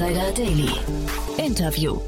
Insider 0.00 0.32
Daily. 0.32 0.70
Interview. 1.36 2.00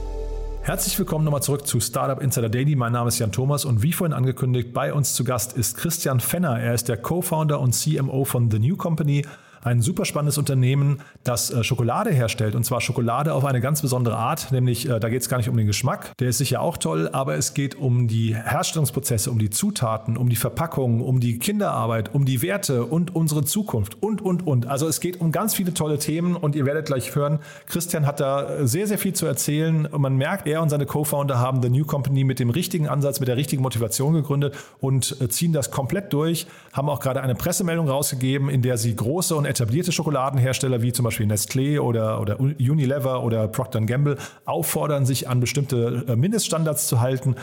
Herzlich 0.62 0.98
willkommen 0.98 1.27
nochmal 1.27 1.42
zurück 1.42 1.66
zu 1.66 1.79
Startup 1.79 2.22
Insider 2.22 2.48
Daily. 2.48 2.74
Mein 2.74 2.92
Name 2.92 3.09
ist 3.09 3.18
Jan 3.18 3.32
Thomas 3.32 3.66
und 3.66 3.82
wie 3.82 3.92
vorhin 3.92 4.14
angekündigt, 4.14 4.72
bei 4.72 4.95
uns 4.95 5.12
zu 5.12 5.24
Gast 5.24 5.52
ist 5.59 5.77
Christian 5.77 6.18
Fenner. 6.18 6.59
Er 6.59 6.73
ist 6.73 6.88
der 6.88 6.96
Co-Founder 6.96 7.60
und 7.60 7.74
CMO 7.74 8.24
von 8.24 8.50
The 8.50 8.59
New 8.60 8.77
Company, 8.77 9.27
ein 9.62 9.80
super 9.80 10.04
spannendes 10.04 10.38
Unternehmen, 10.38 11.00
das 11.24 11.50
äh, 11.50 11.64
Schokolade 11.64 12.10
herstellt. 12.10 12.54
Und 12.54 12.64
zwar 12.64 12.80
Schokolade 12.80 13.32
auf 13.32 13.45
eine 13.45 13.60
ganz 13.60 13.82
besondere 13.82 14.16
Art, 14.16 14.52
nämlich 14.52 14.88
äh, 14.88 15.00
da 15.00 15.08
geht 15.08 15.22
es 15.22 15.28
gar 15.28 15.38
nicht 15.38 15.48
um 15.48 15.56
den 15.56 15.66
Geschmack, 15.66 16.16
der 16.18 16.28
ist 16.28 16.38
sicher 16.38 16.60
auch 16.60 16.77
toll, 16.77 17.09
aber 17.12 17.34
es 17.37 17.54
geht 17.54 17.74
um 17.74 18.09
die 18.09 18.34
Herstellungsprozesse, 18.34 19.30
um 19.30 19.38
die 19.38 19.51
Zutaten, 19.51 20.16
um 20.16 20.28
die 20.28 20.37
Verpackung, 20.37 21.01
um 21.01 21.20
die 21.20 21.38
Kinderarbeit, 21.38 22.14
um 22.14 22.24
die 22.24 22.42
Werte 22.42 22.84
und 22.84 23.14
unsere 23.14 23.45
Zukunft 23.45 24.02
und, 24.02 24.20
und, 24.20 24.46
und. 24.46 24.66
Also 24.66 24.88
es 24.88 25.01
geht 25.01 25.20
um 25.20 25.32
ganz 25.32 25.54
viele 25.54 25.74
tolle 25.74 25.98
Themen 25.98 26.37
und 26.37 26.56
ihr 26.56 26.66
werdet 26.66 26.87
gleich 26.87 27.15
hören, 27.15 27.38
Christian 27.66 28.06
hat 28.06 28.20
da 28.20 28.66
sehr, 28.66 28.87
sehr 28.87 28.98
viel 28.98 29.12
zu 29.12 29.26
erzählen. 29.26 29.87
Und 29.87 30.01
man 30.01 30.16
merkt, 30.16 30.46
er 30.46 30.62
und 30.62 30.68
seine 30.68 30.87
Co-Founder 30.87 31.38
haben 31.38 31.62
The 31.62 31.70
New 31.70 31.84
Company 31.84 32.24
mit 32.24 32.38
dem 32.38 32.51
richtigen 32.51 32.88
Ansatz, 32.88 33.20
mit 33.20 33.29
der 33.29 33.37
richtigen 33.37 33.62
Motivation 33.62 34.12
gegründet 34.12 34.56
und 34.80 35.16
äh, 35.20 35.29
ziehen 35.29 35.52
das 35.52 35.70
komplett 35.70 36.12
durch, 36.12 36.46
haben 36.73 36.88
auch 36.88 37.01
gerade 37.01 37.23
eine 37.23 37.34
Pressemeldung 37.34 37.88
rausgegeben, 37.88 38.48
in 38.48 38.62
der 38.62 38.76
sie 38.76 38.95
große 38.95 39.37
und 39.37 39.45
etablierte 39.52 39.92
Schokoladenhersteller 39.92 40.83
wie 40.83 40.92
zum 40.92 41.05
Beispiel 41.05 41.27
Nestlé 41.27 41.79
oder, 41.79 42.20
oder 42.20 42.41
Unilever 42.41 43.23
oder 43.23 43.47
Procter 43.48 43.80
Gamble 43.83 44.16
auffordern, 44.45 45.06
sich 45.06 45.29
an 45.29 45.41
bestimmte 45.41 46.05
äh, 46.09 46.16
Mindeststandards 46.16 46.88
zu 46.88 47.01
halten. 47.01 47.37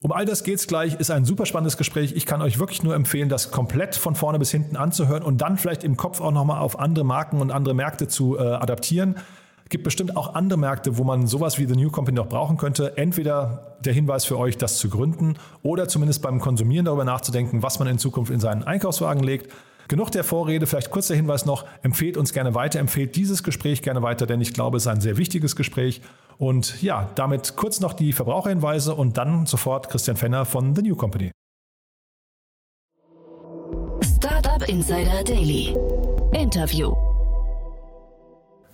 Um 0.00 0.12
all 0.12 0.26
das 0.26 0.44
geht's 0.44 0.66
gleich, 0.66 0.94
ist 1.00 1.10
ein 1.10 1.24
super 1.24 1.46
spannendes 1.46 1.78
Gespräch. 1.78 2.12
Ich 2.14 2.26
kann 2.26 2.42
euch 2.42 2.58
wirklich 2.58 2.82
nur 2.82 2.94
empfehlen, 2.94 3.30
das 3.30 3.50
komplett 3.50 3.96
von 3.96 4.14
vorne 4.14 4.38
bis 4.38 4.50
hinten 4.50 4.76
anzuhören 4.76 5.22
und 5.22 5.38
dann 5.38 5.56
vielleicht 5.56 5.82
im 5.82 5.96
Kopf 5.96 6.20
auch 6.20 6.30
nochmal 6.30 6.60
auf 6.60 6.78
andere 6.78 7.06
Marken 7.06 7.40
und 7.40 7.50
andere 7.50 7.74
Märkte 7.74 8.06
zu 8.06 8.38
äh, 8.38 8.42
adaptieren. 8.42 9.16
Es 9.64 9.70
gibt 9.70 9.84
bestimmt 9.84 10.14
auch 10.14 10.34
andere 10.34 10.58
Märkte, 10.58 10.98
wo 10.98 11.04
man 11.04 11.26
sowas 11.26 11.58
wie 11.58 11.64
The 11.64 11.74
New 11.74 11.90
Company 11.90 12.16
noch 12.16 12.28
brauchen 12.28 12.58
könnte. 12.58 12.98
Entweder 12.98 13.78
der 13.80 13.94
Hinweis 13.94 14.26
für 14.26 14.38
euch, 14.38 14.58
das 14.58 14.76
zu 14.76 14.90
gründen 14.90 15.36
oder 15.62 15.88
zumindest 15.88 16.20
beim 16.20 16.38
Konsumieren 16.38 16.84
darüber 16.84 17.04
nachzudenken, 17.04 17.62
was 17.62 17.78
man 17.78 17.88
in 17.88 17.98
Zukunft 17.98 18.30
in 18.30 18.40
seinen 18.40 18.62
Einkaufswagen 18.62 19.22
legt. 19.22 19.50
Genug 19.88 20.10
der 20.10 20.24
Vorrede, 20.24 20.66
vielleicht 20.66 20.90
kurz 20.90 21.08
der 21.08 21.16
Hinweis 21.16 21.44
noch, 21.44 21.66
empfehlt 21.82 22.16
uns 22.16 22.32
gerne 22.32 22.54
weiter, 22.54 22.78
empfehlt 22.80 23.16
dieses 23.16 23.42
Gespräch 23.42 23.82
gerne 23.82 24.02
weiter, 24.02 24.26
denn 24.26 24.40
ich 24.40 24.54
glaube, 24.54 24.78
es 24.78 24.84
ist 24.84 24.88
ein 24.88 25.00
sehr 25.00 25.16
wichtiges 25.16 25.56
Gespräch. 25.56 26.00
Und 26.38 26.82
ja, 26.82 27.10
damit 27.14 27.56
kurz 27.56 27.80
noch 27.80 27.92
die 27.92 28.12
Verbraucherhinweise 28.12 28.94
und 28.94 29.16
dann 29.18 29.46
sofort 29.46 29.88
Christian 29.88 30.16
Fenner 30.16 30.44
von 30.44 30.74
The 30.74 30.82
New 30.82 30.96
Company. 30.96 31.30
Startup 34.02 34.68
Insider 34.68 35.22
Daily. 35.22 35.76
Interview. 36.32 36.94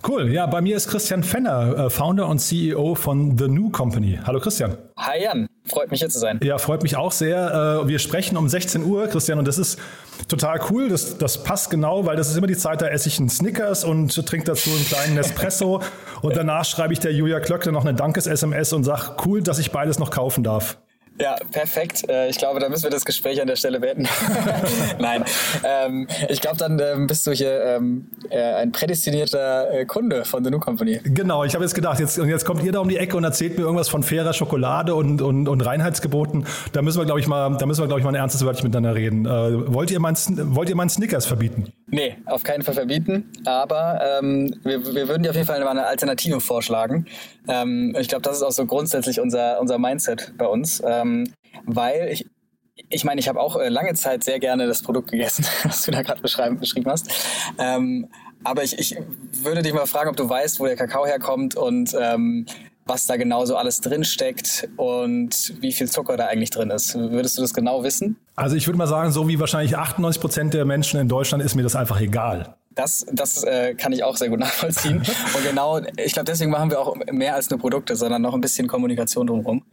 Cool. 0.07 0.31
Ja, 0.33 0.47
bei 0.47 0.61
mir 0.61 0.77
ist 0.77 0.87
Christian 0.87 1.23
Fenner, 1.23 1.77
äh, 1.77 1.89
Founder 1.89 2.27
und 2.27 2.39
CEO 2.39 2.95
von 2.95 3.37
The 3.37 3.47
New 3.47 3.69
Company. 3.69 4.19
Hallo 4.25 4.39
Christian. 4.39 4.75
Hi 4.97 5.23
Jan, 5.23 5.47
freut 5.71 5.89
mich 5.89 5.99
hier 5.99 6.09
zu 6.09 6.19
sein. 6.19 6.39
Ja, 6.43 6.57
freut 6.57 6.83
mich 6.83 6.95
auch 6.95 7.11
sehr. 7.11 7.81
Äh, 7.83 7.87
wir 7.87 7.99
sprechen 7.99 8.37
um 8.37 8.47
16 8.47 8.83
Uhr, 8.83 9.07
Christian, 9.07 9.39
und 9.39 9.47
das 9.47 9.57
ist 9.57 9.79
total 10.27 10.59
cool. 10.69 10.89
Das, 10.89 11.17
das 11.17 11.43
passt 11.43 11.69
genau, 11.69 12.05
weil 12.05 12.15
das 12.15 12.29
ist 12.29 12.37
immer 12.37 12.47
die 12.47 12.57
Zeit, 12.57 12.81
da 12.81 12.87
esse 12.87 13.07
ich 13.07 13.19
einen 13.19 13.29
Snickers 13.29 13.83
und 13.83 14.13
trinke 14.27 14.45
dazu 14.45 14.69
einen 14.69 14.85
kleinen 14.85 15.15
Nespresso. 15.15 15.81
und 16.21 16.35
danach 16.35 16.65
schreibe 16.65 16.93
ich 16.93 16.99
der 16.99 17.13
Julia 17.13 17.39
Klöckner 17.39 17.71
noch 17.71 17.85
eine 17.85 17.95
Dankes-SMS 17.95 18.73
und 18.73 18.83
sage, 18.83 19.15
cool, 19.25 19.41
dass 19.41 19.57
ich 19.57 19.71
beides 19.71 19.97
noch 19.97 20.11
kaufen 20.11 20.43
darf. 20.43 20.77
Ja, 21.19 21.35
perfekt. 21.51 22.09
Äh, 22.09 22.29
ich 22.29 22.37
glaube, 22.37 22.59
da 22.59 22.69
müssen 22.69 22.83
wir 22.83 22.89
das 22.89 23.05
Gespräch 23.05 23.41
an 23.41 23.47
der 23.47 23.55
Stelle 23.55 23.79
beenden. 23.79 24.07
Nein, 24.99 25.23
ähm, 25.63 26.07
ich 26.29 26.41
glaube, 26.41 26.57
dann 26.57 26.79
ähm, 26.79 27.07
bist 27.07 27.27
du 27.27 27.31
hier 27.31 27.61
ähm, 27.63 28.07
äh, 28.29 28.41
ein 28.41 28.71
prädestinierter 28.71 29.71
äh, 29.71 29.85
Kunde 29.85 30.25
von 30.25 30.43
The 30.43 30.49
New 30.49 30.59
Company. 30.59 30.99
Genau, 31.03 31.43
ich 31.43 31.53
habe 31.53 31.63
jetzt 31.63 31.75
gedacht, 31.75 31.99
jetzt, 31.99 32.17
jetzt 32.17 32.45
kommt 32.45 32.63
ihr 32.63 32.71
da 32.71 32.79
um 32.79 32.89
die 32.89 32.97
Ecke 32.97 33.17
und 33.17 33.23
erzählt 33.23 33.57
mir 33.57 33.63
irgendwas 33.63 33.89
von 33.89 34.03
fairer 34.03 34.33
Schokolade 34.33 34.95
und, 34.95 35.21
und, 35.21 35.47
und 35.47 35.61
Reinheitsgeboten. 35.61 36.45
Da 36.71 36.81
müssen 36.81 36.99
wir, 36.99 37.05
glaube 37.05 37.19
ich, 37.19 37.27
mal, 37.27 37.55
da 37.57 37.65
müssen 37.65 37.81
wir, 37.81 37.87
glaube 37.87 37.99
ich, 37.99 38.03
mal 38.05 38.11
ein 38.11 38.15
ernstes 38.15 38.45
Wörtchen 38.45 38.67
miteinander 38.67 38.95
reden. 38.95 39.25
Wollt 39.25 39.91
ihr 39.91 39.99
meinen 39.99 40.17
wollt 40.55 40.69
ihr 40.69 40.75
meinen 40.75 40.89
Snickers 40.89 41.25
verbieten? 41.25 41.71
Nee, 41.91 42.15
auf 42.25 42.43
keinen 42.43 42.63
Fall 42.63 42.73
verbieten. 42.73 43.29
Aber 43.45 44.01
ähm, 44.01 44.55
wir, 44.63 44.95
wir 44.95 45.09
würden 45.09 45.23
dir 45.23 45.29
auf 45.29 45.35
jeden 45.35 45.47
Fall 45.47 45.61
eine 45.61 45.85
Alternative 45.85 46.39
vorschlagen. 46.39 47.05
Ähm, 47.49 47.95
ich 47.99 48.07
glaube, 48.07 48.21
das 48.21 48.37
ist 48.37 48.43
auch 48.43 48.51
so 48.51 48.65
grundsätzlich 48.65 49.19
unser, 49.19 49.59
unser 49.59 49.77
Mindset 49.77 50.33
bei 50.37 50.47
uns. 50.47 50.81
Ähm, 50.85 51.33
weil 51.65 52.07
ich, 52.09 52.25
ich 52.89 53.03
meine, 53.03 53.19
ich 53.19 53.27
habe 53.27 53.41
auch 53.41 53.57
äh, 53.57 53.67
lange 53.67 53.93
Zeit 53.93 54.23
sehr 54.23 54.39
gerne 54.39 54.67
das 54.67 54.83
Produkt 54.83 55.11
gegessen, 55.11 55.45
was 55.63 55.83
du 55.83 55.91
da 55.91 56.01
gerade 56.01 56.21
beschrieben 56.21 56.89
hast. 56.89 57.11
Ähm, 57.59 58.07
aber 58.45 58.63
ich, 58.63 58.79
ich 58.79 58.97
würde 59.43 59.61
dich 59.61 59.73
mal 59.73 59.85
fragen, 59.85 60.09
ob 60.09 60.15
du 60.15 60.27
weißt, 60.27 60.61
wo 60.61 60.65
der 60.65 60.77
Kakao 60.77 61.05
herkommt 61.05 61.55
und 61.55 61.93
ähm, 61.99 62.45
was 62.85 63.05
da 63.05 63.17
genau 63.17 63.45
so 63.45 63.57
alles 63.57 63.81
drin 63.81 64.05
steckt 64.05 64.69
und 64.77 65.53
wie 65.61 65.73
viel 65.73 65.89
Zucker 65.89 66.15
da 66.15 66.27
eigentlich 66.27 66.49
drin 66.51 66.69
ist. 66.69 66.95
Würdest 66.95 67.37
du 67.37 67.41
das 67.41 67.53
genau 67.53 67.83
wissen? 67.83 68.15
Also 68.41 68.55
ich 68.55 68.65
würde 68.65 68.79
mal 68.79 68.87
sagen, 68.87 69.11
so 69.11 69.27
wie 69.27 69.39
wahrscheinlich 69.39 69.77
98 69.77 70.19
Prozent 70.19 70.53
der 70.55 70.65
Menschen 70.65 70.99
in 70.99 71.07
Deutschland 71.07 71.43
ist 71.43 71.53
mir 71.53 71.61
das 71.61 71.75
einfach 71.75 72.01
egal. 72.01 72.55
Das, 72.73 73.05
das 73.11 73.43
äh, 73.43 73.75
kann 73.75 73.91
ich 73.91 74.03
auch 74.03 74.17
sehr 74.17 74.29
gut 74.29 74.39
nachvollziehen. 74.39 74.97
Und 75.35 75.43
genau, 75.47 75.79
ich 76.03 76.13
glaube, 76.13 76.25
deswegen 76.25 76.49
machen 76.49 76.71
wir 76.71 76.79
auch 76.79 76.95
mehr 77.11 77.35
als 77.35 77.51
nur 77.51 77.59
Produkte, 77.59 77.95
sondern 77.95 78.23
noch 78.23 78.33
ein 78.33 78.41
bisschen 78.41 78.67
Kommunikation 78.67 79.27
drumherum, 79.27 79.63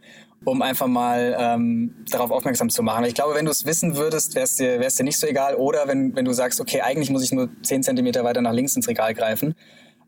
um 0.45 0.61
einfach 0.61 0.85
mal 0.85 1.35
ähm, 1.39 1.95
darauf 2.11 2.29
aufmerksam 2.29 2.69
zu 2.69 2.83
machen. 2.83 3.05
Ich 3.05 3.15
glaube, 3.15 3.33
wenn 3.33 3.45
du 3.45 3.51
es 3.51 3.65
wissen 3.65 3.95
würdest, 3.95 4.35
wäre 4.35 4.43
es 4.43 4.57
dir, 4.57 4.79
wär's 4.79 4.97
dir 4.97 5.03
nicht 5.03 5.17
so 5.17 5.25
egal. 5.25 5.55
Oder 5.55 5.87
wenn, 5.87 6.15
wenn 6.15 6.25
du 6.25 6.33
sagst, 6.33 6.61
okay, 6.61 6.81
eigentlich 6.81 7.09
muss 7.09 7.23
ich 7.23 7.31
nur 7.31 7.49
10 7.63 7.81
Zentimeter 7.81 8.23
weiter 8.23 8.41
nach 8.41 8.53
links 8.53 8.75
ins 8.75 8.87
Regal 8.87 9.15
greifen, 9.15 9.55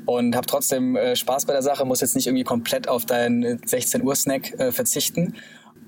und 0.07 0.35
habe 0.35 0.47
trotzdem 0.47 0.95
äh, 0.95 1.16
Spaß 1.16 1.45
bei 1.45 1.53
der 1.53 1.61
Sache, 1.61 1.85
muss 1.85 2.01
jetzt 2.01 2.16
nicht 2.16 2.25
irgendwie 2.25 2.44
komplett 2.44 2.88
auf 2.88 3.05
deinen 3.05 3.61
16 3.63 4.01
Uhr 4.03 4.16
Snack 4.16 4.59
äh, 4.59 4.71
verzichten 4.71 5.35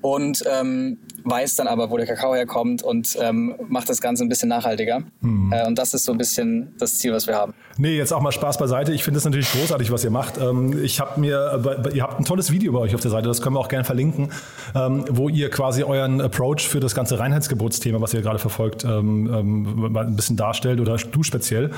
und 0.04 0.44
ähm, 0.46 0.98
weiß 1.24 1.56
dann 1.56 1.66
aber, 1.66 1.88
wo 1.88 1.96
der 1.96 2.04
Kakao 2.04 2.34
herkommt 2.34 2.82
und 2.82 3.16
ähm, 3.22 3.54
macht 3.68 3.88
das 3.88 4.02
Ganze 4.02 4.22
ein 4.22 4.28
bisschen 4.28 4.50
nachhaltiger. 4.50 5.02
Hm. 5.22 5.50
Äh, 5.50 5.66
und 5.66 5.78
das 5.78 5.94
ist 5.94 6.04
so 6.04 6.12
ein 6.12 6.18
bisschen 6.18 6.74
das 6.78 6.98
Ziel, 6.98 7.14
was 7.14 7.26
wir 7.26 7.34
haben. 7.36 7.54
Nee, 7.78 7.96
jetzt 7.96 8.12
auch 8.12 8.20
mal 8.20 8.30
Spaß 8.30 8.58
beiseite. 8.58 8.92
Ich 8.92 9.02
finde 9.02 9.16
es 9.16 9.24
natürlich 9.24 9.50
großartig, 9.50 9.90
was 9.90 10.04
ihr 10.04 10.10
macht. 10.10 10.36
Ähm, 10.36 10.84
ich 10.84 11.00
habe 11.00 11.18
mir, 11.18 11.88
ihr 11.94 12.02
habt 12.02 12.20
ein 12.20 12.26
tolles 12.26 12.52
Video 12.52 12.74
bei 12.74 12.80
euch 12.80 12.94
auf 12.94 13.00
der 13.00 13.10
Seite, 13.10 13.28
das 13.28 13.40
können 13.40 13.56
wir 13.56 13.60
auch 13.60 13.68
gerne 13.68 13.84
verlinken, 13.86 14.30
ähm, 14.74 15.06
wo 15.08 15.30
ihr 15.30 15.48
quasi 15.48 15.84
euren 15.84 16.20
Approach 16.20 16.68
für 16.68 16.80
das 16.80 16.94
ganze 16.94 17.18
Reinheitsgebotsthema, 17.18 17.98
was 18.02 18.12
ihr 18.12 18.20
gerade 18.20 18.38
verfolgt, 18.38 18.84
ähm, 18.84 19.32
ähm, 19.32 19.96
ein 19.96 20.16
bisschen 20.16 20.36
darstellt 20.36 20.80
oder 20.80 20.98
du 20.98 21.22
speziell. 21.22 21.70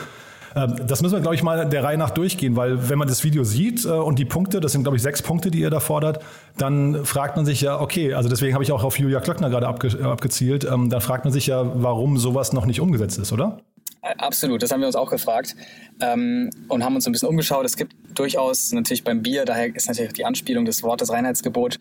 Ähm, 0.56 0.74
das 0.86 1.02
müssen 1.02 1.14
wir, 1.14 1.20
glaube 1.20 1.34
ich, 1.34 1.42
mal 1.42 1.68
der 1.68 1.84
Reihe 1.84 1.98
nach 1.98 2.10
durchgehen, 2.10 2.56
weil 2.56 2.88
wenn 2.88 2.98
man 2.98 3.06
das 3.06 3.22
Video 3.22 3.44
sieht 3.44 3.84
äh, 3.84 3.88
und 3.88 4.18
die 4.18 4.24
Punkte, 4.24 4.60
das 4.60 4.72
sind, 4.72 4.82
glaube 4.82 4.96
ich, 4.96 5.02
sechs 5.02 5.20
Punkte, 5.22 5.50
die 5.50 5.60
ihr 5.60 5.70
da 5.70 5.80
fordert, 5.80 6.24
dann 6.56 7.04
fragt 7.04 7.36
man 7.36 7.44
sich 7.44 7.60
ja, 7.60 7.78
okay, 7.80 8.14
also 8.14 8.28
deswegen 8.30 8.54
habe 8.54 8.64
ich 8.64 8.72
auch 8.72 8.82
auf 8.82 8.98
Julia 8.98 9.20
Klöckner 9.20 9.50
gerade 9.50 9.68
abge 9.68 10.02
abgezielt, 10.02 10.64
ähm, 10.64 10.88
dann 10.88 11.02
fragt 11.02 11.24
man 11.24 11.32
sich 11.32 11.46
ja, 11.46 11.64
warum 11.74 12.16
sowas 12.16 12.54
noch 12.54 12.64
nicht 12.64 12.80
umgesetzt 12.80 13.18
ist, 13.18 13.32
oder? 13.32 13.58
Absolut, 14.18 14.62
das 14.62 14.70
haben 14.70 14.80
wir 14.80 14.86
uns 14.86 14.94
auch 14.94 15.10
gefragt 15.10 15.56
ähm, 16.00 16.50
und 16.68 16.84
haben 16.84 16.94
uns 16.94 17.06
ein 17.06 17.12
bisschen 17.12 17.28
umgeschaut. 17.28 17.64
Es 17.64 17.76
gibt 17.76 17.94
durchaus 18.14 18.72
natürlich 18.72 19.02
beim 19.02 19.22
Bier, 19.22 19.44
daher 19.44 19.74
ist 19.74 19.88
natürlich 19.88 20.12
die 20.12 20.24
Anspielung 20.24 20.64
des 20.64 20.82
Wortes 20.82 21.10
Reinheitsgebot, 21.10 21.80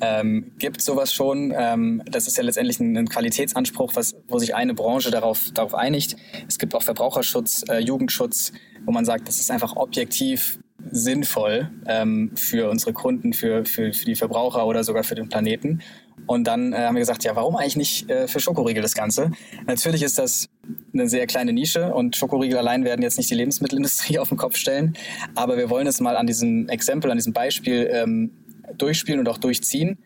ähm, 0.00 0.52
gibt 0.58 0.80
sowas 0.80 1.12
schon. 1.12 1.52
Ähm, 1.56 2.02
das 2.06 2.26
ist 2.26 2.36
ja 2.38 2.42
letztendlich 2.42 2.80
ein, 2.80 2.96
ein 2.96 3.08
Qualitätsanspruch, 3.08 3.94
was, 3.94 4.16
wo 4.28 4.38
sich 4.38 4.54
eine 4.54 4.74
Branche 4.74 5.10
darauf, 5.10 5.50
darauf 5.52 5.74
einigt. 5.74 6.16
Es 6.48 6.58
gibt 6.58 6.74
auch 6.74 6.82
Verbraucherschutz, 6.82 7.64
äh, 7.68 7.78
Jugendschutz, 7.78 8.52
wo 8.84 8.92
man 8.92 9.04
sagt, 9.04 9.28
das 9.28 9.38
ist 9.38 9.50
einfach 9.50 9.76
objektiv 9.76 10.58
sinnvoll 10.90 11.70
ähm, 11.86 12.30
für 12.36 12.70
unsere 12.70 12.92
Kunden, 12.92 13.32
für, 13.32 13.64
für, 13.64 13.92
für 13.92 14.04
die 14.04 14.14
Verbraucher 14.14 14.66
oder 14.66 14.84
sogar 14.84 15.04
für 15.04 15.14
den 15.14 15.28
Planeten. 15.28 15.82
Und 16.26 16.44
dann 16.44 16.72
äh, 16.72 16.78
haben 16.78 16.94
wir 16.94 17.00
gesagt, 17.00 17.24
ja, 17.24 17.36
warum 17.36 17.56
eigentlich 17.56 17.76
nicht 17.76 18.10
äh, 18.10 18.26
für 18.26 18.40
Schokoriegel 18.40 18.82
das 18.82 18.94
Ganze? 18.94 19.30
Natürlich 19.66 20.02
ist 20.02 20.18
das 20.18 20.48
eine 20.92 21.08
sehr 21.08 21.26
kleine 21.26 21.52
Nische 21.52 21.94
und 21.94 22.16
Schokoriegel 22.16 22.58
allein 22.58 22.84
werden 22.84 23.02
jetzt 23.02 23.18
nicht 23.18 23.30
die 23.30 23.34
Lebensmittelindustrie 23.34 24.18
auf 24.18 24.28
den 24.28 24.38
Kopf 24.38 24.56
stellen. 24.56 24.94
Aber 25.34 25.56
wir 25.56 25.70
wollen 25.70 25.86
es 25.86 26.00
mal 26.00 26.16
an 26.16 26.26
diesem 26.26 26.68
Exempel, 26.68 27.10
an 27.10 27.18
diesem 27.18 27.32
Beispiel 27.32 27.88
ähm, 27.92 28.30
durchspielen 28.76 29.20
und 29.20 29.28
auch 29.28 29.38
durchziehen, 29.38 29.98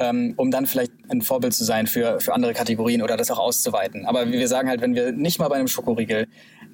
ähm, 0.00 0.34
um 0.36 0.50
dann 0.50 0.66
vielleicht 0.66 0.92
ein 1.08 1.22
Vorbild 1.22 1.54
zu 1.54 1.64
sein 1.64 1.86
für, 1.86 2.20
für 2.20 2.34
andere 2.34 2.54
Kategorien 2.54 3.02
oder 3.02 3.16
das 3.16 3.30
auch 3.30 3.38
auszuweiten. 3.38 4.06
Aber 4.06 4.30
wir 4.30 4.48
sagen 4.48 4.68
halt, 4.68 4.80
wenn 4.80 4.94
wir 4.94 5.12
nicht 5.12 5.38
mal 5.38 5.48
bei 5.48 5.56
einem 5.56 5.68
Schokoriegel 5.68 6.26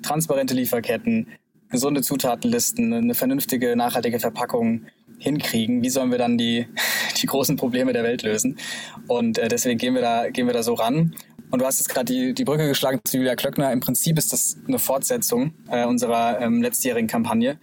transparente 0.03 0.55
Lieferketten, 0.55 1.29
gesunde 1.69 2.01
Zutatenlisten, 2.01 2.93
eine 2.93 3.15
vernünftige, 3.15 3.77
nachhaltige 3.77 4.21
Verpackung 4.21 4.87
hinkriegen, 5.19 5.83
wie 5.83 5.91
sollen 5.91 6.11
wir 6.11 6.19
dann 6.19 6.39
die, 6.39 6.67
die 7.23 7.27
großen 7.27 7.57
Probleme 7.57 7.93
der 7.93 8.05
Welt 8.05 8.23
lösen? 8.23 8.59
Und 9.07 9.39
äh, 9.39 9.49
deswegen 9.49 9.79
gehen 9.79 9.95
wir 9.95 10.03
da, 10.03 10.31
gehen 10.31 10.47
wir 10.47 10.55
da 10.55 10.63
so 10.63 10.75
ran. 10.75 11.15
Und 11.51 11.61
du 11.61 11.67
hast 11.67 11.79
jetzt 11.79 11.89
gerade 11.89 12.13
die, 12.13 12.35
die 12.35 12.45
Brücke 12.45 12.67
geschlagen 12.67 13.01
zu 13.05 13.19
Julia 13.19 13.37
Klöckner. 13.37 13.73
Im 13.73 13.81
Prinzip 13.81 14.19
ist 14.19 14.33
das 14.33 14.57
eine 14.67 14.79
Fortsetzung 14.79 15.55
äh, 15.71 15.85
unserer 15.85 16.41
ähm, 16.41 16.61
letztjährigen 16.61 17.09
Kampagne 17.09 17.59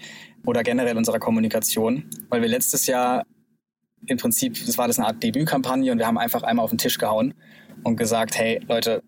oder 0.45 0.63
generell 0.63 0.97
unserer 0.97 1.19
Kommunikation, 1.19 2.09
weil 2.29 2.41
wir 2.41 2.49
letztes 2.49 2.87
Jahr 2.87 3.23
im 4.05 4.17
Prinzip, 4.17 4.65
das 4.65 4.77
war 4.77 4.87
das 4.87 4.99
eine 4.99 5.07
Art 5.07 5.23
Debütkampagne 5.23 5.91
und 5.91 5.97
wir 5.97 6.07
haben 6.07 6.17
einfach 6.17 6.43
einmal 6.43 6.63
auf 6.63 6.71
den 6.71 6.77
Tisch 6.77 6.97
gehauen 6.97 7.33
und 7.83 7.95
gesagt, 7.97 8.37
hey 8.37 8.59
Leute, 8.67 9.01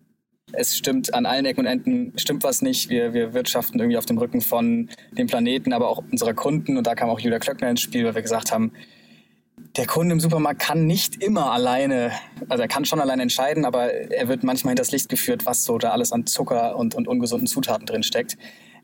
es 0.56 0.76
stimmt 0.76 1.14
an 1.14 1.26
allen 1.26 1.44
Ecken 1.44 1.60
und 1.60 1.66
Enden, 1.66 2.12
stimmt 2.16 2.44
was 2.44 2.62
nicht. 2.62 2.90
Wir, 2.90 3.14
wir 3.14 3.34
wirtschaften 3.34 3.78
irgendwie 3.78 3.98
auf 3.98 4.06
dem 4.06 4.18
Rücken 4.18 4.40
von 4.40 4.88
dem 5.12 5.26
Planeten, 5.26 5.72
aber 5.72 5.88
auch 5.88 6.02
unserer 6.10 6.34
Kunden. 6.34 6.76
Und 6.76 6.86
da 6.86 6.94
kam 6.94 7.08
auch 7.08 7.20
Julia 7.20 7.38
Klöckner 7.38 7.70
ins 7.70 7.80
Spiel, 7.80 8.04
weil 8.04 8.14
wir 8.14 8.22
gesagt 8.22 8.52
haben, 8.52 8.72
der 9.76 9.86
Kunde 9.86 10.12
im 10.12 10.20
Supermarkt 10.20 10.60
kann 10.60 10.86
nicht 10.86 11.22
immer 11.22 11.52
alleine, 11.52 12.12
also 12.48 12.62
er 12.62 12.68
kann 12.68 12.84
schon 12.84 13.00
alleine 13.00 13.22
entscheiden, 13.22 13.64
aber 13.64 13.92
er 13.92 14.28
wird 14.28 14.42
manchmal 14.42 14.72
hinters 14.72 14.90
Licht 14.90 15.08
geführt, 15.08 15.46
was 15.46 15.64
so 15.64 15.78
da 15.78 15.90
alles 15.90 16.12
an 16.12 16.26
Zucker 16.26 16.76
und, 16.76 16.94
und 16.94 17.08
ungesunden 17.08 17.46
Zutaten 17.46 17.86
drin 17.86 18.02
steckt. 18.02 18.36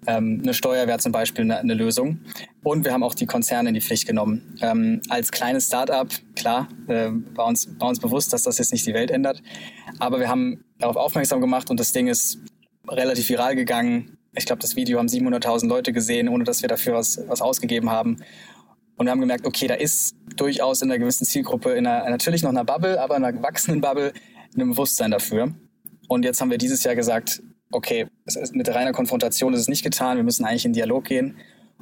Ähm, 0.07 0.41
eine 0.43 0.53
Steuer 0.53 0.87
wäre 0.89 0.99
zum 0.99 1.13
Beispiel 1.13 1.45
eine, 1.45 1.59
eine, 1.59 1.75
Lösung. 1.75 2.21
Und 2.65 2.85
wir 2.85 2.93
haben 2.93 3.05
auch 3.05 3.15
die 3.15 3.27
Konzerne 3.27 3.69
in 3.69 3.75
die 3.75 3.81
Pflicht 3.81 4.07
genommen. 4.07 4.57
Ähm, 4.61 5.01
als 5.09 5.31
kleines 5.31 5.67
Start-up, 5.67 6.09
klar, 6.35 6.69
äh, 6.89 7.11
war, 7.35 7.47
uns, 7.47 7.69
war 7.79 7.89
uns 7.89 8.01
bewusst, 8.01 8.33
dass 8.33 8.43
das 8.43 8.59
jetzt 8.59 8.73
nicht 8.73 8.85
die 8.85 8.95
Welt 8.95 9.13
ändert. 9.13 9.43
Aber 10.01 10.19
wir 10.19 10.29
haben 10.29 10.65
darauf 10.83 10.97
aufmerksam 10.97 11.41
gemacht 11.41 11.71
und 11.71 11.81
das 11.81 11.93
Ding 11.93 12.09
ist 12.09 12.39
relativ 12.89 13.29
viral 13.29 13.57
gegangen. 13.57 14.19
Ich 14.35 14.47
glaube, 14.47 14.61
das 14.61 14.77
Video 14.77 14.99
haben 14.99 15.09
700.000 15.09 15.69
Leute 15.69 15.93
gesehen, 15.93 16.29
ohne 16.29 16.45
dass 16.45 16.63
wir 16.63 16.69
dafür 16.69 16.95
was, 16.95 17.21
was 17.29 17.41
ausgegeben 17.41 17.91
haben. 17.91 18.19
Und 18.97 19.07
wir 19.07 19.11
haben 19.11 19.21
gemerkt, 19.21 19.47
okay, 19.47 19.67
da 19.67 19.75
ist 19.75 20.15
durchaus 20.37 20.83
in 20.83 20.91
einer 20.91 20.99
gewissen 20.99 21.25
Zielgruppe, 21.25 21.73
in 21.73 21.87
einer, 21.87 22.09
natürlich 22.11 22.43
noch 22.43 22.51
einer 22.51 22.65
Bubble, 22.65 23.01
aber 23.01 23.17
in 23.17 23.25
einer 23.25 23.43
wachsenden 23.43 23.81
Bubble, 23.81 24.13
ein 24.57 24.71
Bewusstsein 24.71 25.11
dafür. 25.11 25.55
Und 26.09 26.25
jetzt 26.25 26.41
haben 26.41 26.51
wir 26.51 26.59
dieses 26.59 26.85
Jahr 26.85 26.95
gesagt, 26.95 27.43
okay, 27.71 28.07
mit 28.53 28.69
reiner 28.69 28.93
Konfrontation 28.93 29.55
ist 29.55 29.61
es 29.61 29.69
nicht 29.69 29.83
getan, 29.83 30.19
wir 30.19 30.25
müssen 30.25 30.45
eigentlich 30.45 30.67
in 30.67 30.73
Dialog 30.73 31.05
gehen. 31.05 31.37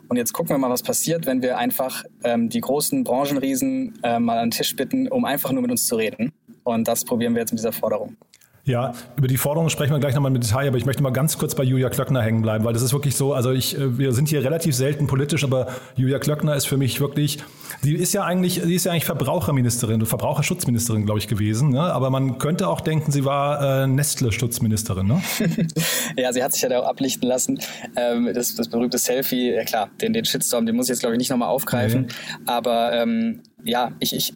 Und 0.08 0.16
jetzt 0.16 0.32
gucken 0.32 0.50
wir 0.50 0.58
mal, 0.58 0.70
was 0.70 0.82
passiert, 0.82 1.26
wenn 1.26 1.42
wir 1.42 1.58
einfach 1.58 2.04
ähm, 2.24 2.48
die 2.48 2.60
großen 2.60 3.04
Branchenriesen 3.04 3.98
äh, 4.02 4.18
mal 4.18 4.38
an 4.38 4.46
den 4.46 4.50
Tisch 4.52 4.74
bitten, 4.74 5.08
um 5.08 5.24
einfach 5.24 5.52
nur 5.52 5.62
mit 5.62 5.70
uns 5.70 5.86
zu 5.86 5.96
reden. 5.96 6.32
Und 6.64 6.88
das 6.88 7.04
probieren 7.04 7.34
wir 7.34 7.40
jetzt 7.40 7.52
mit 7.52 7.58
dieser 7.58 7.72
Forderung. 7.72 8.16
Ja, 8.64 8.92
über 9.16 9.26
die 9.26 9.38
Forderungen 9.38 9.70
sprechen 9.70 9.92
wir 9.92 10.00
gleich 10.00 10.14
nochmal 10.14 10.34
im 10.34 10.40
Detail, 10.40 10.68
aber 10.68 10.76
ich 10.76 10.84
möchte 10.84 11.02
mal 11.02 11.10
ganz 11.10 11.38
kurz 11.38 11.54
bei 11.54 11.64
Julia 11.64 11.88
Klöckner 11.88 12.22
hängen 12.22 12.42
bleiben, 12.42 12.64
weil 12.64 12.74
das 12.74 12.82
ist 12.82 12.92
wirklich 12.92 13.16
so, 13.16 13.32
also 13.32 13.52
ich, 13.52 13.76
äh, 13.76 13.98
wir 13.98 14.12
sind 14.12 14.28
hier 14.28 14.44
relativ 14.44 14.74
selten 14.74 15.06
politisch, 15.06 15.44
aber 15.44 15.68
Julia 15.96 16.18
Klöckner 16.18 16.54
ist 16.54 16.66
für 16.66 16.76
mich 16.76 17.00
wirklich, 17.00 17.38
die 17.84 17.94
ist 17.94 18.12
ja 18.12 18.24
eigentlich, 18.24 18.60
sie 18.62 18.74
ist 18.74 18.84
ja 18.84 18.92
eigentlich 18.92 19.06
Verbraucherministerin, 19.06 20.04
Verbraucherschutzministerin, 20.04 21.06
glaube 21.06 21.18
ich, 21.18 21.28
gewesen, 21.28 21.70
ne? 21.70 21.80
aber 21.80 22.10
man 22.10 22.38
könnte 22.38 22.68
auch 22.68 22.82
denken, 22.82 23.10
sie 23.12 23.24
war 23.24 23.84
äh, 23.84 23.86
Nestle-Schutzministerin, 23.86 25.06
ne? 25.06 25.22
ja, 26.16 26.32
sie 26.32 26.44
hat 26.44 26.52
sich 26.52 26.62
ja 26.62 26.68
da 26.68 26.80
auch 26.80 26.88
ablichten 26.88 27.26
lassen. 27.26 27.58
Ähm, 27.96 28.30
das, 28.34 28.54
das 28.54 28.68
berühmte 28.68 28.98
Selfie, 28.98 29.52
ja 29.52 29.64
klar, 29.64 29.90
den, 30.02 30.12
den 30.12 30.26
Shitstorm, 30.26 30.66
den 30.66 30.76
muss 30.76 30.86
ich 30.86 30.90
jetzt, 30.90 31.00
glaube 31.00 31.14
ich, 31.14 31.18
nicht 31.18 31.30
nochmal 31.30 31.48
aufgreifen, 31.48 32.02
nee. 32.02 32.44
aber 32.46 32.92
ähm, 32.92 33.40
ja, 33.64 33.92
ich, 34.00 34.14
ich 34.14 34.34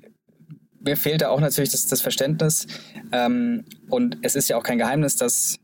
mir 0.85 0.97
fehlt 0.97 1.23
da 1.23 1.31
auch 1.31 1.41
natürlich 1.41 1.71
das, 1.71 1.87
das 1.87 2.01
Verständnis. 2.01 2.67
Ähm, 3.13 3.65
und 3.89 4.19
es 4.23 4.35
ist 4.35 4.49
ja 4.49 4.57
auch 4.57 4.63
kein 4.63 4.79
Geheimnis, 4.79 5.17
dass 5.17 5.59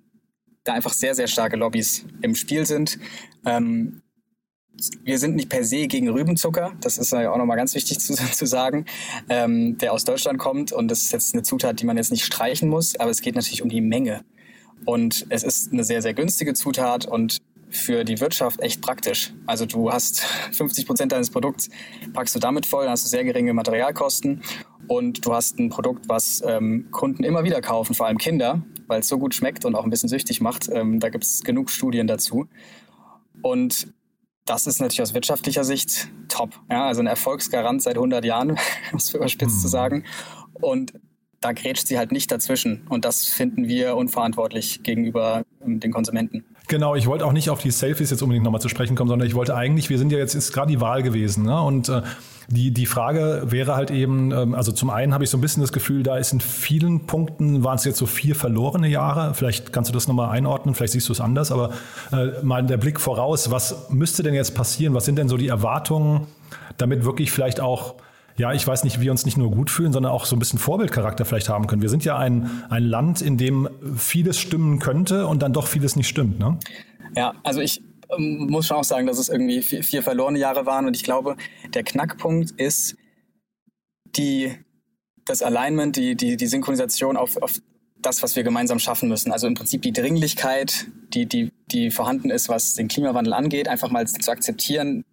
da 0.64 0.74
einfach 0.74 0.92
sehr, 0.92 1.14
sehr 1.14 1.26
starke 1.26 1.56
Lobbys 1.56 2.04
im 2.22 2.34
Spiel 2.34 2.66
sind. 2.66 2.98
Ähm, 3.44 4.02
wir 5.02 5.18
sind 5.18 5.36
nicht 5.36 5.48
per 5.48 5.64
se 5.64 5.86
gegen 5.86 6.08
Rübenzucker, 6.08 6.72
das 6.80 6.96
ist 6.96 7.12
ja 7.12 7.30
auch 7.30 7.36
nochmal 7.36 7.56
ganz 7.56 7.74
wichtig 7.74 8.00
zu, 8.00 8.14
zu 8.32 8.46
sagen, 8.46 8.86
ähm, 9.28 9.78
der 9.78 9.92
aus 9.92 10.04
Deutschland 10.04 10.38
kommt 10.38 10.72
und 10.72 10.88
das 10.88 11.02
ist 11.02 11.12
jetzt 11.12 11.34
eine 11.34 11.42
Zutat, 11.42 11.80
die 11.80 11.86
man 11.86 11.96
jetzt 11.96 12.10
nicht 12.10 12.24
streichen 12.24 12.68
muss, 12.68 12.96
aber 12.98 13.10
es 13.10 13.20
geht 13.20 13.34
natürlich 13.34 13.62
um 13.62 13.68
die 13.68 13.80
Menge. 13.80 14.24
Und 14.86 15.26
es 15.28 15.42
ist 15.42 15.72
eine 15.72 15.84
sehr, 15.84 16.00
sehr 16.00 16.14
günstige 16.14 16.54
Zutat 16.54 17.04
und 17.04 17.38
für 17.68 18.04
die 18.04 18.18
Wirtschaft 18.20 18.60
echt 18.60 18.80
praktisch. 18.80 19.32
Also 19.46 19.66
du 19.66 19.92
hast 19.92 20.20
50 20.52 20.86
Prozent 20.86 21.12
deines 21.12 21.30
Produkts, 21.30 21.68
packst 22.12 22.34
du 22.34 22.38
damit 22.38 22.66
voll, 22.66 22.84
dann 22.84 22.92
hast 22.92 23.04
du 23.04 23.08
sehr 23.08 23.24
geringe 23.24 23.52
Materialkosten 23.52 24.42
und 24.90 25.24
du 25.24 25.32
hast 25.32 25.56
ein 25.60 25.68
Produkt, 25.68 26.08
was 26.08 26.42
ähm, 26.44 26.88
Kunden 26.90 27.22
immer 27.22 27.44
wieder 27.44 27.60
kaufen, 27.60 27.94
vor 27.94 28.08
allem 28.08 28.18
Kinder, 28.18 28.60
weil 28.88 28.98
es 28.98 29.06
so 29.06 29.20
gut 29.20 29.36
schmeckt 29.36 29.64
und 29.64 29.76
auch 29.76 29.84
ein 29.84 29.90
bisschen 29.90 30.08
süchtig 30.08 30.40
macht. 30.40 30.68
Ähm, 30.68 30.98
da 30.98 31.10
gibt 31.10 31.22
es 31.22 31.44
genug 31.44 31.70
Studien 31.70 32.08
dazu. 32.08 32.48
Und 33.40 33.94
das 34.46 34.66
ist 34.66 34.80
natürlich 34.80 35.00
aus 35.00 35.14
wirtschaftlicher 35.14 35.62
Sicht 35.62 36.08
top. 36.26 36.60
Ja, 36.68 36.88
also 36.88 37.02
ein 37.02 37.06
Erfolgsgarant 37.06 37.82
seit 37.82 37.94
100 37.94 38.24
Jahren, 38.24 38.50
um 38.90 38.98
es 38.98 39.14
überspitzt 39.14 39.58
mhm. 39.58 39.60
zu 39.60 39.68
sagen. 39.68 40.04
Und 40.54 40.94
da 41.40 41.52
grätscht 41.52 41.86
sie 41.86 41.96
halt 41.96 42.10
nicht 42.10 42.32
dazwischen. 42.32 42.84
Und 42.88 43.04
das 43.04 43.26
finden 43.26 43.68
wir 43.68 43.94
unverantwortlich 43.94 44.82
gegenüber 44.82 45.44
den 45.64 45.92
Konsumenten. 45.92 46.44
Genau, 46.68 46.94
ich 46.94 47.06
wollte 47.06 47.26
auch 47.26 47.32
nicht 47.32 47.50
auf 47.50 47.60
die 47.60 47.70
Selfies 47.70 48.10
jetzt 48.10 48.22
unbedingt 48.22 48.44
nochmal 48.44 48.60
zu 48.60 48.68
sprechen 48.68 48.96
kommen, 48.96 49.08
sondern 49.08 49.28
ich 49.28 49.34
wollte 49.34 49.54
eigentlich, 49.54 49.90
wir 49.90 49.98
sind 49.98 50.10
ja 50.12 50.18
jetzt, 50.18 50.34
ist 50.34 50.52
gerade 50.52 50.70
die 50.70 50.80
Wahl 50.80 51.02
gewesen, 51.02 51.44
ne? 51.44 51.60
und 51.60 51.88
äh, 51.88 52.02
die, 52.48 52.72
die 52.72 52.86
Frage 52.86 53.42
wäre 53.46 53.76
halt 53.76 53.90
eben, 53.90 54.32
ähm, 54.32 54.54
also 54.54 54.72
zum 54.72 54.90
einen 54.90 55.14
habe 55.14 55.22
ich 55.22 55.30
so 55.30 55.38
ein 55.38 55.40
bisschen 55.40 55.62
das 55.62 55.72
Gefühl, 55.72 56.02
da 56.02 56.16
ist 56.16 56.32
in 56.32 56.40
vielen 56.40 57.06
Punkten, 57.06 57.62
waren 57.62 57.76
es 57.76 57.84
jetzt 57.84 57.98
so 57.98 58.06
vier 58.06 58.34
verlorene 58.34 58.88
Jahre, 58.88 59.34
vielleicht 59.34 59.72
kannst 59.72 59.90
du 59.90 59.94
das 59.94 60.08
nochmal 60.08 60.30
einordnen, 60.30 60.74
vielleicht 60.74 60.94
siehst 60.94 61.08
du 61.08 61.12
es 61.12 61.20
anders, 61.20 61.52
aber 61.52 61.72
äh, 62.12 62.42
mal 62.42 62.64
der 62.64 62.78
Blick 62.78 62.98
voraus, 63.00 63.50
was 63.50 63.90
müsste 63.90 64.22
denn 64.22 64.34
jetzt 64.34 64.54
passieren, 64.54 64.94
was 64.94 65.04
sind 65.04 65.16
denn 65.16 65.28
so 65.28 65.36
die 65.36 65.48
Erwartungen, 65.48 66.26
damit 66.76 67.04
wirklich 67.04 67.30
vielleicht 67.30 67.60
auch 67.60 67.96
ja, 68.36 68.52
ich 68.52 68.66
weiß 68.66 68.84
nicht, 68.84 69.00
wir 69.00 69.10
uns 69.10 69.24
nicht 69.24 69.36
nur 69.36 69.50
gut 69.50 69.70
fühlen, 69.70 69.92
sondern 69.92 70.12
auch 70.12 70.24
so 70.24 70.36
ein 70.36 70.38
bisschen 70.38 70.58
Vorbildcharakter 70.58 71.24
vielleicht 71.24 71.48
haben 71.48 71.66
können. 71.66 71.82
Wir 71.82 71.88
sind 71.88 72.04
ja 72.04 72.16
ein, 72.16 72.64
ein 72.70 72.84
Land, 72.84 73.20
in 73.20 73.36
dem 73.36 73.68
vieles 73.96 74.38
stimmen 74.38 74.78
könnte 74.78 75.26
und 75.26 75.42
dann 75.42 75.52
doch 75.52 75.66
vieles 75.66 75.96
nicht 75.96 76.08
stimmt. 76.08 76.38
Ne? 76.38 76.58
Ja, 77.16 77.34
also 77.42 77.60
ich 77.60 77.82
ähm, 78.16 78.46
muss 78.50 78.66
schon 78.66 78.78
auch 78.78 78.84
sagen, 78.84 79.06
dass 79.06 79.18
es 79.18 79.28
irgendwie 79.28 79.62
vier, 79.62 79.82
vier 79.82 80.02
verlorene 80.02 80.38
Jahre 80.38 80.66
waren 80.66 80.86
und 80.86 80.96
ich 80.96 81.04
glaube, 81.04 81.36
der 81.74 81.82
Knackpunkt 81.82 82.52
ist 82.52 82.96
die, 84.16 84.52
das 85.26 85.42
Alignment, 85.42 85.96
die, 85.96 86.16
die, 86.16 86.36
die 86.36 86.46
Synchronisation 86.46 87.16
auf, 87.16 87.36
auf 87.36 87.60
das, 88.00 88.22
was 88.22 88.36
wir 88.36 88.42
gemeinsam 88.42 88.78
schaffen 88.78 89.08
müssen. 89.08 89.32
Also 89.32 89.46
im 89.46 89.54
Prinzip 89.54 89.82
die 89.82 89.92
Dringlichkeit, 89.92 90.86
die, 91.14 91.26
die, 91.26 91.52
die 91.70 91.90
vorhanden 91.90 92.30
ist, 92.30 92.48
was 92.48 92.74
den 92.74 92.88
Klimawandel 92.88 93.32
angeht, 93.32 93.68
einfach 93.68 93.90
mal 93.90 94.06
zu 94.06 94.30
akzeptieren, 94.30 95.04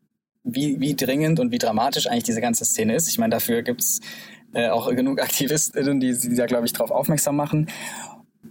wie, 0.43 0.79
wie 0.79 0.95
dringend 0.95 1.39
und 1.39 1.51
wie 1.51 1.57
dramatisch 1.57 2.07
eigentlich 2.07 2.23
diese 2.23 2.41
ganze 2.41 2.65
Szene 2.65 2.95
ist. 2.95 3.07
Ich 3.07 3.17
meine, 3.17 3.31
dafür 3.31 3.61
gibt's 3.61 3.99
äh, 4.53 4.69
auch 4.69 4.89
genug 4.89 5.21
Aktivistinnen, 5.21 5.99
die, 5.99 6.17
die 6.17 6.35
da, 6.35 6.45
glaube 6.45 6.65
ich, 6.65 6.73
darauf 6.73 6.91
aufmerksam 6.91 7.35
machen. 7.35 7.67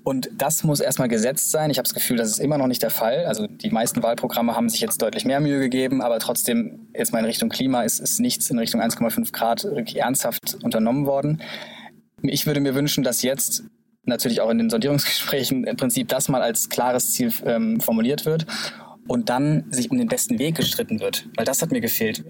Und 0.04 0.28
das 0.36 0.62
muss 0.62 0.80
erstmal 0.80 1.08
gesetzt 1.08 1.50
sein. 1.50 1.70
Ich 1.70 1.78
habe 1.78 1.84
das 1.84 1.94
Gefühl, 1.94 2.16
das 2.16 2.28
ist 2.28 2.38
immer 2.38 2.58
noch 2.58 2.66
nicht 2.66 2.82
der 2.82 2.90
Fall. 2.90 3.24
Also 3.24 3.46
die 3.46 3.70
meisten 3.70 4.02
Wahlprogramme 4.02 4.54
haben 4.54 4.68
sich 4.68 4.80
jetzt 4.80 5.00
deutlich 5.00 5.24
mehr 5.24 5.40
Mühe 5.40 5.58
gegeben, 5.58 6.02
aber 6.02 6.18
trotzdem, 6.18 6.88
jetzt 6.94 7.12
mal 7.12 7.20
in 7.20 7.24
Richtung 7.24 7.48
Klima, 7.48 7.82
ist, 7.82 7.98
ist 7.98 8.20
nichts 8.20 8.50
in 8.50 8.58
Richtung 8.58 8.80
1,5 8.80 9.32
Grad 9.32 9.64
ernsthaft 9.64 10.58
unternommen 10.62 11.06
worden. 11.06 11.42
Ich 12.22 12.46
würde 12.46 12.60
mir 12.60 12.74
wünschen, 12.74 13.04
dass 13.04 13.22
jetzt 13.22 13.64
natürlich 14.04 14.40
auch 14.40 14.50
in 14.50 14.58
den 14.58 14.70
Sondierungsgesprächen 14.70 15.64
im 15.64 15.76
Prinzip 15.76 16.08
das 16.08 16.28
mal 16.28 16.42
als 16.42 16.68
klares 16.68 17.12
Ziel 17.12 17.32
ähm, 17.44 17.80
formuliert 17.80 18.26
wird 18.26 18.46
und 19.08 19.28
dann 19.28 19.64
sich 19.70 19.90
um 19.90 19.98
den 19.98 20.08
besten 20.08 20.38
Weg 20.38 20.56
gestritten 20.56 21.00
wird. 21.00 21.28
Weil 21.36 21.44
das 21.44 21.62
hat 21.62 21.70
mir 21.70 21.80
gefehlt. 21.80 22.24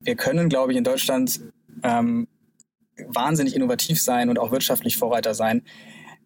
Wir 0.00 0.16
können, 0.16 0.48
glaube 0.48 0.72
ich, 0.72 0.78
in 0.78 0.84
Deutschland 0.84 1.40
ähm, 1.82 2.26
wahnsinnig 3.08 3.54
innovativ 3.54 4.00
sein 4.00 4.28
und 4.28 4.38
auch 4.38 4.50
wirtschaftlich 4.50 4.96
Vorreiter 4.96 5.34
sein. 5.34 5.62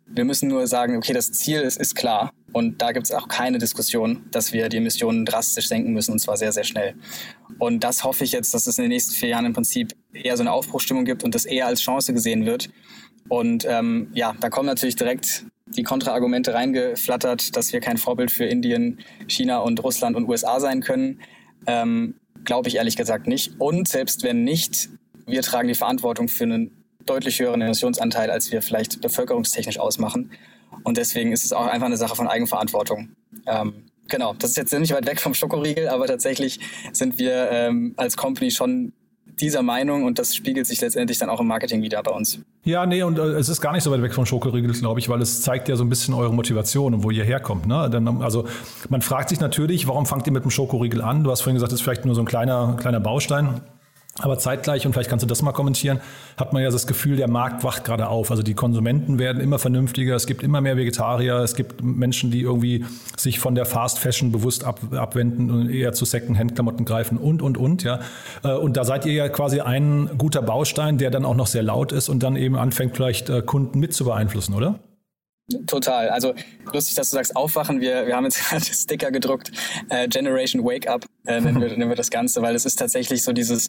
Wir 0.06 0.24
müssen 0.24 0.48
nur 0.48 0.66
sagen, 0.66 0.96
okay, 0.96 1.12
das 1.12 1.32
Ziel 1.32 1.60
ist, 1.60 1.80
ist 1.80 1.94
klar. 1.94 2.32
Und 2.52 2.82
da 2.82 2.92
gibt 2.92 3.06
es 3.06 3.12
auch 3.12 3.26
keine 3.26 3.58
Diskussion, 3.58 4.26
dass 4.30 4.52
wir 4.52 4.68
die 4.68 4.76
Emissionen 4.76 5.24
drastisch 5.24 5.66
senken 5.66 5.92
müssen 5.92 6.12
und 6.12 6.18
zwar 6.20 6.36
sehr, 6.36 6.52
sehr 6.52 6.64
schnell. 6.64 6.94
Und 7.58 7.82
das 7.82 8.04
hoffe 8.04 8.22
ich 8.24 8.32
jetzt, 8.32 8.54
dass 8.54 8.66
es 8.66 8.78
in 8.78 8.82
den 8.82 8.90
nächsten 8.90 9.14
vier 9.14 9.30
Jahren 9.30 9.46
im 9.46 9.54
Prinzip 9.54 9.94
eher 10.12 10.36
so 10.36 10.42
eine 10.42 10.52
Aufbruchstimmung 10.52 11.04
gibt 11.04 11.24
und 11.24 11.34
das 11.34 11.46
eher 11.46 11.66
als 11.66 11.80
Chance 11.80 12.12
gesehen 12.12 12.44
wird. 12.44 12.68
Und 13.28 13.64
ähm, 13.68 14.10
ja, 14.14 14.34
da 14.40 14.50
kommen 14.50 14.66
natürlich 14.66 14.96
direkt 14.96 15.46
die 15.76 15.82
Kontraargumente 15.82 16.54
reingeflattert, 16.54 17.56
dass 17.56 17.72
wir 17.72 17.80
kein 17.80 17.96
Vorbild 17.96 18.30
für 18.30 18.44
Indien, 18.44 19.00
China 19.26 19.58
und 19.58 19.82
Russland 19.82 20.16
und 20.16 20.28
USA 20.28 20.60
sein 20.60 20.80
können. 20.80 21.20
Ähm, 21.66 22.14
Glaube 22.44 22.68
ich 22.68 22.76
ehrlich 22.76 22.96
gesagt 22.96 23.26
nicht. 23.26 23.58
Und 23.58 23.88
selbst 23.88 24.22
wenn 24.22 24.44
nicht, 24.44 24.90
wir 25.26 25.42
tragen 25.42 25.68
die 25.68 25.74
Verantwortung 25.74 26.28
für 26.28 26.44
einen 26.44 26.84
deutlich 27.06 27.40
höheren 27.40 27.62
Emissionsanteil, 27.62 28.30
als 28.30 28.52
wir 28.52 28.62
vielleicht 28.62 29.00
bevölkerungstechnisch 29.00 29.78
ausmachen. 29.78 30.30
Und 30.82 30.96
deswegen 30.96 31.32
ist 31.32 31.44
es 31.44 31.52
auch 31.52 31.66
einfach 31.66 31.86
eine 31.86 31.96
Sache 31.96 32.16
von 32.16 32.28
Eigenverantwortung. 32.28 33.10
Ähm, 33.46 33.84
genau, 34.08 34.34
das 34.34 34.50
ist 34.50 34.56
jetzt 34.56 34.72
nicht 34.78 34.92
weit 34.92 35.06
weg 35.06 35.20
vom 35.20 35.34
Schokoriegel, 35.34 35.88
aber 35.88 36.06
tatsächlich 36.06 36.60
sind 36.92 37.18
wir 37.18 37.50
ähm, 37.50 37.94
als 37.96 38.16
Company 38.16 38.50
schon 38.50 38.92
dieser 39.40 39.62
Meinung 39.62 40.04
und 40.04 40.18
das 40.18 40.34
spiegelt 40.34 40.66
sich 40.66 40.80
letztendlich 40.80 41.18
dann 41.18 41.28
auch 41.28 41.40
im 41.40 41.46
Marketing 41.46 41.82
wieder 41.82 42.02
bei 42.02 42.12
uns. 42.12 42.38
Ja, 42.64 42.86
nee, 42.86 43.02
und 43.02 43.18
äh, 43.18 43.22
es 43.22 43.48
ist 43.48 43.60
gar 43.60 43.72
nicht 43.72 43.82
so 43.82 43.90
weit 43.90 44.02
weg 44.02 44.14
vom 44.14 44.26
Schokoriegel, 44.26 44.72
glaube 44.72 45.00
ich, 45.00 45.08
weil 45.08 45.20
es 45.20 45.42
zeigt 45.42 45.68
ja 45.68 45.76
so 45.76 45.84
ein 45.84 45.88
bisschen 45.88 46.14
eure 46.14 46.32
Motivation 46.32 46.94
und 46.94 47.02
wo 47.02 47.10
ihr 47.10 47.24
herkommt. 47.24 47.66
Ne? 47.66 47.90
Denn, 47.90 48.06
also 48.22 48.46
man 48.88 49.02
fragt 49.02 49.28
sich 49.28 49.40
natürlich, 49.40 49.86
warum 49.86 50.06
fangt 50.06 50.26
ihr 50.26 50.32
mit 50.32 50.44
dem 50.44 50.50
Schokoriegel 50.50 51.02
an? 51.02 51.24
Du 51.24 51.30
hast 51.30 51.42
vorhin 51.42 51.56
gesagt, 51.56 51.72
das 51.72 51.80
ist 51.80 51.84
vielleicht 51.84 52.04
nur 52.04 52.14
so 52.14 52.22
ein 52.22 52.26
kleiner, 52.26 52.76
kleiner 52.78 53.00
Baustein. 53.00 53.60
Aber 54.20 54.38
zeitgleich, 54.38 54.86
und 54.86 54.92
vielleicht 54.92 55.10
kannst 55.10 55.24
du 55.24 55.26
das 55.26 55.42
mal 55.42 55.50
kommentieren, 55.50 56.00
hat 56.36 56.52
man 56.52 56.62
ja 56.62 56.70
das 56.70 56.86
Gefühl, 56.86 57.16
der 57.16 57.28
Markt 57.28 57.64
wacht 57.64 57.84
gerade 57.84 58.08
auf. 58.08 58.30
Also 58.30 58.44
die 58.44 58.54
Konsumenten 58.54 59.18
werden 59.18 59.42
immer 59.42 59.58
vernünftiger, 59.58 60.14
es 60.14 60.26
gibt 60.26 60.44
immer 60.44 60.60
mehr 60.60 60.76
Vegetarier, 60.76 61.38
es 61.38 61.56
gibt 61.56 61.82
Menschen, 61.82 62.30
die 62.30 62.42
irgendwie 62.42 62.84
sich 63.16 63.40
von 63.40 63.56
der 63.56 63.66
Fast 63.66 63.98
Fashion 63.98 64.30
bewusst 64.30 64.62
ab, 64.62 64.78
abwenden 64.92 65.50
und 65.50 65.68
eher 65.68 65.94
zu 65.94 66.04
Second-Hand-Klamotten 66.04 66.84
greifen 66.84 67.18
und, 67.18 67.42
und, 67.42 67.58
und. 67.58 67.82
Ja. 67.82 68.00
Äh, 68.44 68.52
und 68.52 68.76
da 68.76 68.84
seid 68.84 69.04
ihr 69.04 69.14
ja 69.14 69.28
quasi 69.28 69.60
ein 69.60 70.10
guter 70.16 70.42
Baustein, 70.42 70.96
der 70.96 71.10
dann 71.10 71.24
auch 71.24 71.34
noch 71.34 71.48
sehr 71.48 71.64
laut 71.64 71.90
ist 71.90 72.08
und 72.08 72.22
dann 72.22 72.36
eben 72.36 72.54
anfängt, 72.54 72.94
vielleicht 72.94 73.30
äh, 73.30 73.42
Kunden 73.42 73.80
mit 73.80 73.94
zu 73.94 74.04
beeinflussen, 74.04 74.54
oder? 74.54 74.78
Total. 75.66 76.08
Also 76.08 76.34
lustig, 76.72 76.94
dass 76.94 77.10
du 77.10 77.16
sagst, 77.16 77.36
aufwachen. 77.36 77.80
Wir, 77.80 78.06
wir 78.06 78.16
haben 78.16 78.24
jetzt 78.24 78.42
gerade 78.48 78.64
Sticker 78.64 79.10
gedruckt. 79.10 79.52
Äh, 79.90 80.08
Generation 80.08 80.64
Wake 80.64 80.88
Up 80.88 81.04
äh, 81.26 81.40
nennen, 81.40 81.60
wir, 81.60 81.68
nennen 81.76 81.88
wir 81.88 81.96
das 81.96 82.10
Ganze, 82.10 82.40
weil 82.42 82.54
es 82.54 82.64
ist 82.64 82.76
tatsächlich 82.76 83.22
so 83.22 83.32
dieses, 83.32 83.68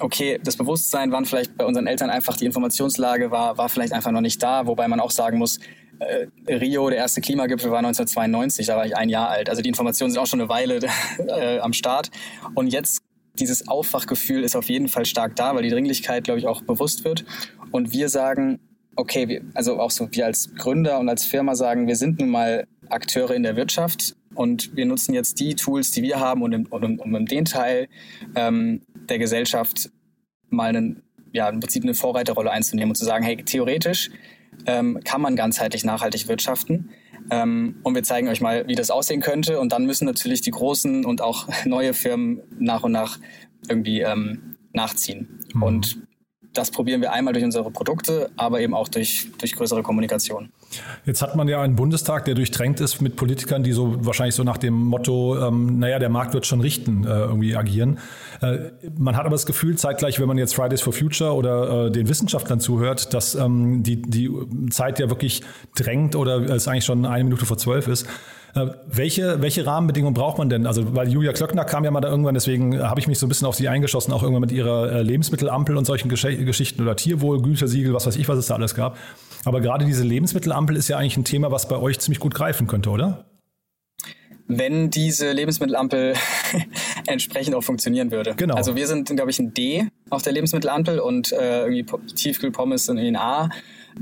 okay, 0.00 0.40
das 0.42 0.56
Bewusstsein 0.56 1.12
waren 1.12 1.24
vielleicht 1.24 1.56
bei 1.56 1.64
unseren 1.64 1.86
Eltern 1.86 2.10
einfach, 2.10 2.36
die 2.36 2.46
Informationslage 2.46 3.30
war, 3.30 3.58
war 3.58 3.68
vielleicht 3.68 3.92
einfach 3.92 4.10
noch 4.10 4.20
nicht 4.20 4.42
da, 4.42 4.66
wobei 4.66 4.88
man 4.88 5.00
auch 5.00 5.10
sagen 5.10 5.38
muss, 5.38 5.58
äh, 6.00 6.26
Rio, 6.52 6.88
der 6.90 6.98
erste 6.98 7.20
Klimagipfel 7.20 7.70
war 7.70 7.78
1992, 7.78 8.66
da 8.66 8.76
war 8.76 8.86
ich 8.86 8.96
ein 8.96 9.08
Jahr 9.08 9.28
alt. 9.28 9.48
Also 9.48 9.62
die 9.62 9.68
Informationen 9.68 10.10
sind 10.10 10.20
auch 10.20 10.26
schon 10.26 10.40
eine 10.40 10.48
Weile 10.48 10.80
äh, 11.28 11.58
am 11.60 11.72
Start. 11.72 12.10
Und 12.54 12.68
jetzt 12.68 13.00
dieses 13.38 13.68
Aufwachgefühl 13.68 14.42
ist 14.44 14.56
auf 14.56 14.68
jeden 14.68 14.88
Fall 14.88 15.06
stark 15.06 15.36
da, 15.36 15.54
weil 15.54 15.62
die 15.62 15.70
Dringlichkeit, 15.70 16.24
glaube 16.24 16.38
ich, 16.38 16.46
auch 16.46 16.62
bewusst 16.62 17.04
wird. 17.04 17.24
Und 17.72 17.92
wir 17.92 18.08
sagen, 18.08 18.60
okay, 18.96 19.28
wir, 19.28 19.42
also 19.54 19.80
auch 19.80 19.90
so 19.90 20.08
wir 20.12 20.26
als 20.26 20.54
Gründer 20.54 20.98
und 20.98 21.08
als 21.08 21.24
Firma 21.24 21.54
sagen, 21.54 21.86
wir 21.86 21.96
sind 21.96 22.20
nun 22.20 22.30
mal 22.30 22.66
Akteure 22.88 23.34
in 23.34 23.42
der 23.42 23.56
Wirtschaft 23.56 24.14
und 24.34 24.76
wir 24.76 24.86
nutzen 24.86 25.14
jetzt 25.14 25.40
die 25.40 25.54
Tools, 25.54 25.90
die 25.90 26.02
wir 26.02 26.20
haben, 26.20 26.42
um, 26.42 26.66
um, 26.70 26.98
um 26.98 27.14
in 27.14 27.26
den 27.26 27.44
Teil 27.44 27.88
ähm, 28.34 28.82
der 29.08 29.18
Gesellschaft 29.18 29.90
mal 30.48 30.68
einen, 30.68 31.02
ja, 31.32 31.48
im 31.48 31.60
Prinzip 31.60 31.82
eine 31.82 31.94
Vorreiterrolle 31.94 32.50
einzunehmen 32.50 32.90
und 32.90 32.96
zu 32.96 33.04
sagen, 33.04 33.24
hey, 33.24 33.36
theoretisch 33.36 34.10
ähm, 34.66 35.00
kann 35.04 35.20
man 35.20 35.36
ganzheitlich 35.36 35.84
nachhaltig 35.84 36.28
wirtschaften. 36.28 36.90
Ähm, 37.30 37.76
und 37.82 37.94
wir 37.94 38.02
zeigen 38.02 38.28
euch 38.28 38.40
mal, 38.40 38.66
wie 38.66 38.74
das 38.74 38.90
aussehen 38.90 39.20
könnte. 39.20 39.58
Und 39.58 39.72
dann 39.72 39.86
müssen 39.86 40.04
natürlich 40.04 40.40
die 40.40 40.50
großen 40.50 41.04
und 41.04 41.20
auch 41.20 41.48
neue 41.64 41.94
Firmen 41.94 42.42
nach 42.58 42.82
und 42.82 42.92
nach 42.92 43.18
irgendwie 43.68 44.00
ähm, 44.00 44.56
nachziehen. 44.72 45.40
Mhm. 45.54 45.62
Und 45.62 46.03
das 46.54 46.70
probieren 46.70 47.00
wir 47.00 47.12
einmal 47.12 47.32
durch 47.34 47.44
unsere 47.44 47.70
Produkte, 47.70 48.30
aber 48.36 48.60
eben 48.60 48.74
auch 48.74 48.88
durch, 48.88 49.28
durch 49.38 49.54
größere 49.54 49.82
Kommunikation. 49.82 50.50
Jetzt 51.04 51.20
hat 51.20 51.36
man 51.36 51.48
ja 51.48 51.60
einen 51.60 51.76
Bundestag, 51.76 52.24
der 52.24 52.34
durchtränkt 52.34 52.80
ist 52.80 53.00
mit 53.00 53.16
Politikern, 53.16 53.62
die 53.62 53.72
so 53.72 54.04
wahrscheinlich 54.04 54.34
so 54.34 54.44
nach 54.44 54.56
dem 54.56 54.74
Motto, 54.74 55.38
ähm, 55.46 55.78
naja, 55.78 55.98
der 55.98 56.08
Markt 56.08 56.34
wird 56.34 56.46
schon 56.46 56.60
richten, 56.60 57.04
äh, 57.04 57.08
irgendwie 57.08 57.56
agieren. 57.56 57.98
Äh, 58.40 58.70
man 58.96 59.16
hat 59.16 59.26
aber 59.26 59.34
das 59.34 59.46
Gefühl, 59.46 59.76
zeitgleich, 59.76 60.20
wenn 60.20 60.28
man 60.28 60.38
jetzt 60.38 60.54
Fridays 60.54 60.80
for 60.80 60.92
Future 60.92 61.34
oder 61.34 61.86
äh, 61.86 61.90
den 61.90 62.08
Wissenschaftlern 62.08 62.60
zuhört, 62.60 63.12
dass 63.14 63.34
ähm, 63.34 63.82
die, 63.82 64.00
die 64.00 64.30
Zeit 64.70 64.98
ja 64.98 65.10
wirklich 65.10 65.42
drängt 65.74 66.16
oder 66.16 66.38
es 66.54 66.68
eigentlich 66.68 66.84
schon 66.84 67.04
eine 67.04 67.24
Minute 67.24 67.46
vor 67.46 67.58
zwölf 67.58 67.88
ist. 67.88 68.06
Äh, 68.54 68.66
welche, 68.86 69.42
welche 69.42 69.66
Rahmenbedingungen 69.66 70.14
braucht 70.14 70.38
man 70.38 70.48
denn? 70.48 70.66
Also, 70.66 70.94
weil 70.94 71.08
Julia 71.08 71.32
Klöckner 71.32 71.64
kam 71.64 71.84
ja 71.84 71.90
mal 71.90 72.00
da 72.00 72.08
irgendwann, 72.08 72.34
deswegen 72.34 72.80
habe 72.80 73.00
ich 73.00 73.08
mich 73.08 73.18
so 73.18 73.26
ein 73.26 73.28
bisschen 73.28 73.48
auf 73.48 73.56
sie 73.56 73.68
eingeschossen, 73.68 74.12
auch 74.12 74.22
irgendwann 74.22 74.42
mit 74.42 74.52
ihrer 74.52 74.92
äh, 74.92 75.02
Lebensmittelampel 75.02 75.76
und 75.76 75.84
solchen 75.84 76.08
Gesch 76.08 76.24
Geschichten 76.24 76.82
oder 76.82 76.96
Tierwohl, 76.96 77.42
was 77.42 78.06
weiß 78.06 78.16
ich, 78.16 78.28
was 78.28 78.38
es 78.38 78.46
da 78.46 78.54
alles 78.54 78.74
gab. 78.74 78.96
Aber 79.44 79.60
gerade 79.60 79.84
diese 79.84 80.04
Lebensmittelampel 80.04 80.76
ist 80.76 80.88
ja 80.88 80.96
eigentlich 80.96 81.16
ein 81.16 81.24
Thema, 81.24 81.50
was 81.50 81.68
bei 81.68 81.76
euch 81.76 81.98
ziemlich 81.98 82.20
gut 82.20 82.34
greifen 82.34 82.66
könnte, 82.66 82.90
oder? 82.90 83.26
wenn 84.46 84.90
diese 84.90 85.32
Lebensmittelampel 85.32 86.14
entsprechend 87.06 87.54
auch 87.54 87.62
funktionieren 87.62 88.10
würde. 88.10 88.34
Genau. 88.36 88.54
Also 88.54 88.76
wir 88.76 88.86
sind, 88.86 89.08
glaube 89.08 89.30
ich, 89.30 89.38
ein 89.38 89.54
D 89.54 89.86
auf 90.10 90.22
der 90.22 90.32
Lebensmittelampel 90.32 90.98
und 90.98 91.32
äh, 91.32 91.62
irgendwie 91.66 91.86
Tiefkühlpommes 92.14 92.86
sind 92.86 92.98
in 92.98 93.16
A 93.16 93.48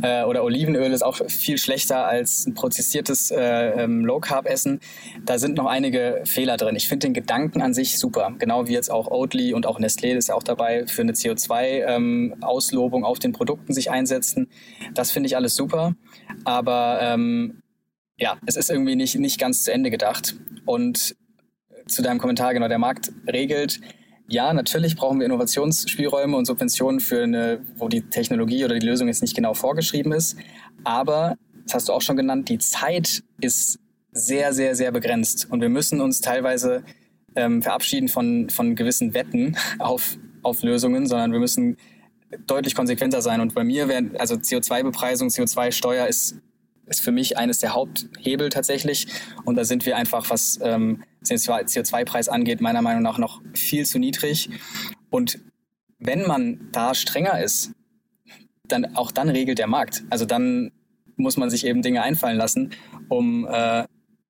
äh, 0.00 0.24
oder 0.24 0.44
Olivenöl 0.44 0.92
ist 0.92 1.02
auch 1.02 1.16
viel 1.28 1.58
schlechter 1.58 2.06
als 2.06 2.46
ein 2.46 2.54
prozessiertes 2.54 3.30
äh, 3.30 3.82
ähm, 3.82 4.04
Low-Carb-Essen. 4.04 4.80
Da 5.24 5.38
sind 5.38 5.56
noch 5.56 5.66
einige 5.66 6.22
Fehler 6.24 6.56
drin. 6.56 6.76
Ich 6.76 6.88
finde 6.88 7.08
den 7.08 7.14
Gedanken 7.14 7.60
an 7.60 7.74
sich 7.74 7.98
super. 7.98 8.34
Genau 8.38 8.66
wie 8.68 8.72
jetzt 8.72 8.90
auch 8.90 9.08
Oatly 9.08 9.52
und 9.52 9.66
auch 9.66 9.78
Nestlé 9.78 10.16
ist 10.16 10.28
ja 10.28 10.34
auch 10.34 10.42
dabei, 10.42 10.86
für 10.86 11.02
eine 11.02 11.12
CO2-Auslobung 11.12 13.00
ähm, 13.00 13.04
auf 13.04 13.18
den 13.18 13.32
Produkten 13.32 13.74
sich 13.74 13.90
einsetzen. 13.90 14.48
Das 14.94 15.10
finde 15.10 15.26
ich 15.26 15.36
alles 15.36 15.54
super. 15.54 15.94
Aber 16.44 16.98
ähm, 17.02 17.62
ja, 18.16 18.38
es 18.46 18.56
ist 18.56 18.70
irgendwie 18.70 18.96
nicht, 18.96 19.18
nicht 19.18 19.38
ganz 19.38 19.64
zu 19.64 19.72
Ende 19.72 19.90
gedacht. 19.90 20.36
Und 20.64 21.16
zu 21.86 22.02
deinem 22.02 22.18
Kommentar, 22.18 22.54
genau, 22.54 22.68
der 22.68 22.78
Markt 22.78 23.12
regelt, 23.26 23.80
ja, 24.28 24.52
natürlich 24.52 24.96
brauchen 24.96 25.18
wir 25.18 25.26
Innovationsspielräume 25.26 26.36
und 26.36 26.46
Subventionen 26.46 27.00
für 27.00 27.22
eine, 27.22 27.60
wo 27.76 27.88
die 27.88 28.02
Technologie 28.02 28.64
oder 28.64 28.78
die 28.78 28.86
Lösung 28.86 29.08
jetzt 29.08 29.22
nicht 29.22 29.36
genau 29.36 29.54
vorgeschrieben 29.54 30.12
ist. 30.12 30.36
Aber, 30.84 31.36
das 31.64 31.74
hast 31.74 31.88
du 31.88 31.92
auch 31.92 32.02
schon 32.02 32.16
genannt, 32.16 32.48
die 32.48 32.58
Zeit 32.58 33.22
ist 33.40 33.78
sehr, 34.12 34.52
sehr, 34.52 34.74
sehr 34.74 34.92
begrenzt. 34.92 35.48
Und 35.50 35.60
wir 35.60 35.68
müssen 35.68 36.00
uns 36.00 36.20
teilweise 36.20 36.82
ähm, 37.34 37.62
verabschieden 37.62 38.08
von, 38.08 38.50
von 38.50 38.74
gewissen 38.74 39.14
Wetten 39.14 39.56
auf, 39.78 40.18
auf 40.42 40.62
Lösungen, 40.62 41.06
sondern 41.06 41.32
wir 41.32 41.40
müssen 41.40 41.76
deutlich 42.46 42.74
konsequenter 42.74 43.22
sein. 43.22 43.40
Und 43.40 43.54
bei 43.54 43.64
mir 43.64 43.88
wäre, 43.88 44.10
also 44.18 44.36
CO2-Bepreisung, 44.36 45.28
CO2-Steuer 45.28 46.06
ist 46.06 46.36
ist 46.92 47.02
für 47.02 47.12
mich 47.12 47.36
eines 47.36 47.58
der 47.58 47.74
Haupthebel 47.74 48.50
tatsächlich. 48.50 49.06
Und 49.44 49.56
da 49.56 49.64
sind 49.64 49.86
wir 49.86 49.96
einfach, 49.96 50.30
was 50.30 50.58
ähm, 50.62 51.02
CO2-Preis 51.24 52.28
angeht, 52.28 52.60
meiner 52.60 52.82
Meinung 52.82 53.02
nach 53.02 53.18
noch 53.18 53.40
viel 53.54 53.86
zu 53.86 53.98
niedrig. 53.98 54.50
Und 55.10 55.40
wenn 55.98 56.26
man 56.26 56.68
da 56.72 56.94
strenger 56.94 57.42
ist, 57.42 57.72
dann 58.64 58.96
auch 58.96 59.10
dann 59.10 59.28
regelt 59.28 59.58
der 59.58 59.66
Markt. 59.66 60.04
Also 60.10 60.24
dann 60.24 60.72
muss 61.16 61.36
man 61.36 61.50
sich 61.50 61.66
eben 61.66 61.82
Dinge 61.82 62.02
einfallen 62.02 62.36
lassen, 62.36 62.70
um, 63.08 63.46
äh, 63.46 63.84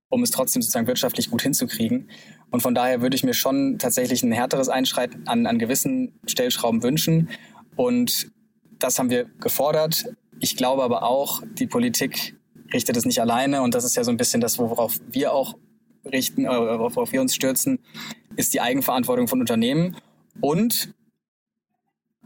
um 0.09 0.23
es 0.23 0.31
trotzdem 0.31 0.63
sozusagen 0.63 0.87
wirtschaftlich 0.87 1.31
gut 1.31 1.43
hinzukriegen. 1.43 2.11
Und 2.51 2.61
von 2.61 2.75
daher 2.75 3.01
würde 3.01 3.17
ich 3.17 3.25
mir 3.25 3.35
schon 3.35 3.79
tatsächlich 3.79 4.23
ein 4.23 4.33
härteres 4.33 4.69
Einschreiten 4.69 5.27
an, 5.27 5.47
an 5.47 5.59
gewissen 5.59 6.19
Stellschrauben 6.27 6.83
wünschen. 6.83 7.31
Und 7.77 8.31
das 8.79 8.99
haben 8.99 9.11
wir 9.11 9.25
gefordert. 9.41 10.07
Ich 10.41 10.57
glaube 10.57 10.83
aber 10.83 11.05
auch, 11.05 11.43
die 11.59 11.67
Politik 11.67 12.37
richtet 12.73 12.97
es 12.97 13.05
nicht 13.05 13.21
alleine 13.21 13.63
und 13.63 13.75
das 13.75 13.85
ist 13.85 13.97
ja 13.97 14.05
so 14.05 14.11
ein 14.11 14.17
bisschen 14.17 14.41
das, 14.41 14.59
worauf 14.59 14.99
wir 15.09 15.33
auch 15.33 15.55
richten, 16.05 16.45
äh, 16.45 16.49
worauf 16.49 17.13
wir 17.13 17.21
uns 17.21 17.35
stürzen, 17.35 17.79
ist 18.37 18.55
die 18.55 18.61
Eigenverantwortung 18.61 19.29
von 19.29 19.41
Unternehmen 19.41 19.97
und 20.41 20.95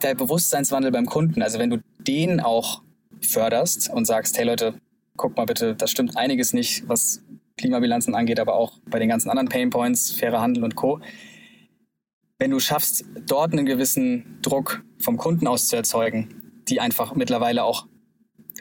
der 0.03 0.15
Bewusstseinswandel 0.15 0.91
beim 0.93 1.07
Kunden. 1.07 1.43
Also 1.43 1.59
wenn 1.59 1.71
du 1.71 1.83
den 1.99 2.41
auch 2.41 2.83
förderst 3.21 3.91
und 3.91 4.05
sagst, 4.05 4.39
hey 4.39 4.45
Leute, 4.45 4.81
guck 5.17 5.37
mal 5.37 5.47
bitte, 5.47 5.75
das 5.75 5.91
stimmt 5.91 6.17
einiges 6.17 6.53
nicht, 6.53 6.89
was 6.89 7.23
Klimabilanzen 7.57 8.15
angeht, 8.15 8.39
aber 8.39 8.55
auch 8.55 8.79
bei 8.87 8.99
den 8.99 9.09
ganzen 9.09 9.31
anderen 9.31 9.49
Painpoints, 9.49 10.13
fairer 10.13 10.41
Handel 10.41 10.65
und 10.65 10.77
Co. 10.77 11.01
Wenn 12.39 12.51
du 12.51 12.61
schaffst, 12.61 13.05
dort 13.27 13.53
einen 13.53 13.65
gewissen 13.65 14.39
Druck 14.43 14.85
vom 14.99 15.17
Kunden 15.17 15.47
aus 15.47 15.69
zu 15.69 15.77
erzeugen, 15.77 16.63
die 16.69 16.81
einfach 16.81 17.15
mittlerweile 17.15 17.65
auch 17.65 17.87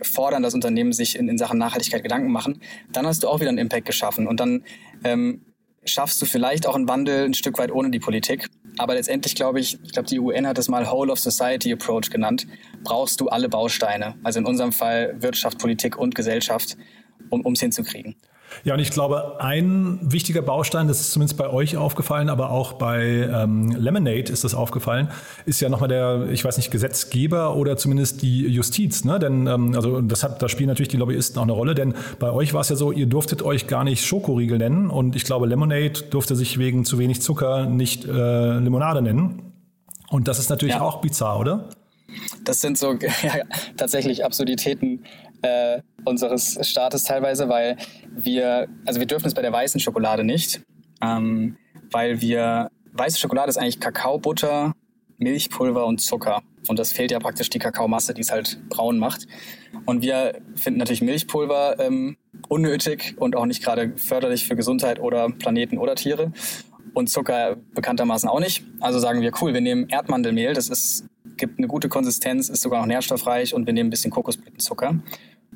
fordern, 0.01 0.43
dass 0.43 0.53
Unternehmen 0.53 0.93
sich 0.93 1.17
in, 1.17 1.29
in 1.29 1.37
Sachen 1.37 1.57
Nachhaltigkeit 1.57 2.03
Gedanken 2.03 2.31
machen, 2.31 2.61
dann 2.91 3.05
hast 3.05 3.23
du 3.23 3.27
auch 3.27 3.39
wieder 3.39 3.49
einen 3.49 3.57
Impact 3.57 3.85
geschaffen. 3.85 4.27
Und 4.27 4.39
dann 4.39 4.63
ähm, 5.03 5.45
schaffst 5.85 6.21
du 6.21 6.25
vielleicht 6.25 6.67
auch 6.67 6.75
einen 6.75 6.87
Wandel 6.87 7.25
ein 7.25 7.33
Stück 7.33 7.57
weit 7.57 7.71
ohne 7.71 7.91
die 7.91 7.99
Politik. 7.99 8.49
Aber 8.77 8.95
letztendlich 8.95 9.35
glaube 9.35 9.59
ich, 9.59 9.79
ich 9.83 9.93
glaube, 9.93 10.07
die 10.07 10.19
UN 10.19 10.47
hat 10.47 10.57
es 10.57 10.67
mal 10.67 10.89
Whole 10.91 11.11
of 11.11 11.19
Society 11.19 11.71
Approach 11.71 12.09
genannt, 12.09 12.45
brauchst 12.83 13.21
du 13.21 13.29
alle 13.29 13.47
Bausteine. 13.47 14.15
Also 14.23 14.39
in 14.39 14.45
unserem 14.45 14.71
Fall 14.71 15.15
Wirtschaft, 15.19 15.59
Politik 15.59 15.97
und 15.97 16.15
Gesellschaft, 16.15 16.75
um 17.29 17.53
es 17.53 17.59
hinzukriegen. 17.59 18.15
Ja, 18.63 18.73
und 18.73 18.79
ich 18.79 18.91
glaube, 18.91 19.39
ein 19.39 19.99
wichtiger 20.01 20.41
Baustein, 20.41 20.87
das 20.87 21.01
ist 21.01 21.11
zumindest 21.11 21.37
bei 21.37 21.49
euch 21.49 21.77
aufgefallen, 21.77 22.29
aber 22.29 22.51
auch 22.51 22.73
bei 22.73 23.29
ähm, 23.31 23.71
Lemonade 23.71 24.31
ist 24.31 24.43
das 24.43 24.55
aufgefallen, 24.55 25.09
ist 25.45 25.61
ja 25.61 25.69
nochmal 25.69 25.89
der, 25.89 26.29
ich 26.31 26.43
weiß 26.43 26.57
nicht, 26.57 26.71
Gesetzgeber 26.71 27.55
oder 27.55 27.77
zumindest 27.77 28.21
die 28.21 28.47
Justiz. 28.47 29.03
Ne? 29.03 29.19
Denn 29.19 29.47
ähm, 29.47 29.73
also 29.75 30.01
das 30.01 30.23
hat, 30.23 30.41
da 30.41 30.49
spielen 30.49 30.69
natürlich 30.69 30.89
die 30.89 30.97
Lobbyisten 30.97 31.37
auch 31.39 31.43
eine 31.43 31.51
Rolle, 31.51 31.75
denn 31.75 31.93
bei 32.19 32.31
euch 32.31 32.53
war 32.53 32.61
es 32.61 32.69
ja 32.69 32.75
so, 32.75 32.91
ihr 32.91 33.07
durftet 33.07 33.41
euch 33.41 33.67
gar 33.67 33.83
nicht 33.83 34.05
Schokoriegel 34.05 34.57
nennen 34.57 34.89
und 34.89 35.15
ich 35.15 35.23
glaube, 35.23 35.47
Lemonade 35.47 36.03
durfte 36.09 36.35
sich 36.35 36.57
wegen 36.57 36.85
zu 36.85 36.99
wenig 36.99 37.21
Zucker 37.21 37.65
nicht 37.65 38.05
äh, 38.05 38.59
Limonade 38.59 39.01
nennen. 39.01 39.51
Und 40.09 40.27
das 40.27 40.39
ist 40.39 40.49
natürlich 40.49 40.75
ja. 40.75 40.81
auch 40.81 41.01
bizarr, 41.01 41.39
oder? 41.39 41.69
Das 42.43 42.61
sind 42.61 42.77
so 42.77 42.93
ja, 43.23 43.33
tatsächlich 43.77 44.23
Absurditäten, 44.23 45.03
äh, 45.41 45.81
unseres 46.05 46.57
Staates 46.61 47.03
teilweise, 47.03 47.49
weil 47.49 47.77
wir, 48.09 48.67
also 48.85 48.99
wir 48.99 49.07
dürfen 49.07 49.27
es 49.27 49.33
bei 49.33 49.41
der 49.41 49.51
weißen 49.51 49.79
Schokolade 49.79 50.23
nicht, 50.23 50.61
ähm, 51.01 51.57
weil 51.91 52.21
wir, 52.21 52.69
weiße 52.93 53.19
Schokolade 53.19 53.49
ist 53.49 53.57
eigentlich 53.57 53.79
Kakaobutter, 53.79 54.73
Milchpulver 55.17 55.85
und 55.85 55.99
Zucker. 55.99 56.41
Und 56.67 56.79
das 56.79 56.91
fehlt 56.91 57.11
ja 57.11 57.19
praktisch 57.19 57.49
die 57.49 57.59
Kakaomasse, 57.59 58.13
die 58.13 58.21
es 58.21 58.31
halt 58.31 58.59
braun 58.69 58.97
macht. 58.97 59.27
Und 59.85 60.01
wir 60.01 60.41
finden 60.55 60.79
natürlich 60.79 61.01
Milchpulver 61.01 61.79
ähm, 61.79 62.17
unnötig 62.49 63.15
und 63.17 63.35
auch 63.35 63.45
nicht 63.45 63.63
gerade 63.63 63.93
förderlich 63.97 64.47
für 64.47 64.55
Gesundheit 64.55 64.99
oder 64.99 65.29
Planeten 65.29 65.77
oder 65.77 65.95
Tiere. 65.95 66.31
Und 66.93 67.09
Zucker 67.09 67.57
bekanntermaßen 67.73 68.29
auch 68.29 68.39
nicht. 68.39 68.63
Also 68.79 68.99
sagen 68.99 69.21
wir, 69.21 69.31
cool, 69.41 69.53
wir 69.53 69.61
nehmen 69.61 69.89
Erdmandelmehl, 69.89 70.53
das 70.53 70.69
ist, 70.69 71.05
gibt 71.37 71.57
eine 71.57 71.67
gute 71.67 71.89
Konsistenz, 71.89 72.49
ist 72.49 72.61
sogar 72.61 72.79
noch 72.79 72.87
nährstoffreich 72.87 73.53
und 73.53 73.65
wir 73.65 73.73
nehmen 73.73 73.87
ein 73.87 73.91
bisschen 73.91 74.11
Kokosblütenzucker. 74.11 74.99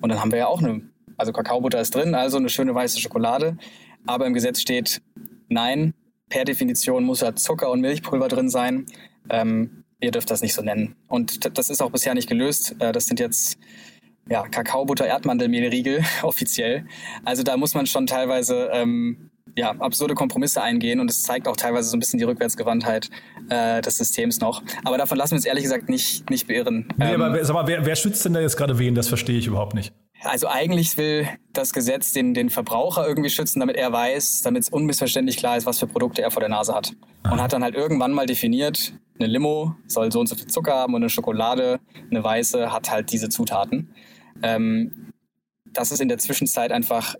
Und 0.01 0.09
dann 0.09 0.19
haben 0.19 0.31
wir 0.31 0.39
ja 0.39 0.48
auch 0.48 0.62
eine, 0.62 0.81
also 1.17 1.31
Kakaobutter 1.31 1.79
ist 1.79 1.95
drin, 1.95 2.15
also 2.15 2.38
eine 2.38 2.50
schöne 2.50 2.74
weiße 2.74 3.00
Schokolade. 3.00 3.57
Aber 4.05 4.25
im 4.25 4.33
Gesetz 4.33 4.62
steht, 4.62 5.01
nein, 5.50 5.93
per 6.29 6.45
Definition 6.45 7.03
muss 7.03 7.19
da 7.19 7.36
Zucker 7.36 7.71
und 7.71 7.81
Milchpulver 7.81 8.27
drin 8.27 8.50
sein. 8.50 8.86
Ähm, 9.29 9.83
ihr 10.00 10.12
dürft 10.12 10.31
das 10.31 10.41
nicht 10.41 10.53
so 10.53 10.62
nennen. 10.62 10.95
Und 11.07 11.57
das 11.57 11.69
ist 11.69 11.81
auch 11.81 11.91
bisher 11.91 12.13
nicht 12.13 12.29
gelöst. 12.29 12.75
Äh, 12.79 12.91
das 12.91 13.07
sind 13.07 13.19
jetzt 13.19 13.57
ja, 14.29 14.48
Kakaobutter-Erdmandelmehlriegel 14.48 16.03
offiziell. 16.21 16.86
Also 17.25 17.43
da 17.43 17.57
muss 17.57 17.74
man 17.74 17.88
schon 17.88 18.07
teilweise 18.07 18.69
ähm, 18.71 19.28
ja, 19.55 19.71
absurde 19.79 20.15
Kompromisse 20.15 20.61
eingehen 20.61 20.99
und 20.99 21.09
es 21.09 21.23
zeigt 21.23 21.47
auch 21.47 21.57
teilweise 21.57 21.89
so 21.89 21.97
ein 21.97 21.99
bisschen 21.99 22.19
die 22.19 22.25
Rückwärtsgewandtheit 22.25 23.09
äh, 23.49 23.81
des 23.81 23.97
Systems 23.97 24.39
noch. 24.39 24.61
Aber 24.83 24.97
davon 24.97 25.17
lassen 25.17 25.31
wir 25.31 25.37
uns 25.37 25.45
ehrlich 25.45 25.63
gesagt 25.63 25.89
nicht, 25.89 26.29
nicht 26.29 26.47
beirren. 26.47 26.87
Nee, 26.97 27.13
ähm, 27.13 27.21
aber 27.21 27.43
sag 27.43 27.53
mal, 27.53 27.67
wer, 27.67 27.85
wer 27.85 27.95
schützt 27.95 28.23
denn 28.25 28.33
da 28.33 28.41
jetzt 28.41 28.57
gerade 28.57 28.79
wen? 28.79 28.95
Das 28.95 29.07
verstehe 29.07 29.37
ich 29.37 29.47
überhaupt 29.47 29.73
nicht. 29.73 29.93
Also 30.23 30.47
eigentlich 30.47 30.97
will 30.97 31.27
das 31.53 31.71
Gesetz 31.71 32.11
den, 32.11 32.33
den 32.33 32.49
Verbraucher 32.49 33.07
irgendwie 33.07 33.29
schützen, 33.29 33.61
damit 33.61 33.77
er 33.77 33.91
weiß, 33.91 34.41
damit 34.41 34.63
es 34.63 34.69
unmissverständlich 34.69 35.37
klar 35.37 35.55
ist, 35.55 35.65
was 35.65 35.79
für 35.79 35.87
Produkte 35.87 36.21
er 36.21 36.31
vor 36.31 36.41
der 36.41 36.49
Nase 36.49 36.73
hat. 36.73 36.91
Aha. 37.23 37.33
Und 37.33 37.41
hat 37.41 37.53
dann 37.53 37.63
halt 37.63 37.75
irgendwann 37.75 38.11
mal 38.11 38.25
definiert, 38.25 38.93
eine 39.17 39.27
Limo 39.27 39.75
soll 39.87 40.11
so 40.11 40.19
und 40.19 40.27
so 40.27 40.35
viel 40.35 40.47
Zucker 40.47 40.73
haben 40.73 40.93
und 40.93 41.01
eine 41.01 41.09
Schokolade, 41.09 41.79
eine 42.09 42.23
weiße, 42.23 42.71
hat 42.71 42.91
halt 42.91 43.11
diese 43.11 43.29
Zutaten. 43.29 43.93
Ähm, 44.41 45.09
dass 45.73 45.91
es 45.91 45.99
in 45.99 46.07
der 46.07 46.17
Zwischenzeit 46.17 46.71
einfach 46.71 47.15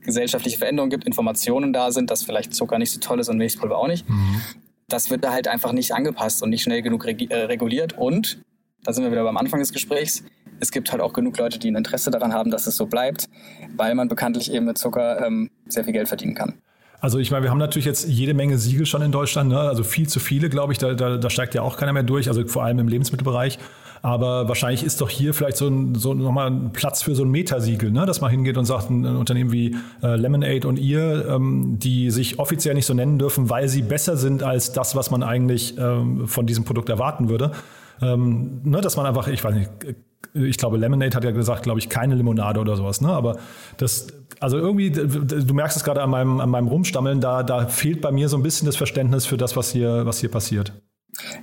gesellschaftliche 0.00 0.58
Veränderungen 0.58 0.90
gibt, 0.90 1.04
Informationen 1.04 1.72
da 1.72 1.90
sind, 1.90 2.10
dass 2.10 2.22
vielleicht 2.22 2.54
Zucker 2.54 2.78
nicht 2.78 2.92
so 2.92 3.00
toll 3.00 3.20
ist 3.20 3.28
und 3.28 3.38
Milchpulver 3.38 3.76
auch 3.76 3.88
nicht. 3.88 4.08
Mhm. 4.08 4.40
Das 4.88 5.10
wird 5.10 5.24
da 5.24 5.32
halt 5.32 5.48
einfach 5.48 5.72
nicht 5.72 5.92
angepasst 5.92 6.42
und 6.42 6.50
nicht 6.50 6.62
schnell 6.62 6.82
genug 6.82 7.04
reg 7.04 7.30
äh, 7.30 7.44
reguliert. 7.44 7.98
Und, 7.98 8.38
da 8.84 8.92
sind 8.92 9.02
wir 9.02 9.10
wieder 9.10 9.24
beim 9.24 9.36
Anfang 9.36 9.58
des 9.60 9.72
Gesprächs, 9.72 10.22
es 10.60 10.70
gibt 10.70 10.90
halt 10.92 11.02
auch 11.02 11.12
genug 11.12 11.36
Leute, 11.38 11.58
die 11.58 11.70
ein 11.70 11.76
Interesse 11.76 12.10
daran 12.10 12.32
haben, 12.32 12.50
dass 12.50 12.66
es 12.66 12.76
so 12.76 12.86
bleibt, 12.86 13.28
weil 13.76 13.94
man 13.94 14.08
bekanntlich 14.08 14.52
eben 14.52 14.66
mit 14.66 14.78
Zucker 14.78 15.24
ähm, 15.26 15.50
sehr 15.68 15.84
viel 15.84 15.92
Geld 15.92 16.08
verdienen 16.08 16.34
kann. 16.34 16.54
Also 17.00 17.18
ich 17.18 17.30
meine, 17.30 17.42
wir 17.42 17.50
haben 17.50 17.58
natürlich 17.58 17.84
jetzt 17.84 18.08
jede 18.08 18.32
Menge 18.32 18.56
Siegel 18.58 18.86
schon 18.86 19.02
in 19.02 19.12
Deutschland, 19.12 19.50
ne? 19.50 19.60
also 19.60 19.84
viel 19.84 20.08
zu 20.08 20.18
viele, 20.18 20.48
glaube 20.48 20.72
ich, 20.72 20.78
da, 20.78 20.94
da, 20.94 21.18
da 21.18 21.30
steigt 21.30 21.54
ja 21.54 21.62
auch 21.62 21.76
keiner 21.76 21.92
mehr 21.92 22.02
durch, 22.02 22.28
also 22.28 22.46
vor 22.46 22.64
allem 22.64 22.78
im 22.78 22.88
Lebensmittelbereich. 22.88 23.58
Aber 24.06 24.46
wahrscheinlich 24.46 24.84
ist 24.84 25.00
doch 25.00 25.10
hier 25.10 25.34
vielleicht 25.34 25.56
so, 25.56 25.66
ein, 25.66 25.96
so 25.96 26.14
nochmal 26.14 26.46
ein 26.46 26.70
Platz 26.72 27.02
für 27.02 27.16
so 27.16 27.24
ein 27.24 27.28
Metasiegel, 27.28 27.90
ne? 27.90 28.06
dass 28.06 28.20
man 28.20 28.30
hingeht 28.30 28.56
und 28.56 28.64
sagt, 28.64 28.88
ein 28.88 29.04
Unternehmen 29.04 29.50
wie 29.50 29.74
äh, 30.00 30.14
Lemonade 30.14 30.68
und 30.68 30.78
ihr, 30.78 31.26
ähm, 31.28 31.80
die 31.80 32.12
sich 32.12 32.38
offiziell 32.38 32.76
nicht 32.76 32.86
so 32.86 32.94
nennen 32.94 33.18
dürfen, 33.18 33.50
weil 33.50 33.68
sie 33.68 33.82
besser 33.82 34.16
sind 34.16 34.44
als 34.44 34.70
das, 34.70 34.94
was 34.94 35.10
man 35.10 35.24
eigentlich 35.24 35.76
ähm, 35.76 36.28
von 36.28 36.46
diesem 36.46 36.62
Produkt 36.62 36.88
erwarten 36.88 37.28
würde. 37.28 37.50
Ähm, 38.00 38.60
ne, 38.62 38.80
dass 38.80 38.96
man 38.96 39.06
einfach, 39.06 39.26
ich 39.26 39.42
weiß 39.42 39.56
nicht, 39.56 39.70
ich 40.34 40.56
glaube, 40.56 40.76
Lemonade 40.76 41.16
hat 41.16 41.24
ja 41.24 41.32
gesagt, 41.32 41.64
glaube 41.64 41.80
ich, 41.80 41.88
keine 41.88 42.14
Limonade 42.14 42.60
oder 42.60 42.76
sowas. 42.76 43.00
Ne? 43.00 43.08
Aber 43.08 43.38
das, 43.76 44.06
also 44.38 44.56
irgendwie, 44.56 44.90
du 44.90 45.52
merkst 45.52 45.78
es 45.78 45.82
gerade 45.82 46.00
an 46.00 46.10
meinem, 46.10 46.38
an 46.38 46.50
meinem 46.50 46.68
Rumstammeln, 46.68 47.20
da, 47.20 47.42
da 47.42 47.66
fehlt 47.66 48.02
bei 48.02 48.12
mir 48.12 48.28
so 48.28 48.36
ein 48.36 48.44
bisschen 48.44 48.66
das 48.66 48.76
Verständnis 48.76 49.26
für 49.26 49.36
das, 49.36 49.56
was 49.56 49.72
hier, 49.72 50.06
was 50.06 50.20
hier 50.20 50.30
passiert. 50.30 50.72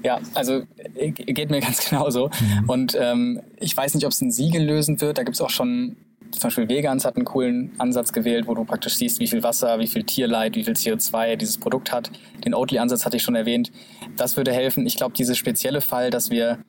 Ja, 0.03 0.19
also 0.33 0.63
äh, 0.95 1.11
geht 1.11 1.49
mir 1.49 1.59
ganz 1.61 1.89
genauso. 1.89 2.29
Mhm. 2.29 2.69
Und 2.69 2.97
ähm, 2.99 3.41
ich 3.59 3.75
weiß 3.75 3.95
nicht, 3.95 4.05
ob 4.05 4.11
es 4.11 4.21
ein 4.21 4.31
Siegel 4.31 4.63
lösen 4.63 5.01
wird. 5.01 5.17
Da 5.17 5.23
gibt 5.23 5.35
es 5.35 5.41
auch 5.41 5.49
schon, 5.49 5.97
zum 6.31 6.41
Beispiel 6.41 6.69
Vegans 6.69 7.05
hat 7.05 7.15
einen 7.15 7.25
coolen 7.25 7.71
Ansatz 7.77 8.13
gewählt, 8.13 8.47
wo 8.47 8.55
du 8.55 8.63
praktisch 8.63 8.95
siehst, 8.95 9.19
wie 9.19 9.27
viel 9.27 9.43
Wasser, 9.43 9.79
wie 9.79 9.87
viel 9.87 10.03
Tierleid, 10.03 10.55
wie 10.55 10.63
viel 10.63 10.73
CO2 10.73 11.35
dieses 11.35 11.57
Produkt 11.57 11.91
hat. 11.91 12.11
Den 12.45 12.53
Oatly-Ansatz 12.53 13.05
hatte 13.05 13.17
ich 13.17 13.23
schon 13.23 13.35
erwähnt. 13.35 13.71
Das 14.17 14.37
würde 14.37 14.51
helfen. 14.51 14.85
Ich 14.85 14.95
glaube, 14.95 15.15
dieser 15.15 15.35
spezielle 15.35 15.81
Fall, 15.81 16.09
dass 16.09 16.29
wir 16.29 16.59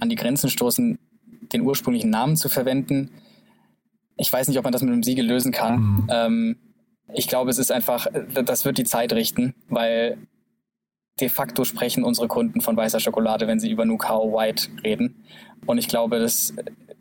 an 0.00 0.08
die 0.08 0.16
Grenzen 0.16 0.50
stoßen, 0.50 0.98
den 1.52 1.62
ursprünglichen 1.62 2.10
Namen 2.10 2.36
zu 2.36 2.48
verwenden, 2.48 3.10
ich 4.18 4.32
weiß 4.32 4.48
nicht, 4.48 4.58
ob 4.58 4.64
man 4.64 4.72
das 4.72 4.82
mit 4.82 4.92
einem 4.92 5.02
Siegel 5.02 5.24
lösen 5.24 5.52
kann. 5.52 5.80
Mhm. 5.80 6.06
Ähm, 6.10 6.56
ich 7.14 7.28
glaube, 7.28 7.50
es 7.50 7.58
ist 7.58 7.72
einfach, 7.72 8.06
äh, 8.06 8.44
das 8.44 8.64
wird 8.64 8.76
die 8.76 8.84
Zeit 8.84 9.12
richten, 9.12 9.54
weil 9.68 10.18
de 11.20 11.28
facto 11.28 11.64
sprechen 11.64 12.04
unsere 12.04 12.28
Kunden 12.28 12.60
von 12.60 12.76
weißer 12.76 13.00
Schokolade, 13.00 13.46
wenn 13.46 13.60
sie 13.60 13.70
über 13.70 13.84
Nucao 13.84 14.32
White 14.32 14.68
reden. 14.84 15.24
Und 15.66 15.78
ich 15.78 15.88
glaube, 15.88 16.18
das 16.18 16.54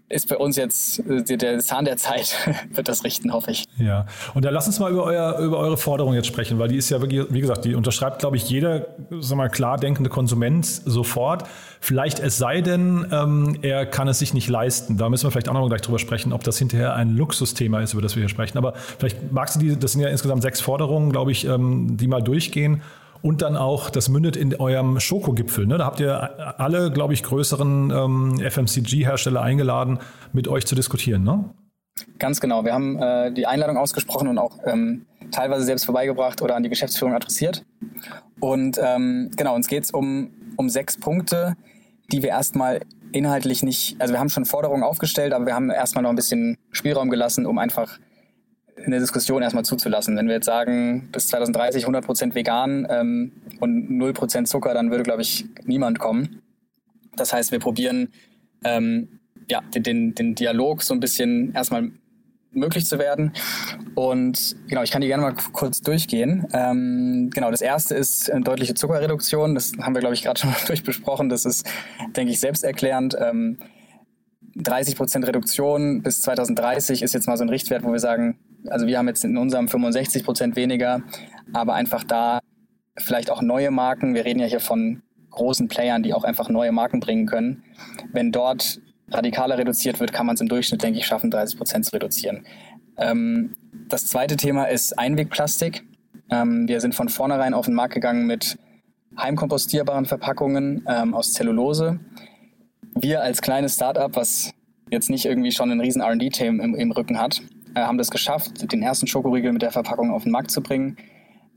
ist 0.09 0.29
bei 0.29 0.37
uns 0.37 0.55
jetzt 0.55 0.99
äh, 0.99 1.37
der 1.37 1.59
Zahn 1.59 1.85
der 1.85 1.97
Zeit, 1.97 2.35
wird 2.71 2.87
das 2.87 3.03
richten, 3.03 3.33
hoffe 3.33 3.51
ich. 3.51 3.65
Ja, 3.77 4.05
und 4.33 4.45
dann 4.45 4.53
lass 4.53 4.67
uns 4.67 4.79
mal 4.79 4.91
über, 4.91 5.03
euer, 5.03 5.37
über 5.39 5.57
eure 5.57 5.77
Forderung 5.77 6.13
jetzt 6.13 6.27
sprechen, 6.27 6.59
weil 6.59 6.69
die 6.69 6.77
ist 6.77 6.89
ja 6.89 7.01
wirklich, 7.01 7.25
wie 7.29 7.41
gesagt, 7.41 7.65
die 7.65 7.75
unterschreibt, 7.75 8.19
glaube 8.19 8.37
ich, 8.37 8.49
jeder 8.49 8.87
sag 9.19 9.37
mal, 9.37 9.49
klar 9.49 9.77
denkende 9.77 10.09
Konsument 10.09 10.65
sofort. 10.65 11.43
Vielleicht 11.81 12.19
es 12.19 12.37
sei 12.37 12.61
denn, 12.61 13.07
ähm, 13.11 13.57
er 13.61 13.85
kann 13.85 14.07
es 14.07 14.19
sich 14.19 14.33
nicht 14.33 14.47
leisten. 14.47 14.97
Da 14.97 15.09
müssen 15.09 15.25
wir 15.25 15.31
vielleicht 15.31 15.49
auch 15.49 15.53
noch 15.53 15.61
mal 15.61 15.69
gleich 15.69 15.81
drüber 15.81 15.99
sprechen, 15.99 16.31
ob 16.31 16.43
das 16.43 16.57
hinterher 16.57 16.95
ein 16.95 17.09
Luxusthema 17.09 17.81
ist, 17.81 17.93
über 17.93 18.01
das 18.01 18.15
wir 18.15 18.21
hier 18.21 18.29
sprechen. 18.29 18.57
Aber 18.57 18.73
vielleicht 18.75 19.31
magst 19.31 19.55
du 19.55 19.59
die, 19.59 19.77
das 19.77 19.91
sind 19.91 20.01
ja 20.01 20.09
insgesamt 20.09 20.41
sechs 20.41 20.61
Forderungen, 20.61 21.11
glaube 21.11 21.31
ich, 21.31 21.45
ähm, 21.45 21.97
die 21.97 22.07
mal 22.07 22.21
durchgehen 22.21 22.81
und 23.21 23.41
dann 23.41 23.55
auch, 23.55 23.89
das 23.89 24.09
mündet 24.09 24.35
in 24.35 24.55
eurem 24.55 24.99
Schokogipfel. 24.99 25.65
Ne? 25.65 25.77
Da 25.77 25.85
habt 25.85 25.99
ihr 25.99 26.59
alle, 26.59 26.91
glaube 26.91 27.13
ich, 27.13 27.23
größeren 27.23 27.91
ähm, 27.91 28.39
FMCG-Hersteller 28.39 29.41
eingeladen, 29.41 29.99
mit 30.33 30.47
euch 30.47 30.65
zu 30.65 30.75
diskutieren. 30.75 31.23
Ne? 31.23 31.45
Ganz 32.19 32.39
genau. 32.39 32.63
Wir 32.63 32.73
haben 32.73 33.01
äh, 33.01 33.31
die 33.31 33.47
Einladung 33.47 33.77
ausgesprochen 33.77 34.27
und 34.27 34.37
auch 34.37 34.57
ähm, 34.65 35.05
teilweise 35.31 35.63
selbst 35.63 35.85
vorbeigebracht 35.85 36.41
oder 36.41 36.55
an 36.55 36.63
die 36.63 36.69
Geschäftsführung 36.69 37.13
adressiert. 37.13 37.65
Und 38.39 38.79
ähm, 38.81 39.31
genau, 39.35 39.55
uns 39.55 39.67
geht 39.67 39.83
es 39.85 39.91
um, 39.91 40.31
um 40.55 40.69
sechs 40.69 40.97
Punkte, 40.97 41.55
die 42.11 42.21
wir 42.23 42.29
erstmal 42.29 42.81
inhaltlich 43.11 43.63
nicht, 43.63 43.99
also 43.99 44.13
wir 44.13 44.19
haben 44.19 44.29
schon 44.29 44.45
Forderungen 44.45 44.83
aufgestellt, 44.83 45.33
aber 45.33 45.45
wir 45.45 45.55
haben 45.55 45.69
erstmal 45.69 46.03
noch 46.03 46.09
ein 46.09 46.15
bisschen 46.15 46.57
Spielraum 46.71 47.09
gelassen, 47.09 47.45
um 47.45 47.57
einfach 47.57 47.99
in 48.83 48.91
der 48.91 48.99
Diskussion 48.99 49.41
erstmal 49.41 49.65
zuzulassen. 49.65 50.15
Wenn 50.15 50.27
wir 50.27 50.35
jetzt 50.35 50.45
sagen, 50.45 51.09
bis 51.11 51.27
2030 51.27 51.83
100 51.83 52.05
Prozent 52.05 52.35
vegan 52.35 52.87
ähm, 52.89 53.31
und 53.59 53.89
0 53.89 54.13
Prozent 54.13 54.47
Zucker, 54.47 54.73
dann 54.73 54.91
würde, 54.91 55.03
glaube 55.03 55.21
ich, 55.21 55.45
niemand 55.65 55.99
kommen. 55.99 56.41
Das 57.15 57.33
heißt, 57.33 57.51
wir 57.51 57.59
probieren 57.59 58.09
ähm, 58.63 59.19
ja, 59.49 59.61
den, 59.75 60.13
den 60.13 60.35
Dialog 60.35 60.83
so 60.83 60.93
ein 60.93 60.99
bisschen 60.99 61.53
erstmal 61.53 61.91
möglich 62.51 62.85
zu 62.85 62.99
werden. 62.99 63.33
Und 63.95 64.55
genau, 64.67 64.83
ich 64.83 64.91
kann 64.91 65.01
die 65.01 65.07
gerne 65.07 65.23
mal 65.23 65.35
kurz 65.53 65.81
durchgehen. 65.81 66.47
Ähm, 66.53 67.29
genau, 67.33 67.51
das 67.51 67.61
erste 67.61 67.95
ist 67.95 68.31
eine 68.31 68.43
deutliche 68.43 68.73
Zuckerreduktion. 68.73 69.55
Das 69.55 69.73
haben 69.79 69.95
wir, 69.95 70.01
glaube 70.01 70.15
ich, 70.15 70.23
gerade 70.23 70.39
schon 70.39 70.53
durchbesprochen. 70.67 71.29
Das 71.29 71.45
ist, 71.45 71.67
denke 72.15 72.31
ich, 72.31 72.39
selbsterklärend. 72.39 73.15
Ähm, 73.19 73.57
30 74.55 74.95
Prozent 74.95 75.27
Reduktion 75.27 76.01
bis 76.01 76.21
2030 76.23 77.03
ist 77.03 77.13
jetzt 77.13 77.27
mal 77.27 77.37
so 77.37 77.43
ein 77.43 77.49
Richtwert, 77.49 77.83
wo 77.83 77.91
wir 77.91 77.99
sagen, 77.99 78.39
also 78.71 78.87
wir 78.87 78.97
haben 78.97 79.07
jetzt 79.07 79.23
in 79.23 79.37
unserem 79.37 79.67
65 79.67 80.23
Prozent 80.23 80.55
weniger, 80.55 81.01
aber 81.53 81.73
einfach 81.73 82.03
da 82.03 82.39
vielleicht 82.97 83.29
auch 83.29 83.41
neue 83.41 83.71
Marken. 83.71 84.15
Wir 84.15 84.25
reden 84.25 84.39
ja 84.39 84.45
hier 84.45 84.59
von 84.59 85.01
großen 85.31 85.67
Playern, 85.67 86.03
die 86.03 86.13
auch 86.13 86.23
einfach 86.23 86.49
neue 86.49 86.71
Marken 86.71 86.99
bringen 86.99 87.25
können. 87.25 87.63
Wenn 88.11 88.31
dort 88.31 88.79
radikaler 89.09 89.57
reduziert 89.57 89.99
wird, 89.99 90.11
kann 90.11 90.25
man 90.25 90.35
es 90.35 90.41
im 90.41 90.47
Durchschnitt, 90.47 90.83
denke 90.83 90.99
ich, 90.99 91.05
schaffen, 91.05 91.31
30 91.31 91.57
Prozent 91.57 91.85
zu 91.85 91.93
reduzieren. 91.93 92.45
Ähm, 92.97 93.55
das 93.87 94.07
zweite 94.07 94.35
Thema 94.35 94.65
ist 94.65 94.97
Einwegplastik. 94.97 95.83
Ähm, 96.29 96.67
wir 96.67 96.81
sind 96.81 96.95
von 96.95 97.09
vornherein 97.09 97.53
auf 97.53 97.65
den 97.65 97.75
Markt 97.75 97.93
gegangen 97.93 98.25
mit 98.25 98.57
heimkompostierbaren 99.17 100.05
Verpackungen 100.05 100.85
ähm, 100.87 101.13
aus 101.13 101.33
Zellulose. 101.33 101.99
Wir 102.95 103.21
als 103.21 103.41
kleines 103.41 103.75
Startup, 103.75 104.15
was 104.15 104.53
jetzt 104.89 105.09
nicht 105.09 105.25
irgendwie 105.25 105.51
schon 105.51 105.71
einen 105.71 105.79
riesen 105.79 106.01
R&D-Team 106.01 106.59
im, 106.59 106.75
im 106.75 106.91
Rücken 106.91 107.19
hat, 107.19 107.41
haben 107.85 107.97
das 107.97 108.09
geschafft, 108.09 108.71
den 108.71 108.81
ersten 108.81 109.07
Schokoriegel 109.07 109.51
mit 109.51 109.61
der 109.61 109.71
Verpackung 109.71 110.11
auf 110.11 110.23
den 110.23 110.31
Markt 110.31 110.51
zu 110.51 110.61
bringen. 110.61 110.97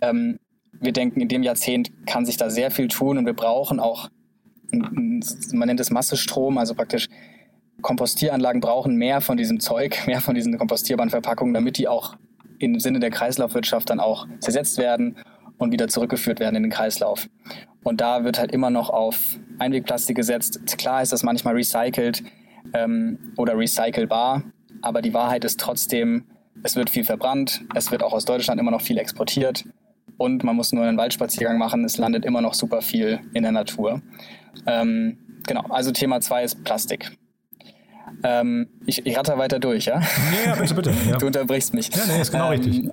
Ähm, 0.02 0.38
wir 0.72 0.92
denken, 0.92 1.20
in 1.20 1.28
dem 1.28 1.42
Jahrzehnt 1.42 1.90
kann 2.06 2.26
sich 2.26 2.37
da 2.37 2.50
sehr 2.50 2.70
viel 2.70 2.88
tun 2.88 3.18
und 3.18 3.26
wir 3.26 3.35
brauchen 3.35 3.80
auch, 3.80 4.09
man 4.72 5.66
nennt 5.66 5.80
es 5.80 5.90
Massestrom, 5.90 6.59
also 6.59 6.74
praktisch 6.74 7.09
Kompostieranlagen 7.83 8.61
brauchen 8.61 8.96
mehr 8.96 9.20
von 9.20 9.37
diesem 9.37 9.61
Zeug, 9.61 10.02
mehr 10.06 10.20
von 10.20 10.35
diesen 10.35 10.56
kompostierbaren 10.59 11.11
Verpackungen, 11.11 11.54
damit 11.54 11.78
die 11.78 11.88
auch 11.88 12.16
im 12.59 12.78
Sinne 12.78 13.00
der 13.00 13.11
Kreislaufwirtschaft 13.11 13.88
dann 13.88 14.00
auch 14.00 14.26
zersetzt 14.40 14.78
werden 14.78 15.16
und 15.59 15.72
wieder 15.72 15.88
zurückgeführt 15.88 16.40
werden 16.40 16.56
in 16.56 16.64
den 16.64 16.72
Kreislauf. 16.72 17.28
Und 17.83 18.00
da 18.00 18.24
wird 18.24 18.38
halt 18.38 18.52
immer 18.52 18.70
noch 18.70 18.90
auf 18.90 19.38
Einwegplastik 19.59 20.16
gesetzt. 20.16 20.61
Klar 20.78 21.02
ist 21.02 21.12
das 21.12 21.22
manchmal 21.22 21.54
recycelt 21.54 22.22
ähm, 22.74 23.33
oder 23.37 23.56
recycelbar, 23.56 24.42
aber 24.82 25.02
die 25.02 25.14
Wahrheit 25.14 25.44
ist 25.44 25.60
trotzdem, 25.60 26.24
es 26.62 26.76
wird 26.76 26.90
viel 26.90 27.04
verbrannt, 27.04 27.62
es 27.74 27.90
wird 27.90 28.02
auch 28.02 28.12
aus 28.12 28.24
Deutschland 28.24 28.60
immer 28.60 28.70
noch 28.70 28.82
viel 28.82 28.98
exportiert 28.98 29.64
und 30.16 30.44
man 30.44 30.56
muss 30.56 30.72
nur 30.72 30.84
einen 30.84 30.98
Waldspaziergang 30.98 31.58
machen, 31.58 31.84
es 31.84 31.96
landet 31.96 32.24
immer 32.24 32.40
noch 32.40 32.54
super 32.54 32.82
viel 32.82 33.20
in 33.32 33.42
der 33.42 33.52
Natur. 33.52 34.02
Ähm, 34.66 35.18
genau, 35.46 35.62
also 35.68 35.92
Thema 35.92 36.20
2 36.20 36.44
ist 36.44 36.64
Plastik. 36.64 37.16
Ähm, 38.22 38.68
ich, 38.86 39.06
ich 39.06 39.16
ratter 39.16 39.38
weiter 39.38 39.58
durch, 39.58 39.86
ja? 39.86 40.02
Ja, 40.44 40.56
bitte, 40.56 40.74
bitte. 40.74 40.92
Ja. 41.08 41.16
Du 41.16 41.26
unterbrichst 41.26 41.72
mich. 41.72 41.88
Ja, 41.94 42.04
nee, 42.06 42.20
ist 42.20 42.32
genau 42.32 42.52
ähm, 42.52 42.60
richtig. 42.60 42.90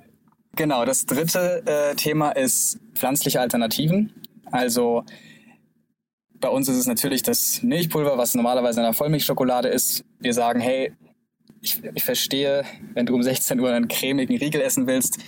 Genau, 0.56 0.84
das 0.84 1.06
dritte 1.06 1.62
äh, 1.66 1.94
Thema 1.96 2.30
ist 2.30 2.78
pflanzliche 2.94 3.40
Alternativen. 3.40 4.12
Also 4.50 5.04
bei 6.40 6.48
uns 6.48 6.68
ist 6.68 6.76
es 6.76 6.86
natürlich 6.86 7.22
das 7.22 7.62
Milchpulver, 7.62 8.16
was 8.16 8.34
normalerweise 8.34 8.80
in 8.80 8.86
einer 8.86 8.94
Vollmilchschokolade 8.94 9.68
ist. 9.68 10.04
Wir 10.18 10.34
sagen, 10.34 10.60
hey, 10.60 10.92
ich, 11.60 11.82
ich, 11.94 12.04
verstehe, 12.04 12.64
wenn 12.94 13.06
du 13.06 13.14
um 13.14 13.22
16 13.22 13.58
Uhr 13.60 13.70
einen 13.70 13.88
cremigen 13.88 14.36
Riegel 14.36 14.60
essen 14.60 14.86
willst. 14.86 15.18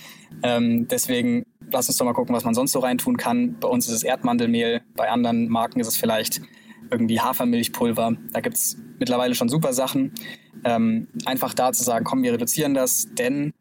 Ähm, 0.43 0.87
deswegen 0.87 1.45
lass 1.71 1.87
uns 1.87 1.97
doch 1.97 2.05
mal 2.05 2.13
gucken, 2.13 2.35
was 2.35 2.43
man 2.43 2.53
sonst 2.53 2.71
so 2.71 2.79
reintun 2.79 3.17
kann. 3.17 3.57
Bei 3.59 3.67
uns 3.67 3.87
ist 3.87 3.93
es 3.93 4.03
Erdmandelmehl, 4.03 4.81
bei 4.95 5.09
anderen 5.09 5.49
Marken 5.49 5.79
ist 5.79 5.87
es 5.87 5.97
vielleicht 5.97 6.41
irgendwie 6.89 7.19
Hafermilchpulver. 7.19 8.15
Da 8.31 8.41
gibt 8.41 8.57
es 8.57 8.77
mittlerweile 8.99 9.35
schon 9.35 9.49
super 9.49 9.73
Sachen. 9.73 10.13
Ähm, 10.63 11.07
einfach 11.25 11.53
da 11.53 11.71
zu 11.71 11.83
sagen, 11.83 12.05
komm, 12.05 12.23
wir 12.23 12.33
reduzieren 12.33 12.73
das, 12.73 13.07
denn 13.13 13.53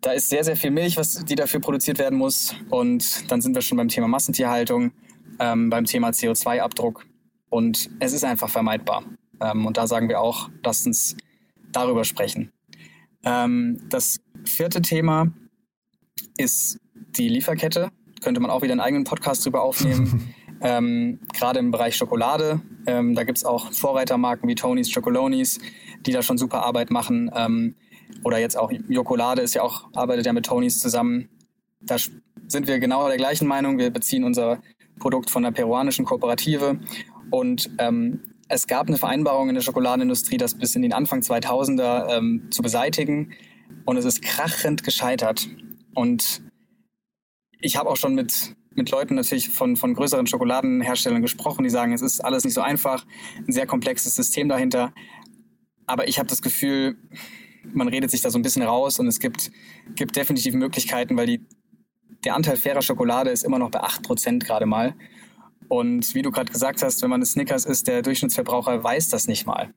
da 0.00 0.12
ist 0.12 0.28
sehr, 0.28 0.44
sehr 0.44 0.56
viel 0.56 0.70
Milch, 0.70 0.96
was, 0.96 1.24
die 1.24 1.34
dafür 1.34 1.60
produziert 1.60 1.98
werden 1.98 2.18
muss. 2.18 2.54
Und 2.70 3.30
dann 3.30 3.40
sind 3.40 3.54
wir 3.54 3.62
schon 3.62 3.78
beim 3.78 3.88
Thema 3.88 4.08
Massentierhaltung, 4.08 4.92
ähm, 5.38 5.70
beim 5.70 5.84
Thema 5.84 6.10
CO2-Abdruck. 6.10 7.06
Und 7.48 7.90
es 8.00 8.12
ist 8.12 8.24
einfach 8.24 8.48
vermeidbar. 8.48 9.04
Ähm, 9.40 9.66
und 9.66 9.76
da 9.76 9.86
sagen 9.86 10.08
wir 10.08 10.20
auch, 10.20 10.50
lasst 10.64 10.86
uns 10.86 11.16
darüber 11.74 12.04
sprechen. 12.04 12.52
Ähm, 13.24 13.80
das 13.90 14.20
vierte 14.44 14.82
Thema 14.82 15.32
ist 16.36 16.78
die 16.94 17.28
Lieferkette. 17.28 17.90
Könnte 18.22 18.40
man 18.40 18.50
auch 18.50 18.62
wieder 18.62 18.72
einen 18.72 18.80
eigenen 18.80 19.04
Podcast 19.04 19.44
drüber 19.44 19.62
aufnehmen. 19.62 20.34
ähm, 20.60 21.20
Gerade 21.32 21.58
im 21.58 21.70
Bereich 21.70 21.96
Schokolade. 21.96 22.60
Ähm, 22.86 23.14
da 23.14 23.24
gibt 23.24 23.38
es 23.38 23.44
auch 23.44 23.72
Vorreitermarken 23.72 24.48
wie 24.48 24.54
Tony's 24.54 24.92
Chocolonis, 24.92 25.58
die 26.06 26.12
da 26.12 26.22
schon 26.22 26.38
super 26.38 26.64
Arbeit 26.64 26.90
machen. 26.90 27.30
Ähm, 27.34 27.74
oder 28.22 28.38
jetzt 28.38 28.56
auch 28.56 28.70
Jokolade 28.88 29.42
ist 29.42 29.54
ja 29.54 29.62
auch, 29.62 29.88
arbeitet 29.94 30.26
ja 30.26 30.32
mit 30.32 30.46
Tony's 30.46 30.80
zusammen. 30.80 31.28
Da 31.80 31.96
sind 32.46 32.66
wir 32.66 32.78
genau 32.78 33.08
der 33.08 33.16
gleichen 33.16 33.46
Meinung. 33.48 33.78
Wir 33.78 33.90
beziehen 33.90 34.24
unser 34.24 34.60
Produkt 34.98 35.30
von 35.30 35.42
der 35.42 35.50
peruanischen 35.50 36.04
Kooperative. 36.04 36.78
Und 37.30 37.70
ähm, 37.78 38.33
es 38.48 38.66
gab 38.66 38.88
eine 38.88 38.96
Vereinbarung 38.96 39.48
in 39.48 39.54
der 39.54 39.62
Schokoladenindustrie, 39.62 40.36
das 40.36 40.54
bis 40.54 40.74
in 40.76 40.82
den 40.82 40.92
Anfang 40.92 41.20
2000er 41.20 42.16
ähm, 42.16 42.48
zu 42.50 42.62
beseitigen. 42.62 43.32
Und 43.84 43.96
es 43.96 44.04
ist 44.04 44.22
krachend 44.22 44.84
gescheitert. 44.84 45.48
Und 45.94 46.42
ich 47.60 47.76
habe 47.76 47.88
auch 47.88 47.96
schon 47.96 48.14
mit, 48.14 48.54
mit 48.70 48.90
Leuten 48.90 49.14
natürlich 49.14 49.48
von, 49.48 49.76
von 49.76 49.94
größeren 49.94 50.26
Schokoladenherstellern 50.26 51.22
gesprochen, 51.22 51.64
die 51.64 51.70
sagen, 51.70 51.92
es 51.92 52.02
ist 52.02 52.20
alles 52.20 52.44
nicht 52.44 52.54
so 52.54 52.60
einfach, 52.60 53.06
ein 53.38 53.52
sehr 53.52 53.66
komplexes 53.66 54.14
System 54.14 54.48
dahinter. 54.48 54.92
Aber 55.86 56.08
ich 56.08 56.18
habe 56.18 56.28
das 56.28 56.42
Gefühl, 56.42 56.96
man 57.72 57.88
redet 57.88 58.10
sich 58.10 58.20
da 58.20 58.30
so 58.30 58.38
ein 58.38 58.42
bisschen 58.42 58.62
raus 58.62 58.98
und 58.98 59.06
es 59.06 59.20
gibt, 59.20 59.50
gibt 59.94 60.16
definitiv 60.16 60.54
Möglichkeiten, 60.54 61.16
weil 61.16 61.26
die, 61.26 61.46
der 62.24 62.34
Anteil 62.34 62.56
fairer 62.56 62.82
Schokolade 62.82 63.30
ist 63.30 63.44
immer 63.44 63.58
noch 63.58 63.70
bei 63.70 63.82
8% 63.82 64.44
gerade 64.44 64.66
mal. 64.66 64.94
Und 65.68 66.14
wie 66.14 66.22
du 66.22 66.30
gerade 66.30 66.52
gesagt 66.52 66.82
hast, 66.82 67.02
wenn 67.02 67.10
man 67.10 67.18
eine 67.18 67.26
Snickers 67.26 67.64
isst, 67.64 67.88
der 67.88 68.02
Durchschnittsverbraucher 68.02 68.82
weiß 68.82 69.08
das 69.08 69.26
nicht 69.26 69.46
mal. 69.46 69.72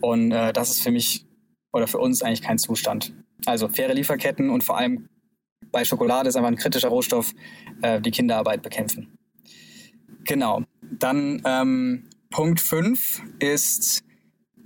Und 0.00 0.32
äh, 0.32 0.52
das 0.52 0.70
ist 0.70 0.82
für 0.82 0.90
mich 0.90 1.26
oder 1.72 1.86
für 1.86 1.98
uns 1.98 2.22
eigentlich 2.22 2.42
kein 2.42 2.58
Zustand. 2.58 3.14
Also 3.46 3.68
faire 3.68 3.94
Lieferketten 3.94 4.50
und 4.50 4.64
vor 4.64 4.78
allem 4.78 5.08
bei 5.72 5.84
Schokolade 5.84 6.28
ist 6.28 6.36
einfach 6.36 6.50
ein 6.50 6.56
kritischer 6.56 6.88
Rohstoff, 6.88 7.32
äh, 7.82 8.00
die 8.00 8.10
Kinderarbeit 8.10 8.62
bekämpfen. 8.62 9.18
Genau. 10.24 10.62
Dann 10.82 11.42
ähm, 11.44 12.08
Punkt 12.30 12.60
5 12.60 13.22
ist 13.40 14.04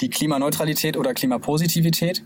die 0.01 0.11
Klimaneutralität 0.11 0.97
oder 0.97 1.15
Klimapositivität. 1.15 2.25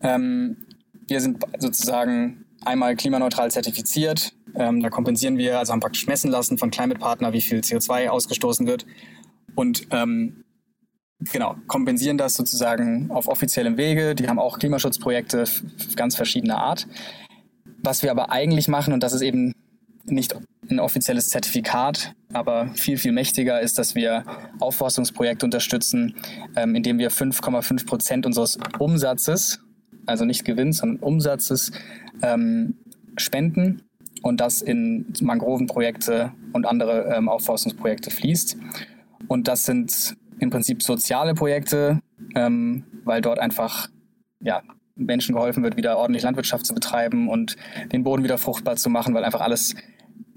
Ähm, 0.00 0.66
wir 1.06 1.20
sind 1.20 1.44
sozusagen 1.58 2.44
einmal 2.64 2.96
klimaneutral 2.96 3.50
zertifiziert. 3.50 4.34
Ähm, 4.56 4.80
da 4.82 4.90
kompensieren 4.90 5.36
wir, 5.36 5.58
also 5.58 5.72
haben 5.72 5.80
praktisch 5.80 6.06
messen 6.06 6.30
lassen 6.30 6.58
von 6.58 6.70
Climate 6.70 7.00
Partner, 7.00 7.32
wie 7.32 7.40
viel 7.40 7.60
CO2 7.60 8.08
ausgestoßen 8.08 8.66
wird. 8.66 8.86
Und 9.54 9.86
ähm, 9.90 10.44
genau, 11.32 11.56
kompensieren 11.66 12.18
das 12.18 12.34
sozusagen 12.34 13.10
auf 13.10 13.28
offiziellem 13.28 13.76
Wege. 13.76 14.14
Die 14.14 14.28
haben 14.28 14.38
auch 14.38 14.58
Klimaschutzprojekte 14.58 15.44
ganz 15.96 16.16
verschiedener 16.16 16.58
Art. 16.58 16.86
Was 17.82 18.02
wir 18.02 18.10
aber 18.10 18.30
eigentlich 18.30 18.68
machen, 18.68 18.92
und 18.92 19.02
das 19.02 19.12
ist 19.12 19.22
eben 19.22 19.52
nicht 20.06 20.34
ein 20.70 20.80
offizielles 20.80 21.28
Zertifikat, 21.30 22.14
aber 22.32 22.68
viel, 22.74 22.98
viel 22.98 23.12
mächtiger 23.12 23.60
ist, 23.60 23.78
dass 23.78 23.94
wir 23.94 24.24
Aufforstungsprojekte 24.60 25.44
unterstützen, 25.44 26.16
ähm, 26.56 26.74
indem 26.74 26.98
wir 26.98 27.10
5,5 27.10 27.86
Prozent 27.86 28.26
unseres 28.26 28.58
Umsatzes, 28.78 29.60
also 30.06 30.24
nicht 30.24 30.44
Gewinns, 30.44 30.78
sondern 30.78 31.02
Umsatzes, 31.02 31.72
ähm, 32.22 32.76
spenden 33.16 33.82
und 34.24 34.40
das 34.40 34.62
in 34.62 35.12
Mangrovenprojekte 35.20 36.32
und 36.54 36.66
andere 36.66 37.14
ähm, 37.14 37.28
Aufforstungsprojekte 37.28 38.10
fließt. 38.10 38.56
Und 39.28 39.48
das 39.48 39.66
sind 39.66 40.16
im 40.38 40.48
Prinzip 40.48 40.82
soziale 40.82 41.34
Projekte, 41.34 42.00
ähm, 42.34 42.84
weil 43.04 43.20
dort 43.20 43.38
einfach 43.38 43.88
ja, 44.40 44.62
Menschen 44.96 45.34
geholfen 45.34 45.62
wird, 45.62 45.76
wieder 45.76 45.98
ordentlich 45.98 46.22
Landwirtschaft 46.22 46.64
zu 46.64 46.74
betreiben 46.74 47.28
und 47.28 47.56
den 47.92 48.02
Boden 48.02 48.24
wieder 48.24 48.38
fruchtbar 48.38 48.76
zu 48.76 48.88
machen, 48.88 49.12
weil 49.12 49.24
einfach 49.24 49.42
alles 49.42 49.74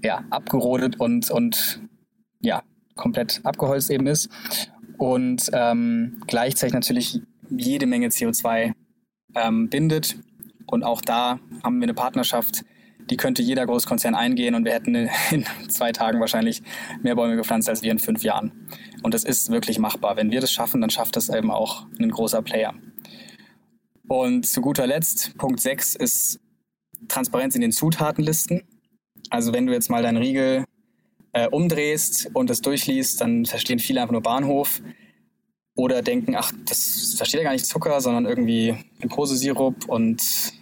ja, 0.04 0.22
abgerodet 0.28 1.00
und, 1.00 1.30
und 1.30 1.80
ja, 2.40 2.62
komplett 2.94 3.40
abgeholzt 3.44 3.90
eben 3.90 4.06
ist. 4.06 4.28
Und 4.98 5.48
ähm, 5.54 6.22
gleichzeitig 6.26 6.74
natürlich 6.74 7.22
jede 7.48 7.86
Menge 7.86 8.08
CO2 8.08 8.74
ähm, 9.34 9.70
bindet. 9.70 10.18
Und 10.66 10.82
auch 10.84 11.00
da 11.00 11.38
haben 11.62 11.78
wir 11.80 11.84
eine 11.84 11.94
Partnerschaft, 11.94 12.64
die 13.10 13.16
könnte 13.16 13.42
jeder 13.42 13.66
Großkonzern 13.66 14.14
eingehen 14.14 14.54
und 14.54 14.64
wir 14.64 14.72
hätten 14.72 14.94
in 15.30 15.44
zwei 15.68 15.92
Tagen 15.92 16.20
wahrscheinlich 16.20 16.62
mehr 17.02 17.14
Bäume 17.14 17.36
gepflanzt 17.36 17.68
als 17.68 17.82
wir 17.82 17.90
in 17.90 17.98
fünf 17.98 18.22
Jahren. 18.22 18.68
Und 19.02 19.14
das 19.14 19.24
ist 19.24 19.50
wirklich 19.50 19.78
machbar. 19.78 20.16
Wenn 20.16 20.30
wir 20.30 20.40
das 20.40 20.52
schaffen, 20.52 20.80
dann 20.80 20.90
schafft 20.90 21.16
das 21.16 21.28
eben 21.28 21.50
auch 21.50 21.86
ein 21.98 22.10
großer 22.10 22.42
Player. 22.42 22.74
Und 24.08 24.46
zu 24.46 24.60
guter 24.60 24.86
Letzt, 24.86 25.36
Punkt 25.36 25.60
6 25.60 25.94
ist 25.94 26.40
Transparenz 27.08 27.54
in 27.54 27.60
den 27.60 27.72
Zutatenlisten. 27.72 28.62
Also 29.30 29.52
wenn 29.52 29.66
du 29.66 29.72
jetzt 29.72 29.90
mal 29.90 30.02
deinen 30.02 30.16
Riegel 30.16 30.64
äh, 31.32 31.48
umdrehst 31.48 32.30
und 32.32 32.50
es 32.50 32.62
durchliest, 32.62 33.20
dann 33.20 33.44
verstehen 33.44 33.78
viele 33.78 34.00
einfach 34.00 34.12
nur 34.12 34.22
Bahnhof 34.22 34.80
oder 35.76 36.02
denken, 36.02 36.34
ach, 36.34 36.52
das 36.66 37.14
versteht 37.16 37.38
ja 37.38 37.44
gar 37.44 37.52
nicht 37.52 37.66
Zucker, 37.66 38.00
sondern 38.00 38.26
irgendwie 38.26 38.76
Glucosesirup 39.00 39.88
und 39.88 40.52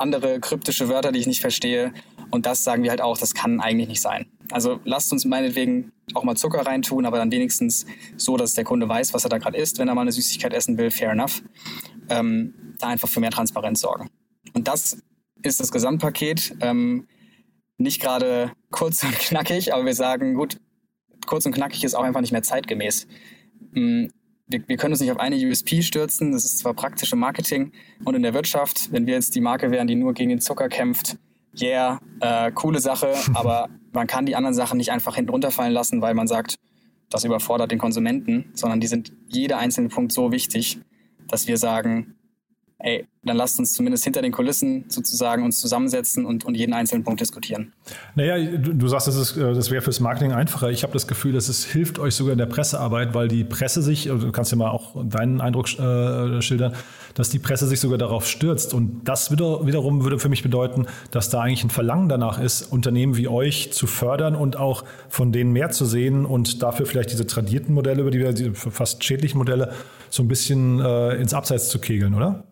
andere 0.00 0.40
kryptische 0.40 0.88
Wörter, 0.88 1.12
die 1.12 1.18
ich 1.18 1.26
nicht 1.26 1.40
verstehe. 1.40 1.92
Und 2.30 2.46
das 2.46 2.64
sagen 2.64 2.82
wir 2.82 2.90
halt 2.90 3.00
auch, 3.00 3.18
das 3.18 3.34
kann 3.34 3.60
eigentlich 3.60 3.88
nicht 3.88 4.00
sein. 4.00 4.26
Also 4.50 4.80
lasst 4.84 5.12
uns 5.12 5.24
meinetwegen 5.24 5.92
auch 6.14 6.24
mal 6.24 6.36
Zucker 6.36 6.66
reintun, 6.66 7.06
aber 7.06 7.18
dann 7.18 7.30
wenigstens 7.30 7.86
so, 8.16 8.36
dass 8.36 8.54
der 8.54 8.64
Kunde 8.64 8.88
weiß, 8.88 9.14
was 9.14 9.24
er 9.24 9.30
da 9.30 9.38
gerade 9.38 9.58
isst, 9.58 9.78
wenn 9.78 9.88
er 9.88 9.94
mal 9.94 10.02
eine 10.02 10.12
Süßigkeit 10.12 10.52
essen 10.52 10.78
will, 10.78 10.90
fair 10.90 11.10
enough. 11.10 11.42
Ähm, 12.08 12.74
da 12.78 12.88
einfach 12.88 13.08
für 13.08 13.20
mehr 13.20 13.30
Transparenz 13.30 13.80
sorgen. 13.80 14.10
Und 14.54 14.66
das 14.66 14.98
ist 15.42 15.60
das 15.60 15.70
Gesamtpaket. 15.70 16.56
Ähm, 16.60 17.06
nicht 17.78 18.00
gerade 18.00 18.52
kurz 18.70 19.02
und 19.02 19.12
knackig, 19.18 19.72
aber 19.72 19.84
wir 19.84 19.94
sagen, 19.94 20.34
gut, 20.34 20.58
kurz 21.26 21.46
und 21.46 21.52
knackig 21.52 21.84
ist 21.84 21.94
auch 21.94 22.02
einfach 22.02 22.20
nicht 22.20 22.32
mehr 22.32 22.42
zeitgemäß. 22.42 23.06
Wir, 24.50 24.66
wir, 24.66 24.76
können 24.76 24.92
uns 24.92 25.00
nicht 25.00 25.12
auf 25.12 25.20
eine 25.20 25.36
USP 25.36 25.80
stürzen. 25.82 26.32
Das 26.32 26.44
ist 26.44 26.58
zwar 26.58 26.74
praktisch 26.74 27.12
im 27.12 27.20
Marketing 27.20 27.72
und 28.04 28.14
in 28.14 28.22
der 28.22 28.34
Wirtschaft. 28.34 28.92
Wenn 28.92 29.06
wir 29.06 29.14
jetzt 29.14 29.34
die 29.34 29.40
Marke 29.40 29.70
wären, 29.70 29.86
die 29.86 29.94
nur 29.94 30.12
gegen 30.12 30.30
den 30.30 30.40
Zucker 30.40 30.68
kämpft, 30.68 31.18
yeah, 31.60 32.00
äh, 32.20 32.50
coole 32.52 32.80
Sache, 32.80 33.14
aber 33.34 33.68
man 33.92 34.06
kann 34.06 34.26
die 34.26 34.34
anderen 34.34 34.54
Sachen 34.54 34.78
nicht 34.78 34.90
einfach 34.90 35.14
hinten 35.14 35.30
runterfallen 35.30 35.72
lassen, 35.72 36.02
weil 36.02 36.14
man 36.14 36.26
sagt, 36.26 36.56
das 37.10 37.24
überfordert 37.24 37.70
den 37.70 37.78
Konsumenten, 37.78 38.50
sondern 38.54 38.80
die 38.80 38.86
sind 38.86 39.12
jeder 39.26 39.58
einzelne 39.58 39.88
Punkt 39.88 40.12
so 40.12 40.32
wichtig, 40.32 40.80
dass 41.28 41.46
wir 41.46 41.56
sagen, 41.56 42.16
ey, 42.80 43.06
dann 43.22 43.36
lasst 43.36 43.58
uns 43.58 43.74
zumindest 43.74 44.04
hinter 44.04 44.22
den 44.22 44.32
Kulissen 44.32 44.86
sozusagen 44.88 45.44
uns 45.44 45.60
zusammensetzen 45.60 46.24
und, 46.24 46.44
und 46.44 46.54
jeden 46.54 46.72
einzelnen 46.72 47.04
Punkt 47.04 47.20
diskutieren. 47.20 47.72
Naja, 48.14 48.56
du, 48.56 48.72
du 48.72 48.88
sagst, 48.88 49.08
das, 49.08 49.16
ist, 49.16 49.36
äh, 49.36 49.54
das 49.54 49.70
wäre 49.70 49.82
fürs 49.82 50.00
Marketing 50.00 50.32
einfacher. 50.32 50.70
Ich 50.70 50.82
habe 50.82 50.94
das 50.94 51.06
Gefühl, 51.06 51.32
dass 51.32 51.48
es 51.48 51.64
hilft 51.64 51.98
euch 51.98 52.14
sogar 52.14 52.32
in 52.32 52.38
der 52.38 52.46
Pressearbeit, 52.46 53.14
weil 53.14 53.28
die 53.28 53.44
Presse 53.44 53.82
sich, 53.82 54.10
also 54.10 54.26
du 54.26 54.32
kannst 54.32 54.50
ja 54.52 54.56
mal 54.56 54.70
auch 54.70 54.96
deinen 55.04 55.42
Eindruck 55.42 55.66
äh, 55.78 56.40
schildern, 56.40 56.74
dass 57.14 57.28
die 57.28 57.38
Presse 57.38 57.66
sich 57.66 57.80
sogar 57.80 57.98
darauf 57.98 58.26
stürzt. 58.26 58.72
Und 58.72 59.02
das 59.04 59.30
wieder, 59.30 59.66
wiederum 59.66 60.02
würde 60.02 60.18
für 60.18 60.30
mich 60.30 60.42
bedeuten, 60.42 60.86
dass 61.10 61.28
da 61.28 61.42
eigentlich 61.42 61.64
ein 61.64 61.70
Verlangen 61.70 62.08
danach 62.08 62.40
ist, 62.40 62.72
Unternehmen 62.72 63.16
wie 63.18 63.28
euch 63.28 63.72
zu 63.72 63.86
fördern 63.86 64.34
und 64.34 64.56
auch 64.56 64.84
von 65.10 65.32
denen 65.32 65.52
mehr 65.52 65.70
zu 65.70 65.84
sehen 65.84 66.24
und 66.24 66.62
dafür 66.62 66.86
vielleicht 66.86 67.12
diese 67.12 67.26
tradierten 67.26 67.74
Modelle, 67.74 68.00
über 68.00 68.10
die 68.10 68.18
wir, 68.18 68.32
die 68.32 68.52
fast 68.54 69.04
schädlichen 69.04 69.36
Modelle, 69.36 69.72
so 70.08 70.22
ein 70.22 70.28
bisschen 70.28 70.80
äh, 70.80 71.16
ins 71.16 71.34
Abseits 71.34 71.68
zu 71.68 71.78
kegeln, 71.78 72.14
oder? 72.14 72.44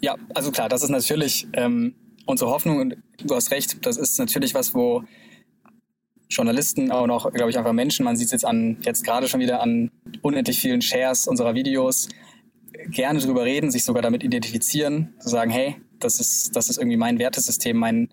Ja, 0.00 0.16
also 0.34 0.50
klar, 0.50 0.68
das 0.68 0.82
ist 0.82 0.90
natürlich 0.90 1.46
ähm, 1.52 1.94
unsere 2.26 2.50
Hoffnung 2.50 2.78
und 2.78 2.96
du 3.22 3.34
hast 3.34 3.50
recht, 3.50 3.84
das 3.86 3.96
ist 3.96 4.18
natürlich 4.18 4.54
was, 4.54 4.74
wo 4.74 5.04
Journalisten, 6.28 6.90
aber 6.90 7.12
auch, 7.12 7.30
glaube 7.32 7.50
ich, 7.50 7.58
einfach 7.58 7.72
Menschen, 7.72 8.04
man 8.04 8.16
sieht 8.16 8.26
es 8.26 8.32
jetzt 8.32 8.44
an, 8.44 8.78
jetzt 8.82 9.04
gerade 9.04 9.28
schon 9.28 9.40
wieder 9.40 9.60
an 9.60 9.90
unendlich 10.22 10.58
vielen 10.58 10.80
Shares 10.80 11.28
unserer 11.28 11.54
Videos, 11.54 12.08
gerne 12.88 13.18
drüber 13.18 13.44
reden, 13.44 13.70
sich 13.70 13.84
sogar 13.84 14.02
damit 14.02 14.22
identifizieren, 14.22 15.14
zu 15.18 15.28
sagen, 15.28 15.50
hey, 15.50 15.76
das 16.00 16.18
ist, 16.18 16.56
das 16.56 16.68
ist 16.68 16.78
irgendwie 16.78 16.96
mein 16.96 17.18
Wertesystem, 17.18 17.76
mein, 17.76 18.08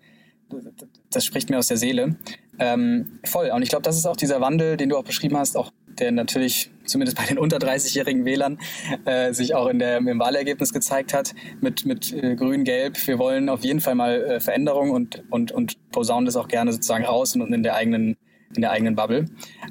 das 1.10 1.24
spricht 1.24 1.50
mir 1.50 1.58
aus 1.58 1.68
der 1.68 1.76
Seele. 1.76 2.16
Ähm, 2.58 3.20
voll. 3.24 3.50
Und 3.50 3.62
ich 3.62 3.70
glaube, 3.70 3.82
das 3.82 3.96
ist 3.96 4.06
auch 4.06 4.16
dieser 4.16 4.40
Wandel, 4.40 4.76
den 4.76 4.90
du 4.90 4.96
auch 4.96 5.04
beschrieben 5.04 5.36
hast, 5.36 5.56
auch 5.56 5.72
der 5.86 6.12
natürlich 6.12 6.70
zumindest 6.90 7.16
bei 7.16 7.24
den 7.24 7.38
unter 7.38 7.58
30-jährigen 7.58 8.24
Wählern 8.24 8.58
äh, 9.04 9.32
sich 9.32 9.54
auch 9.54 9.68
in 9.68 9.78
der, 9.78 9.98
im 9.98 10.18
Wahlergebnis 10.18 10.72
gezeigt 10.72 11.14
hat, 11.14 11.34
mit, 11.60 11.86
mit 11.86 12.12
äh, 12.12 12.36
Grün-Gelb. 12.36 13.06
Wir 13.06 13.18
wollen 13.18 13.48
auf 13.48 13.64
jeden 13.64 13.80
Fall 13.80 13.94
mal 13.94 14.22
äh, 14.22 14.40
Veränderung 14.40 14.90
und, 14.90 15.24
und, 15.30 15.52
und 15.52 15.90
posaunen 15.90 16.26
das 16.26 16.36
auch 16.36 16.48
gerne 16.48 16.72
sozusagen 16.72 17.04
raus 17.04 17.34
und 17.34 17.52
in 17.52 17.62
der 17.62 17.74
eigenen, 17.74 18.16
in 18.54 18.62
der 18.62 18.70
eigenen 18.70 18.94
Bubble. 18.94 19.26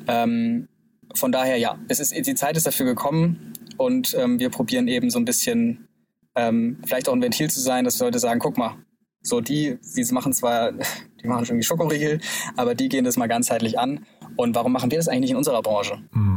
Ähm, 0.08 0.67
von 1.15 1.32
daher, 1.32 1.58
ja, 1.58 1.77
es 1.88 1.99
ist, 1.99 2.13
die 2.13 2.36
Zeit 2.36 2.58
ist 2.58 2.67
dafür 2.67 2.86
gekommen. 2.86 3.53
und 3.77 4.15
ähm, 4.17 4.39
wir 4.39 4.49
probieren 4.49 4.88
eben 4.88 5.10
so 5.10 5.19
ein 5.19 5.25
bisschen 5.25 5.88
ähm, 6.36 6.77
vielleicht 6.86 7.10
auch 7.10 7.13
ein 7.13 7.21
Ventil 7.21 7.49
zu 7.49 7.60
sein, 7.60 7.86
dass 7.86 7.99
Leute 7.99 8.19
sagen, 8.19 8.39
guck 8.39 8.58
mal, 8.58 8.77
so 9.21 9.41
die, 9.41 9.77
die 9.95 10.13
machen 10.13 10.34
zwar, 10.34 10.71
die 11.21 11.27
machen 11.27 11.45
schon 11.45 11.55
irgendwie 11.55 11.67
Schokoriegel, 11.67 12.19
aber 12.55 12.75
die 12.75 12.89
gehen 12.89 13.05
das 13.05 13.17
mal 13.17 13.27
ganzheitlich 13.27 13.77
an. 13.77 14.05
Und 14.36 14.55
warum 14.55 14.71
machen 14.71 14.91
wir 14.91 14.97
das 14.97 15.08
eigentlich 15.08 15.21
nicht 15.21 15.32
in 15.32 15.38
unserer 15.38 15.62
Branche? 15.62 16.01
Mhm. 16.12 16.29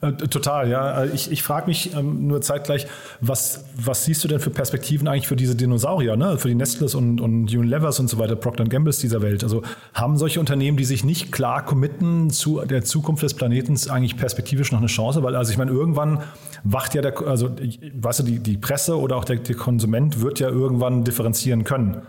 Äh, 0.00 0.12
total, 0.12 0.68
ja. 0.68 1.02
Äh, 1.02 1.08
ich, 1.10 1.30
ich 1.30 1.42
frage 1.42 1.66
mich 1.66 1.94
ähm, 1.94 2.26
nur 2.26 2.40
zeitgleich, 2.40 2.86
was, 3.20 3.64
was 3.76 4.04
siehst 4.04 4.22
du 4.24 4.28
denn 4.28 4.40
für 4.40 4.50
Perspektiven 4.50 5.08
eigentlich 5.08 5.28
für 5.28 5.36
diese 5.36 5.54
Dinosaurier, 5.54 6.16
ne? 6.16 6.38
für 6.38 6.48
die 6.48 6.54
Nestles 6.54 6.94
und, 6.94 7.20
und 7.20 7.54
Unilevers 7.54 8.00
und 8.00 8.08
so 8.08 8.18
weiter, 8.18 8.36
Procter 8.36 8.64
Gambles 8.64 8.98
dieser 8.98 9.22
Welt? 9.22 9.42
Also 9.42 9.62
haben 9.94 10.16
solche 10.16 10.40
Unternehmen, 10.40 10.76
die 10.76 10.84
sich 10.84 11.04
nicht 11.04 11.32
klar 11.32 11.64
committen 11.64 12.30
zu 12.30 12.60
der 12.64 12.84
Zukunft 12.84 13.22
des 13.22 13.34
Planetens, 13.34 13.88
eigentlich 13.88 14.16
perspektivisch 14.16 14.72
noch 14.72 14.78
eine 14.78 14.88
Chance? 14.88 15.22
Weil, 15.22 15.36
also 15.36 15.50
ich 15.50 15.58
meine, 15.58 15.70
irgendwann 15.70 16.22
wacht 16.64 16.94
ja 16.94 17.02
der, 17.02 17.20
also 17.26 17.50
weißt 17.94 18.20
du, 18.20 18.22
die, 18.24 18.38
die 18.38 18.56
Presse 18.56 18.98
oder 18.98 19.16
auch 19.16 19.24
der, 19.24 19.36
der 19.36 19.56
Konsument 19.56 20.20
wird 20.20 20.40
ja 20.40 20.48
irgendwann 20.48 21.04
differenzieren 21.04 21.64
können. 21.64 22.02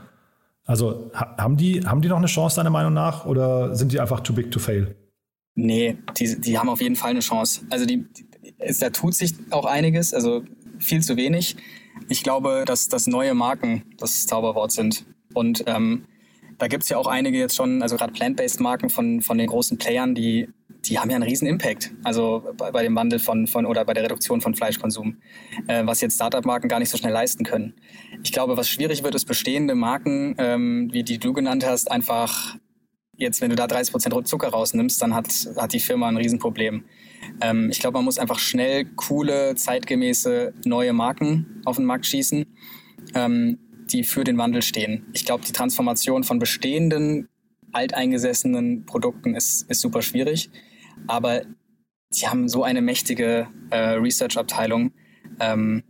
Also 0.65 1.11
haben 1.13 1.55
die, 1.55 1.85
haben 1.85 2.01
die 2.01 2.09
noch 2.09 2.17
eine 2.17 2.27
Chance, 2.27 2.57
deiner 2.57 2.69
Meinung 2.69 2.93
nach, 2.93 3.25
oder 3.25 3.73
sind 3.75 3.93
die 3.93 4.01
einfach 4.01 4.19
too 4.19 4.33
big 4.33 4.51
to 4.51 4.59
fail? 4.59 4.93
Nee, 5.59 5.97
die, 6.19 6.39
die 6.39 6.59
haben 6.59 6.69
auf 6.69 6.81
jeden 6.81 6.95
Fall 6.95 7.09
eine 7.09 7.19
Chance. 7.19 7.65
Also 7.71 7.87
die, 7.87 8.05
die 8.13 8.27
da 8.79 8.91
tut 8.91 9.15
sich 9.15 9.33
auch 9.49 9.65
einiges, 9.65 10.13
also 10.13 10.43
viel 10.77 11.01
zu 11.01 11.17
wenig. 11.17 11.55
Ich 12.09 12.21
glaube, 12.21 12.63
dass, 12.65 12.89
dass 12.89 13.07
neue 13.07 13.33
Marken 13.33 13.83
das 13.97 14.27
Zauberwort 14.27 14.71
sind. 14.71 15.05
Und 15.33 15.63
ähm, 15.65 16.05
da 16.59 16.67
gibt's 16.67 16.89
ja 16.89 16.97
auch 16.97 17.07
einige 17.07 17.39
jetzt 17.39 17.55
schon, 17.55 17.81
also 17.81 17.95
gerade 17.95 18.13
plant-based 18.13 18.59
Marken 18.59 18.89
von, 18.89 19.21
von 19.21 19.39
den 19.39 19.47
großen 19.47 19.79
Playern, 19.79 20.13
die, 20.13 20.47
die 20.85 20.99
haben 20.99 21.09
ja 21.09 21.15
einen 21.15 21.27
riesen 21.27 21.47
Impact. 21.47 21.91
Also 22.03 22.43
bei, 22.55 22.69
bei 22.69 22.83
dem 22.83 22.95
Wandel 22.95 23.17
von, 23.17 23.47
von 23.47 23.65
oder 23.65 23.83
bei 23.83 23.95
der 23.95 24.03
Reduktion 24.03 24.41
von 24.41 24.53
Fleischkonsum, 24.53 25.17
äh, 25.67 25.83
was 25.87 26.01
jetzt 26.01 26.15
Startup-Marken 26.15 26.69
gar 26.69 26.77
nicht 26.77 26.89
so 26.89 26.99
schnell 26.99 27.13
leisten 27.13 27.43
können. 27.43 27.73
Ich 28.23 28.31
glaube, 28.31 28.57
was 28.57 28.69
schwierig 28.69 29.03
wird, 29.03 29.15
ist 29.15 29.25
bestehende 29.25 29.73
Marken, 29.73 30.35
ähm, 30.37 30.89
wie 30.91 31.01
die 31.01 31.17
du 31.17 31.33
genannt 31.33 31.65
hast, 31.65 31.89
einfach 31.89 32.57
jetzt, 33.17 33.41
wenn 33.41 33.49
du 33.49 33.55
da 33.55 33.67
30 33.67 33.91
Prozent 33.91 34.27
Zucker 34.27 34.49
rausnimmst, 34.49 35.01
dann 35.01 35.13
hat, 35.13 35.27
hat 35.57 35.73
die 35.73 35.79
Firma 35.79 36.07
ein 36.07 36.17
Riesenproblem. 36.17 36.85
Ähm, 37.41 37.69
ich 37.69 37.79
glaube, 37.79 37.97
man 37.97 38.05
muss 38.05 38.19
einfach 38.19 38.39
schnell 38.39 38.85
coole, 38.95 39.55
zeitgemäße 39.55 40.53
neue 40.65 40.93
Marken 40.93 41.61
auf 41.65 41.75
den 41.75 41.85
Markt 41.85 42.05
schießen, 42.05 42.45
ähm, 43.15 43.59
die 43.91 44.03
für 44.03 44.23
den 44.23 44.37
Wandel 44.37 44.61
stehen. 44.61 45.07
Ich 45.13 45.25
glaube, 45.25 45.43
die 45.45 45.51
Transformation 45.51 46.23
von 46.23 46.39
bestehenden, 46.39 47.27
alteingesessenen 47.71 48.85
Produkten 48.85 49.35
ist, 49.35 49.69
ist 49.69 49.81
super 49.81 50.01
schwierig, 50.01 50.49
aber 51.07 51.41
sie 52.09 52.27
haben 52.27 52.47
so 52.47 52.63
eine 52.63 52.81
mächtige 52.81 53.47
äh, 53.71 53.95
Research-Abteilung. 53.95 54.91
Ähm, 55.39 55.83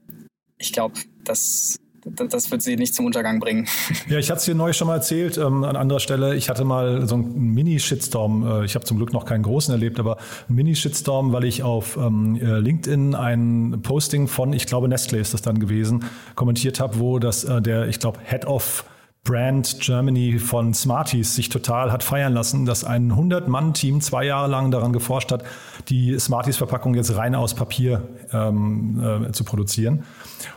ich 0.58 0.74
glaube, 0.74 0.96
das 1.24 1.80
das 2.12 2.52
wird 2.52 2.62
sie 2.62 2.76
nicht 2.76 2.96
zum 2.96 3.06
Untergang 3.06 3.40
bringen. 3.40 3.68
Ja, 4.10 4.20
ich 4.20 4.30
hatte 4.30 4.40
es 4.40 4.46
hier 4.46 4.56
neu 4.56 4.72
schon 4.74 4.88
mal 4.88 4.96
erzählt 4.96 5.38
ähm, 5.38 5.64
an 5.64 5.76
anderer 5.76 6.00
Stelle. 6.00 6.36
Ich 6.36 6.50
hatte 6.50 6.64
mal 6.64 7.08
so 7.08 7.16
einen 7.16 7.54
Mini-Shitstorm. 7.54 8.62
Äh, 8.62 8.66
ich 8.66 8.76
habe 8.76 8.86
zum 8.86 8.98
Glück 8.98 9.12
noch 9.12 9.26
keinen 9.26 9.44
großen 9.44 9.74
erlebt, 9.74 10.00
aber 10.00 10.18
einen 10.48 10.56
Mini-Shitstorm, 10.56 11.34
weil 11.34 11.44
ich 11.44 11.64
auf 11.64 11.98
ähm, 11.98 12.36
äh, 12.42 12.60
LinkedIn 12.60 13.16
ein 13.16 13.80
Posting 13.84 14.28
von, 14.28 14.54
ich 14.54 14.66
glaube 14.66 14.88
Nestle 14.88 15.18
ist 15.18 15.34
das 15.34 15.42
dann 15.42 15.60
gewesen, 15.60 16.06
kommentiert 16.36 16.80
habe, 16.80 17.00
wo 17.00 17.20
das 17.20 17.44
äh, 17.44 17.62
der, 17.62 17.88
ich 17.88 18.00
glaube, 18.00 18.20
Head 18.24 18.46
of 18.46 18.86
Brand 19.28 19.82
Germany 19.82 20.40
von 20.40 20.74
Smarties 20.74 21.36
sich 21.36 21.50
total 21.50 21.92
hat 21.92 22.02
feiern 22.02 22.34
lassen, 22.34 22.66
dass 22.66 22.86
ein 22.86 23.12
100-Mann-Team 23.12 24.00
zwei 24.00 24.26
Jahre 24.26 24.50
lang 24.50 24.72
daran 24.72 24.94
geforscht 24.94 25.34
hat, 25.34 25.44
die 25.90 26.18
Smarties-Verpackung 26.18 26.96
jetzt 26.96 27.16
rein 27.18 27.36
aus 27.36 27.54
Papier 27.54 28.08
ähm, 28.32 29.26
äh, 29.28 29.32
zu 29.34 29.44
produzieren. 29.44 30.04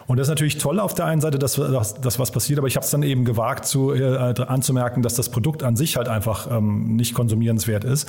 Und 0.06 0.18
das 0.18 0.28
ist 0.28 0.30
natürlich 0.30 0.58
toll 0.58 0.78
auf 0.78 0.94
der 0.94 1.06
einen 1.06 1.20
Seite, 1.20 1.40
dass, 1.40 1.54
dass, 1.54 2.00
dass 2.00 2.18
was 2.20 2.30
passiert, 2.30 2.60
aber 2.60 2.68
ich 2.68 2.76
habe 2.76 2.84
es 2.84 2.90
dann 2.90 3.02
eben 3.02 3.24
gewagt 3.24 3.66
zu, 3.66 3.92
äh, 3.92 4.34
anzumerken, 4.46 5.02
dass 5.02 5.14
das 5.14 5.30
Produkt 5.30 5.64
an 5.64 5.74
sich 5.74 5.96
halt 5.96 6.08
einfach 6.08 6.48
ähm, 6.48 6.94
nicht 6.94 7.12
konsumierenswert 7.14 7.82
ist 7.82 8.08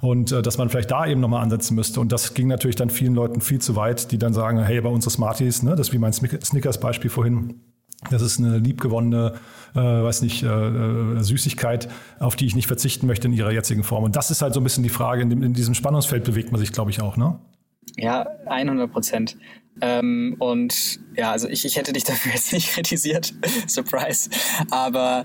und 0.00 0.30
äh, 0.30 0.40
dass 0.40 0.56
man 0.56 0.68
vielleicht 0.68 0.92
da 0.92 1.04
eben 1.06 1.20
nochmal 1.20 1.42
ansetzen 1.42 1.74
müsste. 1.74 2.00
Und 2.00 2.12
das 2.12 2.34
ging 2.34 2.46
natürlich 2.46 2.76
dann 2.76 2.90
vielen 2.90 3.14
Leuten 3.16 3.40
viel 3.40 3.60
zu 3.60 3.74
weit, 3.74 4.12
die 4.12 4.18
dann 4.18 4.32
sagen, 4.32 4.62
hey, 4.62 4.80
bei 4.80 4.88
unsere 4.88 5.10
Smarties, 5.10 5.64
ne, 5.64 5.72
das 5.72 5.88
ist 5.88 5.92
wie 5.92 5.98
mein 5.98 6.12
Snickers-Beispiel 6.12 7.10
vorhin, 7.10 7.60
das 8.10 8.22
ist 8.22 8.38
eine 8.38 8.58
liebgewonnene, 8.58 9.34
äh, 9.74 9.78
weiß 9.78 10.22
nicht, 10.22 10.42
äh, 10.42 10.46
äh, 10.46 11.22
Süßigkeit, 11.22 11.88
auf 12.18 12.36
die 12.36 12.46
ich 12.46 12.54
nicht 12.54 12.66
verzichten 12.66 13.06
möchte 13.06 13.28
in 13.28 13.32
ihrer 13.32 13.52
jetzigen 13.52 13.82
Form. 13.82 14.04
Und 14.04 14.16
das 14.16 14.30
ist 14.30 14.42
halt 14.42 14.54
so 14.54 14.60
ein 14.60 14.64
bisschen 14.64 14.82
die 14.82 14.90
Frage, 14.90 15.22
in, 15.22 15.30
dem, 15.30 15.42
in 15.42 15.52
diesem 15.52 15.74
Spannungsfeld 15.74 16.24
bewegt 16.24 16.52
man 16.52 16.60
sich, 16.60 16.72
glaube 16.72 16.90
ich, 16.90 17.00
auch, 17.00 17.16
ne? 17.16 17.38
Ja, 17.96 18.26
100 18.46 18.90
Prozent. 18.90 19.36
Ähm, 19.80 20.36
und 20.38 21.00
ja, 21.16 21.32
also 21.32 21.48
ich, 21.48 21.64
ich 21.64 21.76
hätte 21.76 21.92
dich 21.92 22.04
dafür 22.04 22.32
jetzt 22.32 22.52
nicht 22.52 22.70
kritisiert, 22.70 23.34
Surprise. 23.66 24.30
Aber 24.70 25.24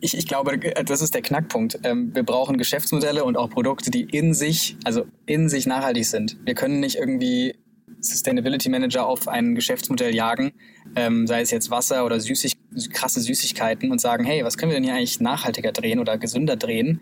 ich, 0.00 0.16
ich 0.16 0.26
glaube, 0.26 0.58
das 0.58 1.02
ist 1.02 1.14
der 1.14 1.22
Knackpunkt. 1.22 1.78
Ähm, 1.84 2.14
wir 2.14 2.22
brauchen 2.22 2.58
Geschäftsmodelle 2.58 3.24
und 3.24 3.36
auch 3.36 3.50
Produkte, 3.50 3.90
die 3.90 4.02
in 4.02 4.34
sich, 4.34 4.76
also 4.84 5.06
in 5.26 5.48
sich 5.48 5.66
nachhaltig 5.66 6.06
sind. 6.06 6.36
Wir 6.44 6.54
können 6.54 6.80
nicht 6.80 6.96
irgendwie 6.96 7.54
Sustainability 8.00 8.68
Manager 8.68 9.06
auf 9.06 9.28
ein 9.28 9.54
Geschäftsmodell 9.54 10.14
jagen, 10.14 10.52
ähm, 10.94 11.26
sei 11.26 11.40
es 11.40 11.50
jetzt 11.50 11.70
Wasser 11.70 12.04
oder 12.04 12.20
Süßig 12.20 12.54
krasse 12.92 13.20
Süßigkeiten 13.20 13.90
und 13.90 14.00
sagen, 14.00 14.24
hey, 14.24 14.44
was 14.44 14.58
können 14.58 14.70
wir 14.70 14.76
denn 14.76 14.84
hier 14.84 14.94
eigentlich 14.94 15.20
nachhaltiger 15.20 15.72
drehen 15.72 15.98
oder 15.98 16.18
gesünder 16.18 16.56
drehen, 16.56 17.00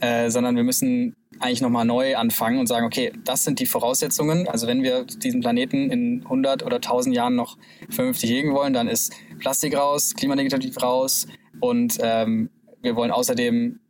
äh, 0.00 0.30
sondern 0.30 0.56
wir 0.56 0.64
müssen 0.64 1.14
eigentlich 1.40 1.60
nochmal 1.60 1.84
neu 1.84 2.16
anfangen 2.16 2.58
und 2.58 2.66
sagen, 2.66 2.86
okay, 2.86 3.12
das 3.24 3.44
sind 3.44 3.58
die 3.58 3.66
Voraussetzungen. 3.66 4.48
Also 4.48 4.66
wenn 4.66 4.82
wir 4.82 5.04
diesen 5.04 5.40
Planeten 5.40 5.90
in 5.90 6.22
100 6.24 6.62
oder 6.62 6.76
1000 6.76 7.14
Jahren 7.14 7.34
noch 7.34 7.56
vernünftig 7.88 8.30
hegen 8.30 8.54
wollen, 8.54 8.72
dann 8.72 8.88
ist 8.88 9.12
Plastik 9.38 9.76
raus, 9.76 10.14
klimanegativ 10.14 10.80
raus 10.82 11.26
und 11.60 11.98
ähm, 12.00 12.50
wir 12.82 12.96
wollen 12.96 13.10
außerdem 13.10 13.80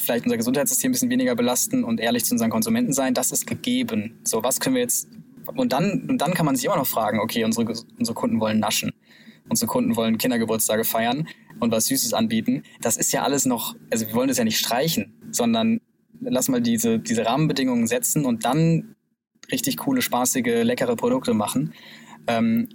vielleicht 0.00 0.24
unser 0.24 0.36
Gesundheitssystem 0.36 0.90
ein 0.90 0.92
bisschen 0.92 1.10
weniger 1.10 1.34
belasten 1.34 1.84
und 1.84 2.00
ehrlich 2.00 2.24
zu 2.24 2.34
unseren 2.34 2.50
Konsumenten 2.50 2.92
sein. 2.92 3.14
Das 3.14 3.32
ist 3.32 3.46
gegeben. 3.46 4.20
So, 4.24 4.42
was 4.42 4.60
können 4.60 4.74
wir 4.74 4.82
jetzt 4.82 5.08
und 5.56 5.72
dann, 5.72 6.06
und 6.08 6.18
dann 6.18 6.34
kann 6.34 6.46
man 6.46 6.56
sich 6.56 6.64
immer 6.64 6.76
noch 6.76 6.86
fragen, 6.86 7.20
okay, 7.20 7.44
unsere, 7.44 7.72
unsere 7.98 8.14
Kunden 8.14 8.40
wollen 8.40 8.58
naschen. 8.58 8.92
Unsere 9.48 9.68
Kunden 9.68 9.96
wollen 9.96 10.18
Kindergeburtstage 10.18 10.84
feiern 10.84 11.26
und 11.58 11.72
was 11.72 11.86
Süßes 11.86 12.14
anbieten. 12.14 12.62
Das 12.80 12.96
ist 12.96 13.12
ja 13.12 13.22
alles 13.22 13.46
noch, 13.46 13.74
also 13.90 14.06
wir 14.06 14.14
wollen 14.14 14.28
das 14.28 14.38
ja 14.38 14.44
nicht 14.44 14.58
streichen, 14.58 15.14
sondern 15.32 15.80
lass 16.20 16.48
mal 16.48 16.60
diese, 16.60 16.98
diese 16.98 17.26
Rahmenbedingungen 17.26 17.86
setzen 17.86 18.24
und 18.24 18.44
dann 18.44 18.94
richtig 19.50 19.78
coole, 19.78 20.02
spaßige, 20.02 20.62
leckere 20.62 20.94
Produkte 20.94 21.34
machen. 21.34 21.74
Ähm, 22.26 22.68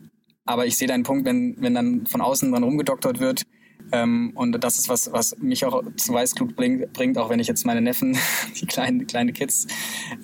aber 0.43 0.65
ich 0.65 0.77
sehe 0.77 0.87
deinen 0.87 1.03
Punkt, 1.03 1.25
wenn, 1.25 1.55
wenn 1.59 1.73
dann 1.73 2.05
von 2.07 2.21
außen 2.21 2.51
dran 2.51 2.63
rumgedoktert 2.63 3.19
wird, 3.19 3.43
ähm, 3.91 4.31
und 4.35 4.63
das 4.63 4.79
ist 4.79 4.89
was, 4.89 5.11
was 5.11 5.37
mich 5.37 5.65
auch 5.65 5.83
zu 5.97 6.13
Weißglut 6.13 6.55
bringt, 6.55 6.91
bringt, 6.93 7.17
auch 7.17 7.29
wenn 7.29 7.39
ich 7.39 7.47
jetzt 7.47 7.65
meine 7.65 7.81
Neffen, 7.81 8.17
die 8.59 8.65
kleinen, 8.65 9.05
kleine 9.07 9.33
Kids 9.33 9.67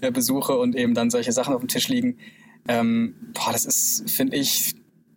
äh, 0.01 0.11
besuche 0.11 0.57
und 0.57 0.75
eben 0.75 0.93
dann 0.93 1.09
solche 1.09 1.31
Sachen 1.31 1.53
auf 1.53 1.61
dem 1.61 1.67
Tisch 1.67 1.87
liegen. 1.87 2.17
Ähm, 2.67 3.15
boah, 3.34 3.52
das 3.52 3.65
ist, 3.65 4.10
finde 4.10 4.38
ich, 4.38 4.76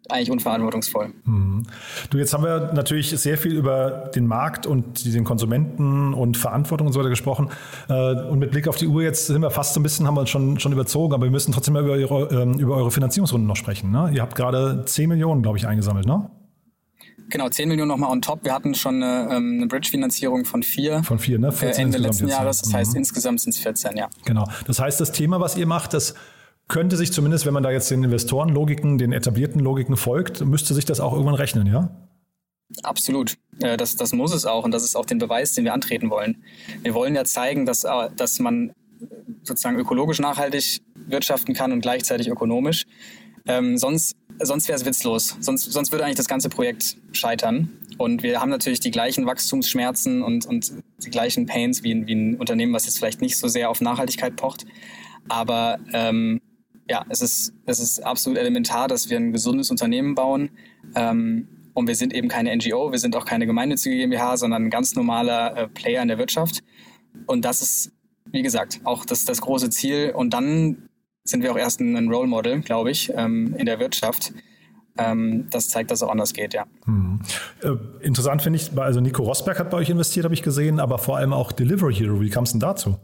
eigentlich 0.08 0.30
unverantwortungsvoll. 0.30 1.12
Mhm. 1.24 1.62
Du, 2.10 2.18
jetzt 2.18 2.34
haben 2.34 2.44
wir 2.44 2.72
natürlich 2.74 3.10
sehr 3.10 3.38
viel 3.38 3.52
über 3.52 4.10
den 4.14 4.26
Markt 4.26 4.66
und 4.66 5.04
den 5.04 5.24
Konsumenten 5.24 6.12
und 6.12 6.36
Verantwortung 6.36 6.86
und 6.86 6.92
so 6.92 7.00
weiter 7.00 7.08
gesprochen. 7.08 7.48
Äh, 7.88 8.14
und 8.26 8.38
mit 8.38 8.50
Blick 8.50 8.68
auf 8.68 8.76
die 8.76 8.86
Uhr 8.86 9.02
jetzt 9.02 9.26
sind 9.26 9.40
wir 9.40 9.50
fast 9.50 9.74
so 9.74 9.80
ein 9.80 9.82
bisschen, 9.82 10.06
haben 10.06 10.14
wir 10.14 10.20
uns 10.20 10.30
schon, 10.30 10.58
schon 10.60 10.72
überzogen, 10.72 11.14
aber 11.14 11.24
wir 11.24 11.30
müssen 11.30 11.52
trotzdem 11.52 11.74
mal 11.74 11.82
über 11.82 11.92
eure, 11.92 12.42
ähm, 12.42 12.58
über 12.58 12.76
eure 12.76 12.90
Finanzierungsrunden 12.90 13.46
noch 13.46 13.56
sprechen. 13.56 13.90
Ne? 13.90 14.10
Ihr 14.14 14.20
habt 14.20 14.34
gerade 14.34 14.84
10 14.84 15.08
Millionen, 15.08 15.42
glaube 15.42 15.56
ich, 15.58 15.66
eingesammelt, 15.66 16.06
ne? 16.06 16.30
Genau, 17.30 17.48
10 17.48 17.68
Millionen 17.68 17.88
nochmal 17.88 18.10
on 18.10 18.20
top. 18.20 18.44
Wir 18.44 18.52
hatten 18.52 18.74
schon 18.74 19.02
eine, 19.02 19.34
ähm, 19.34 19.54
eine 19.56 19.66
Bridge-Finanzierung 19.66 20.44
von 20.44 20.62
vier. 20.62 21.02
Von 21.02 21.18
vier, 21.18 21.38
ne? 21.38 21.50
14 21.52 21.80
äh, 21.80 21.82
Ende 21.82 21.98
letzten 21.98 22.28
Jahres. 22.28 22.60
Das 22.60 22.74
heißt, 22.74 22.92
mhm. 22.92 22.98
insgesamt 22.98 23.40
sind 23.40 23.54
es 23.54 23.60
14, 23.60 23.96
ja. 23.96 24.08
Genau. 24.26 24.46
Das 24.66 24.78
heißt, 24.78 25.00
das 25.00 25.12
Thema, 25.12 25.40
was 25.40 25.56
ihr 25.56 25.66
macht, 25.66 25.94
das 25.94 26.14
könnte 26.68 26.96
sich 26.96 27.12
zumindest, 27.12 27.46
wenn 27.46 27.54
man 27.54 27.62
da 27.62 27.70
jetzt 27.70 27.90
den 27.90 28.04
Investorenlogiken, 28.04 28.98
den 28.98 29.12
etablierten 29.12 29.60
Logiken 29.60 29.96
folgt, 29.96 30.44
müsste 30.44 30.74
sich 30.74 30.84
das 30.84 31.00
auch 31.00 31.12
irgendwann 31.12 31.34
rechnen, 31.34 31.66
ja? 31.66 31.90
Absolut. 32.82 33.36
Äh, 33.60 33.76
das, 33.76 33.96
das 33.96 34.12
muss 34.12 34.34
es 34.34 34.46
auch 34.46 34.64
und 34.64 34.72
das 34.72 34.84
ist 34.84 34.96
auch 34.96 35.04
den 35.04 35.18
Beweis, 35.18 35.52
den 35.52 35.64
wir 35.64 35.74
antreten 35.74 36.10
wollen. 36.10 36.42
Wir 36.82 36.94
wollen 36.94 37.14
ja 37.14 37.24
zeigen, 37.24 37.66
dass, 37.66 37.84
äh, 37.84 38.10
dass 38.16 38.38
man 38.38 38.72
sozusagen 39.42 39.78
ökologisch 39.78 40.18
nachhaltig 40.18 40.80
wirtschaften 40.94 41.54
kann 41.54 41.72
und 41.72 41.82
gleichzeitig 41.82 42.28
ökonomisch. 42.28 42.84
Ähm, 43.46 43.76
sonst 43.76 44.16
sonst 44.40 44.68
wäre 44.68 44.78
es 44.78 44.84
witzlos. 44.84 45.36
Sonst, 45.40 45.70
sonst 45.72 45.92
würde 45.92 46.04
eigentlich 46.04 46.16
das 46.16 46.28
ganze 46.28 46.48
Projekt 46.48 46.96
scheitern. 47.12 47.70
Und 47.98 48.22
wir 48.22 48.40
haben 48.40 48.50
natürlich 48.50 48.80
die 48.80 48.90
gleichen 48.90 49.26
Wachstumsschmerzen 49.26 50.22
und, 50.22 50.46
und 50.46 50.72
die 51.04 51.10
gleichen 51.10 51.46
Pains 51.46 51.84
wie, 51.84 52.06
wie 52.06 52.14
ein 52.14 52.36
Unternehmen, 52.36 52.72
was 52.72 52.86
jetzt 52.86 52.98
vielleicht 52.98 53.20
nicht 53.20 53.38
so 53.38 53.46
sehr 53.48 53.70
auf 53.70 53.80
Nachhaltigkeit 53.80 54.36
pocht. 54.36 54.66
Aber 55.28 55.78
ähm, 55.92 56.40
ja, 56.88 57.04
es 57.08 57.22
ist, 57.22 57.54
es 57.66 57.80
ist 57.80 58.00
absolut 58.00 58.38
elementar, 58.38 58.88
dass 58.88 59.10
wir 59.10 59.16
ein 59.16 59.32
gesundes 59.32 59.70
Unternehmen 59.70 60.14
bauen. 60.14 60.50
Ähm, 60.94 61.48
und 61.72 61.88
wir 61.88 61.96
sind 61.96 62.14
eben 62.14 62.28
keine 62.28 62.54
NGO, 62.54 62.92
wir 62.92 62.98
sind 62.98 63.16
auch 63.16 63.24
keine 63.24 63.46
gemeinnützige 63.46 63.96
GmbH, 63.96 64.36
sondern 64.36 64.64
ein 64.64 64.70
ganz 64.70 64.94
normaler 64.94 65.56
äh, 65.56 65.68
Player 65.68 66.02
in 66.02 66.08
der 66.08 66.18
Wirtschaft. 66.18 66.62
Und 67.26 67.44
das 67.44 67.62
ist, 67.62 67.92
wie 68.26 68.42
gesagt, 68.42 68.80
auch 68.84 69.04
das, 69.04 69.24
das 69.24 69.40
große 69.40 69.70
Ziel. 69.70 70.12
Und 70.14 70.32
dann 70.32 70.88
sind 71.24 71.42
wir 71.42 71.52
auch 71.52 71.56
erst 71.56 71.80
ein 71.80 72.08
Role 72.08 72.28
Model, 72.28 72.60
glaube 72.60 72.90
ich, 72.90 73.12
ähm, 73.14 73.54
in 73.58 73.66
der 73.66 73.80
Wirtschaft. 73.80 74.32
Ähm, 74.96 75.48
das 75.50 75.68
zeigt, 75.68 75.90
dass 75.90 75.98
es 75.98 76.02
auch 76.04 76.10
anders 76.10 76.32
geht, 76.32 76.54
ja. 76.54 76.66
Hm. 76.84 77.20
Äh, 77.62 78.06
interessant 78.06 78.42
finde 78.42 78.58
ich, 78.58 78.78
also 78.78 79.00
Nico 79.00 79.24
Rosberg 79.24 79.58
hat 79.58 79.70
bei 79.70 79.78
euch 79.78 79.90
investiert, 79.90 80.24
habe 80.24 80.34
ich 80.34 80.42
gesehen, 80.42 80.78
aber 80.78 80.98
vor 80.98 81.16
allem 81.16 81.32
auch 81.32 81.50
Delivery 81.50 81.94
Hero. 81.94 82.20
Wie 82.20 82.30
kam 82.30 82.44
es 82.44 82.52
denn 82.52 82.60
dazu? 82.60 82.96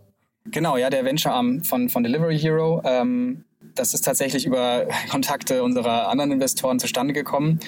Genau, 0.44 0.76
ja, 0.76 0.90
der 0.90 1.04
Venture-Arm 1.04 1.64
von, 1.64 1.88
von 1.88 2.04
Delivery 2.04 2.38
Hero. 2.38 2.82
Ähm, 2.84 3.44
das 3.74 3.94
ist 3.94 4.04
tatsächlich 4.04 4.46
über 4.46 4.86
Kontakte 5.10 5.62
unserer 5.62 6.08
anderen 6.08 6.32
Investoren 6.32 6.78
zustande 6.78 7.12
gekommen. 7.12 7.60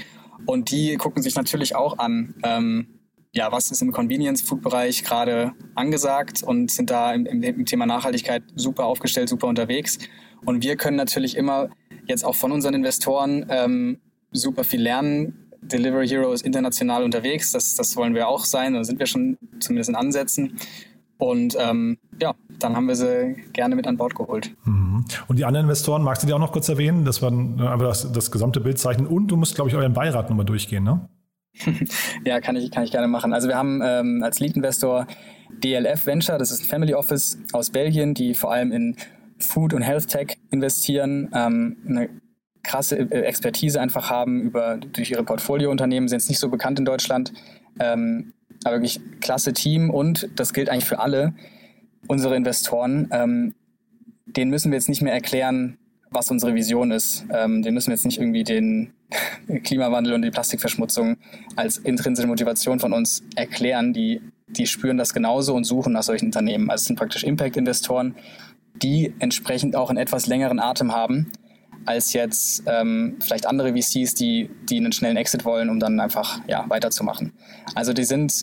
Und 0.47 0.71
die 0.71 0.97
gucken 0.97 1.23
sich 1.23 1.35
natürlich 1.35 1.77
auch 1.77 1.99
an, 1.99 2.35
ähm, 2.43 2.99
ja, 3.35 3.51
was 3.51 3.71
ist 3.71 3.81
im 3.81 3.93
Convenience-Food-Bereich 3.93 5.05
gerade 5.05 5.53
angesagt 5.75 6.43
und 6.43 6.71
sind 6.71 6.91
da 6.91 7.15
im, 7.15 7.27
im, 7.27 7.65
Thema 7.65 7.87
Nachhaltigkeit 7.87 8.43
super 8.57 8.85
aufgestellt, 8.85 9.29
super 9.29 9.47
unterwegs. 9.47 9.99
Und 10.45 10.62
wir 10.62 10.77
können 10.77 10.97
natürlich 10.97 11.37
immer 11.37 11.71
jetzt 12.07 12.25
auch 12.25 12.35
von 12.35 12.53
unseren 12.53 12.75
Investoren 12.75 13.47
ähm, 13.49 14.01
super 14.33 14.65
viel 14.65 14.83
lernen. 14.83 15.51
Delivery 15.62 16.09
Hero 16.09 16.33
ist 16.33 16.45
international 16.45 17.05
unterwegs, 17.05 17.53
das, 17.53 17.75
das 17.75 17.97
wollen 17.97 18.15
wir 18.15 18.27
auch 18.27 18.45
sein, 18.45 18.75
da 18.75 18.83
sind 18.83 18.99
wir 18.99 19.07
schon 19.07 19.38
zumindest 19.61 19.91
in 19.91 19.95
Ansätzen. 19.95 20.59
Und 21.23 21.57
ähm, 21.57 21.99
ja, 22.21 22.35
dann 22.59 22.75
haben 22.75 22.89
wir 22.89 22.97
sie 22.97 23.37
gerne 23.53 23.77
mit 23.77 23.87
an 23.87 23.97
Bord 23.97 24.17
geholt. 24.17 24.57
Mhm. 24.65 25.05
Und 25.29 25.39
die 25.39 25.45
anderen 25.45 25.67
Investoren, 25.67 26.03
magst 26.03 26.25
du 26.25 26.27
die 26.27 26.33
auch 26.33 26.41
noch 26.41 26.51
kurz 26.51 26.69
erwähnen? 26.69 27.05
Das 27.05 27.23
war 27.23 27.31
einfach 27.31 27.79
das, 27.79 28.11
das 28.11 28.33
gesamte 28.33 28.61
Bild 28.61 28.81
zeichnen. 28.81 29.07
Und 29.07 29.29
du 29.29 29.37
musst, 29.37 29.55
glaube 29.55 29.71
ich, 29.71 29.77
euren 29.77 29.93
Beirat 29.93 30.31
nochmal 30.31 30.45
durchgehen, 30.45 30.83
ne? 30.83 31.09
ja, 32.25 32.41
kann 32.41 32.57
ich, 32.57 32.73
kann 32.73 32.83
ich 32.83 32.91
gerne 32.91 33.07
machen. 33.07 33.33
Also 33.33 33.47
wir 33.47 33.57
haben 33.57 33.81
ähm, 33.85 34.25
als 34.25 34.41
Lead-Investor 34.41 35.07
DLF 35.63 36.07
Venture, 36.07 36.39
das 36.39 36.51
ist 36.51 36.63
ein 36.63 36.67
Family 36.67 36.95
Office 36.95 37.39
aus 37.53 37.71
Belgien, 37.71 38.15
die 38.15 38.35
vor 38.35 38.51
allem 38.51 38.73
in 38.73 38.97
Food 39.39 39.75
und 39.75 39.83
Health 39.83 40.09
Tech 40.09 40.39
investieren, 40.51 41.31
ähm, 41.33 41.77
eine 41.87 42.09
krasse 42.65 42.99
äh, 42.99 43.21
Expertise 43.21 43.81
einfach 43.81 44.11
haben 44.11 44.41
über 44.41 44.77
durch 44.77 45.13
ihre 45.13 45.23
Portfoliounternehmen, 45.23 46.09
sind 46.09 46.19
jetzt 46.19 46.31
nicht 46.31 46.41
so 46.41 46.49
bekannt 46.49 46.81
in 46.81 46.85
Deutschland, 46.85 47.33
ähm, 47.79 48.33
aber 48.65 48.77
wirklich 48.77 49.01
klasse 49.21 49.53
Team 49.53 49.91
und 49.91 50.29
das 50.37 50.53
gilt 50.53 50.69
eigentlich 50.69 50.85
für 50.85 50.99
alle 50.99 51.35
unsere 52.07 52.37
Investoren. 52.37 53.09
Ähm, 53.12 53.55
denen 54.27 54.51
müssen 54.51 54.71
wir 54.71 54.77
jetzt 54.77 54.88
nicht 54.88 55.03
mehr 55.03 55.12
erklären, 55.12 55.79
was 56.11 56.31
unsere 56.31 56.55
Vision 56.55 56.91
ist. 56.91 57.25
Ähm, 57.31 57.62
den 57.62 57.75
müssen 57.75 57.88
wir 57.88 57.95
jetzt 57.95 58.05
nicht 58.05 58.19
irgendwie 58.19 58.45
den 58.45 58.93
Klimawandel 59.65 60.15
und 60.15 60.23
die 60.23 60.31
Plastikverschmutzung 60.31 61.17
als 61.57 61.79
intrinsische 61.79 62.29
Motivation 62.29 62.81
von 62.81 62.93
uns 62.93 63.23
erklären. 63.35 63.93
Die, 63.93 64.21
die 64.47 64.67
spüren 64.67 64.99
das 64.99 65.15
genauso 65.15 65.55
und 65.55 65.65
suchen 65.65 65.93
nach 65.93 66.03
solchen 66.03 66.27
Unternehmen. 66.27 66.71
Also 66.71 66.83
es 66.83 66.87
sind 66.87 66.99
praktisch 66.99 67.25
Impact-Investoren, 67.25 68.15
die 68.75 69.15
entsprechend 69.19 69.77
auch 69.77 69.91
einen 69.91 69.99
etwas 69.99 70.27
längeren 70.27 70.59
Atem 70.59 70.93
haben 70.93 71.31
als 71.87 72.12
jetzt 72.12 72.62
ähm, 72.66 73.16
vielleicht 73.21 73.47
andere 73.47 73.73
VCs, 73.73 74.14
die, 74.14 74.51
die 74.68 74.79
einen 74.79 74.92
schnellen 74.92 75.16
Exit 75.16 75.45
wollen, 75.45 75.68
um 75.68 75.81
dann 75.81 76.01
einfach 76.01 76.40
ja, 76.49 76.64
weiterzumachen. 76.68 77.33
Also 77.75 77.92
die 77.92 78.05
sind 78.05 78.42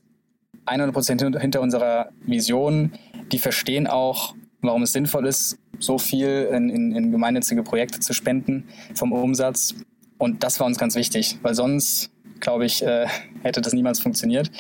100 0.66 0.94
Prozent 0.94 1.22
hinter 1.40 1.62
unserer 1.62 2.10
Vision. 2.26 2.94
Die 3.32 3.40
verstehen 3.40 3.88
auch, 3.88 4.36
warum 4.62 4.84
es 4.84 4.92
sinnvoll 4.92 5.28
ist, 5.28 5.58
so 5.80 5.98
viel 5.98 6.50
in, 6.52 6.70
in, 6.70 6.92
in 6.96 7.12
gemeinnützige 7.12 7.64
Projekte 7.64 8.00
zu 8.00 8.14
spenden 8.14 8.68
vom 8.94 9.12
Umsatz. 9.12 9.76
Und 10.18 10.44
das 10.44 10.60
war 10.60 10.68
uns 10.68 10.78
ganz 10.78 10.96
wichtig, 10.96 11.38
weil 11.42 11.56
sonst, 11.56 12.12
glaube 12.40 12.66
ich, 12.66 12.84
äh, 12.86 13.08
hätte 13.44 13.62
das 13.62 13.74
niemals 13.74 14.00
funktioniert. 14.00 14.52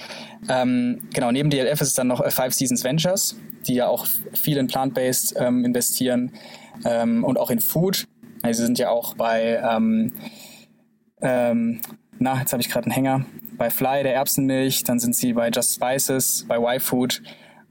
Ähm, 0.47 1.01
genau, 1.13 1.31
neben 1.31 1.49
DLF 1.49 1.81
ist 1.81 1.89
es 1.89 1.93
dann 1.93 2.07
noch 2.07 2.21
äh, 2.21 2.31
Five 2.31 2.53
Seasons 2.53 2.83
Ventures, 2.83 3.35
die 3.67 3.75
ja 3.75 3.87
auch 3.87 4.07
viel 4.33 4.57
in 4.57 4.67
Plant-Based 4.67 5.35
ähm, 5.37 5.65
investieren 5.65 6.31
ähm, 6.85 7.23
und 7.23 7.37
auch 7.37 7.49
in 7.49 7.59
Food. 7.59 8.07
Also 8.49 8.61
sie 8.61 8.65
sind 8.65 8.79
ja 8.79 8.89
auch 8.89 9.13
bei, 9.13 9.61
ähm, 9.63 10.11
ähm, 11.21 11.81
na, 12.17 12.39
jetzt 12.39 12.51
habe 12.51 12.61
ich 12.61 12.69
gerade 12.69 12.85
einen 12.85 12.93
Hänger, 12.93 13.25
bei 13.59 13.69
Fly, 13.69 14.01
der 14.01 14.15
Erbsenmilch, 14.15 14.83
dann 14.85 14.99
sind 14.99 15.15
sie 15.15 15.33
bei 15.33 15.49
Just 15.49 15.75
Spices, 15.75 16.45
bei 16.47 16.57
Y-Food, 16.57 17.21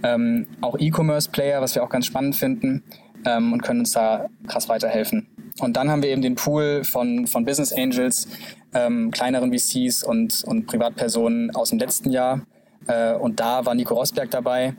ähm, 0.05 0.47
auch 0.61 0.79
E-Commerce-Player, 0.79 1.61
was 1.61 1.75
wir 1.75 1.83
auch 1.83 1.89
ganz 1.89 2.07
spannend 2.07 2.37
finden 2.37 2.85
ähm, 3.27 3.53
und 3.53 3.63
können 3.63 3.81
uns 3.81 3.91
da 3.91 4.29
krass 4.47 4.69
weiterhelfen. 4.69 5.27
Und 5.59 5.77
dann 5.77 5.91
haben 5.91 6.01
wir 6.01 6.11
eben 6.11 6.23
den 6.23 6.37
Pool 6.37 6.85
von, 6.85 7.27
von 7.27 7.45
Business 7.45 7.73
Angels, 7.73 8.29
ähm, 8.73 9.11
kleineren 9.11 9.53
VCs 9.53 10.05
und, 10.05 10.45
und 10.45 10.67
Privatpersonen 10.67 11.53
aus 11.57 11.71
dem 11.71 11.81
letzten 11.81 12.13
Jahr. 12.13 12.43
Äh, 12.87 13.15
und 13.15 13.41
da 13.41 13.67
war 13.67 13.75
Nico 13.75 13.95
Rosberg 13.95 14.31
dabei. 14.31 14.77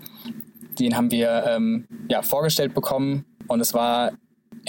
Den 0.80 0.96
haben 0.96 1.12
wir 1.12 1.44
ähm, 1.46 1.88
ja, 2.08 2.22
vorgestellt 2.22 2.74
bekommen 2.74 3.26
und 3.50 3.60
es 3.60 3.74
war 3.74 4.14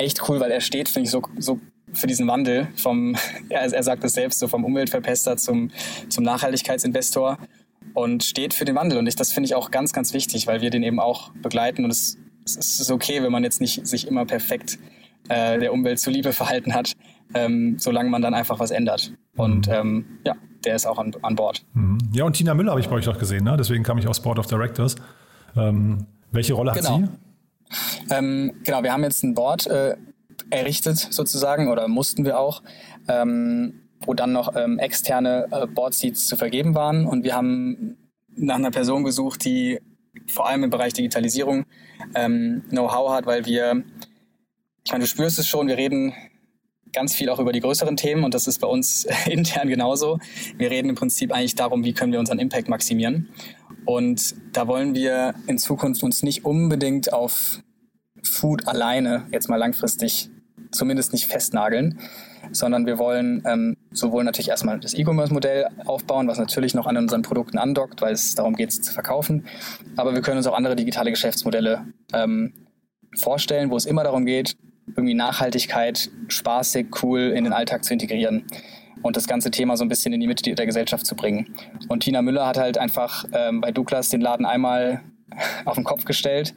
echt 0.01 0.29
cool, 0.29 0.41
weil 0.41 0.51
er 0.51 0.61
steht, 0.61 0.89
finde 0.89 1.07
ich, 1.07 1.11
so, 1.11 1.23
so 1.39 1.61
für 1.93 2.07
diesen 2.07 2.27
Wandel 2.27 2.69
vom, 2.77 3.17
er, 3.49 3.63
er 3.73 3.83
sagt 3.83 4.05
es 4.05 4.15
selbst, 4.15 4.39
so 4.39 4.49
vom 4.49 4.65
Umweltverpester 4.65 5.37
zum, 5.37 5.71
zum 6.09 6.25
Nachhaltigkeitsinvestor 6.25 7.39
und 7.95 8.25
steht 8.25 8.55
für 8.55 8.65
den 8.65 8.77
Wandel. 8.77 8.99
Und 8.99 9.07
ich, 9.07 9.17
das 9.17 9.33
finde 9.33 9.47
ich 9.47 9.55
auch 9.55 9.71
ganz, 9.71 9.93
ganz 9.93 10.13
wichtig, 10.13 10.47
weil 10.47 10.61
wir 10.61 10.71
den 10.71 10.83
eben 10.83 11.01
auch 11.01 11.31
begleiten 11.43 11.85
und 11.85 11.91
es 11.91 12.19
es 12.45 12.81
ist 12.81 12.91
okay, 12.91 13.23
wenn 13.23 13.33
man 13.33 13.45
jetzt 13.45 13.61
nicht 13.61 13.87
sich 13.87 14.07
immer 14.07 14.25
perfekt 14.25 14.79
äh, 15.29 15.59
der 15.59 15.73
Umwelt 15.73 15.99
zuliebe 15.99 16.33
verhalten 16.33 16.75
hat, 16.75 16.93
ähm, 17.35 17.77
solange 17.79 18.11
man 18.11 18.23
dann 18.23 18.35
einfach 18.35 18.59
was 18.59 18.71
ändert. 18.71 19.13
Und 19.37 19.69
mhm. 19.69 19.73
ähm, 19.73 20.05
ja, 20.27 20.35
der 20.65 20.77
ist 20.77 20.87
auch 20.87 20.99
an, 20.99 21.13
an 21.23 21.37
Bord. 21.37 21.65
Mhm. 21.75 21.99
Ja, 22.13 22.25
und 22.25 22.35
Tina 22.35 22.55
Müller 22.55 22.71
habe 22.71 22.81
ich 22.81 22.89
bei 22.89 22.97
euch 22.97 23.07
noch 23.07 23.19
gesehen, 23.19 23.45
ne? 23.45 23.57
deswegen 23.57 23.85
kam 23.85 23.99
ich 23.99 24.09
aus 24.09 24.21
Board 24.21 24.39
of 24.39 24.47
Directors. 24.47 24.97
Ähm, 25.57 26.07
welche 26.33 26.55
Rolle 26.55 26.73
hat 26.73 26.79
genau. 26.79 26.99
sie? 26.99 27.09
Ähm, 28.11 28.61
genau, 28.65 28.83
wir 28.83 28.93
haben 28.93 29.05
jetzt 29.05 29.23
ein 29.23 29.35
Board 29.35 29.67
äh, 29.67 29.97
errichtet 30.51 30.99
sozusagen 30.99 31.69
oder 31.69 31.89
mussten 31.89 32.25
wir 32.25 32.39
auch, 32.39 32.63
ähm, 33.09 33.83
wo 34.01 34.15
dann 34.15 34.33
noch 34.33 34.57
ähm, 34.57 34.79
externe 34.79 35.47
äh, 35.51 35.67
Board-Seats 35.67 36.27
zu 36.27 36.37
vergeben 36.37 36.75
waren. 36.75 37.07
Und 37.07 37.25
wir 37.25 37.35
haben 37.35 37.97
nach 38.35 38.57
einer 38.57 38.71
Person 38.71 39.05
gesucht, 39.05 39.45
die 39.45 39.81
vor 40.27 40.49
allem 40.49 40.65
im 40.65 40.71
Bereich 40.71 40.93
Digitalisierung 40.93 41.67
ähm, 42.15 42.65
Know-how 42.71 43.13
hat, 43.13 43.27
weil 43.27 43.47
wir, 43.47 43.85
ich 44.85 44.93
meine, 44.93 45.05
du 45.05 45.09
spürst 45.09 45.39
es 45.39 45.47
schon, 45.47 45.69
wir 45.69 45.77
reden 45.77 46.15
ganz 46.93 47.15
viel 47.15 47.29
auch 47.29 47.39
über 47.39 47.53
die 47.53 47.61
größeren 47.61 47.97
Themen 47.97 48.25
und 48.25 48.35
das 48.35 48.47
ist 48.47 48.61
bei 48.61 48.67
uns 48.67 49.07
intern 49.27 49.69
genauso. 49.69 50.19
Wir 50.57 50.71
reden 50.71 50.89
im 50.89 50.97
Prinzip 50.97 51.33
eigentlich 51.33 51.55
darum, 51.55 51.85
wie 51.85 51.93
können 51.93 52.13
wir 52.13 52.19
unseren 52.19 52.39
Impact 52.39 52.69
maximieren. 52.69 53.29
Und 53.85 54.35
da 54.53 54.67
wollen 54.67 54.95
wir 54.95 55.35
in 55.47 55.59
Zukunft 55.59 56.03
uns 56.03 56.23
nicht 56.23 56.45
unbedingt 56.45 57.13
auf 57.13 57.61
Food 58.23 58.69
alleine 58.69 59.27
jetzt 59.33 59.49
mal 59.49 59.57
langfristig 59.57 60.31
zumindest 60.71 61.13
nicht 61.13 61.27
festnageln, 61.27 61.99
sondern 62.53 62.87
wir 62.87 62.99
wollen 62.99 63.43
ähm, 63.47 63.77
sowohl 63.91 64.25
natürlich 64.25 64.51
erstmal 64.51 64.79
das 64.79 64.95
E-Commerce-Modell 64.95 65.67
aufbauen, 65.85 66.29
was 66.29 66.39
natürlich 66.39 66.75
noch 66.75 66.87
an 66.87 66.97
unseren 66.97 67.23
Produkten 67.23 67.59
andockt, 67.59 68.03
weil 68.03 68.13
es 68.13 68.35
darum 68.35 68.55
geht, 68.55 68.71
es 68.71 68.83
zu 68.83 68.93
verkaufen. 68.93 69.47
Aber 69.97 70.15
wir 70.15 70.23
können 70.23 70.37
uns 70.37 70.47
auch 70.47 70.57
andere 70.57 70.77
digitale 70.77 71.11
Geschäftsmodelle 71.11 71.87
ähm, 72.13 72.67
vorstellen, 73.19 73.71
wo 73.71 73.77
es 73.77 73.87
immer 73.87 74.05
darum 74.05 74.27
geht, 74.27 74.57
irgendwie 74.97 75.15
Nachhaltigkeit 75.15 76.11
spaßig, 76.29 77.03
cool 77.03 77.33
in 77.35 77.45
den 77.45 77.53
Alltag 77.53 77.85
zu 77.85 77.93
integrieren 77.93 78.45
und 79.03 79.17
das 79.17 79.27
ganze 79.27 79.51
Thema 79.51 79.77
so 79.77 79.85
ein 79.85 79.89
bisschen 79.89 80.13
in 80.13 80.21
die 80.21 80.27
Mitte 80.27 80.55
der 80.55 80.67
Gesellschaft 80.67 81.07
zu 81.07 81.15
bringen. 81.15 81.55
Und 81.89 82.01
Tina 82.01 82.23
Müller 82.23 82.47
hat 82.47 82.59
halt 82.59 82.79
einfach 82.79 83.25
ähm, 83.33 83.61
bei 83.61 83.73
Douglas 83.73 84.11
den 84.11 84.21
Laden 84.21 84.47
einmal 84.47 85.03
auf 85.65 85.77
den 85.77 85.85
Kopf 85.85 86.05
gestellt, 86.05 86.55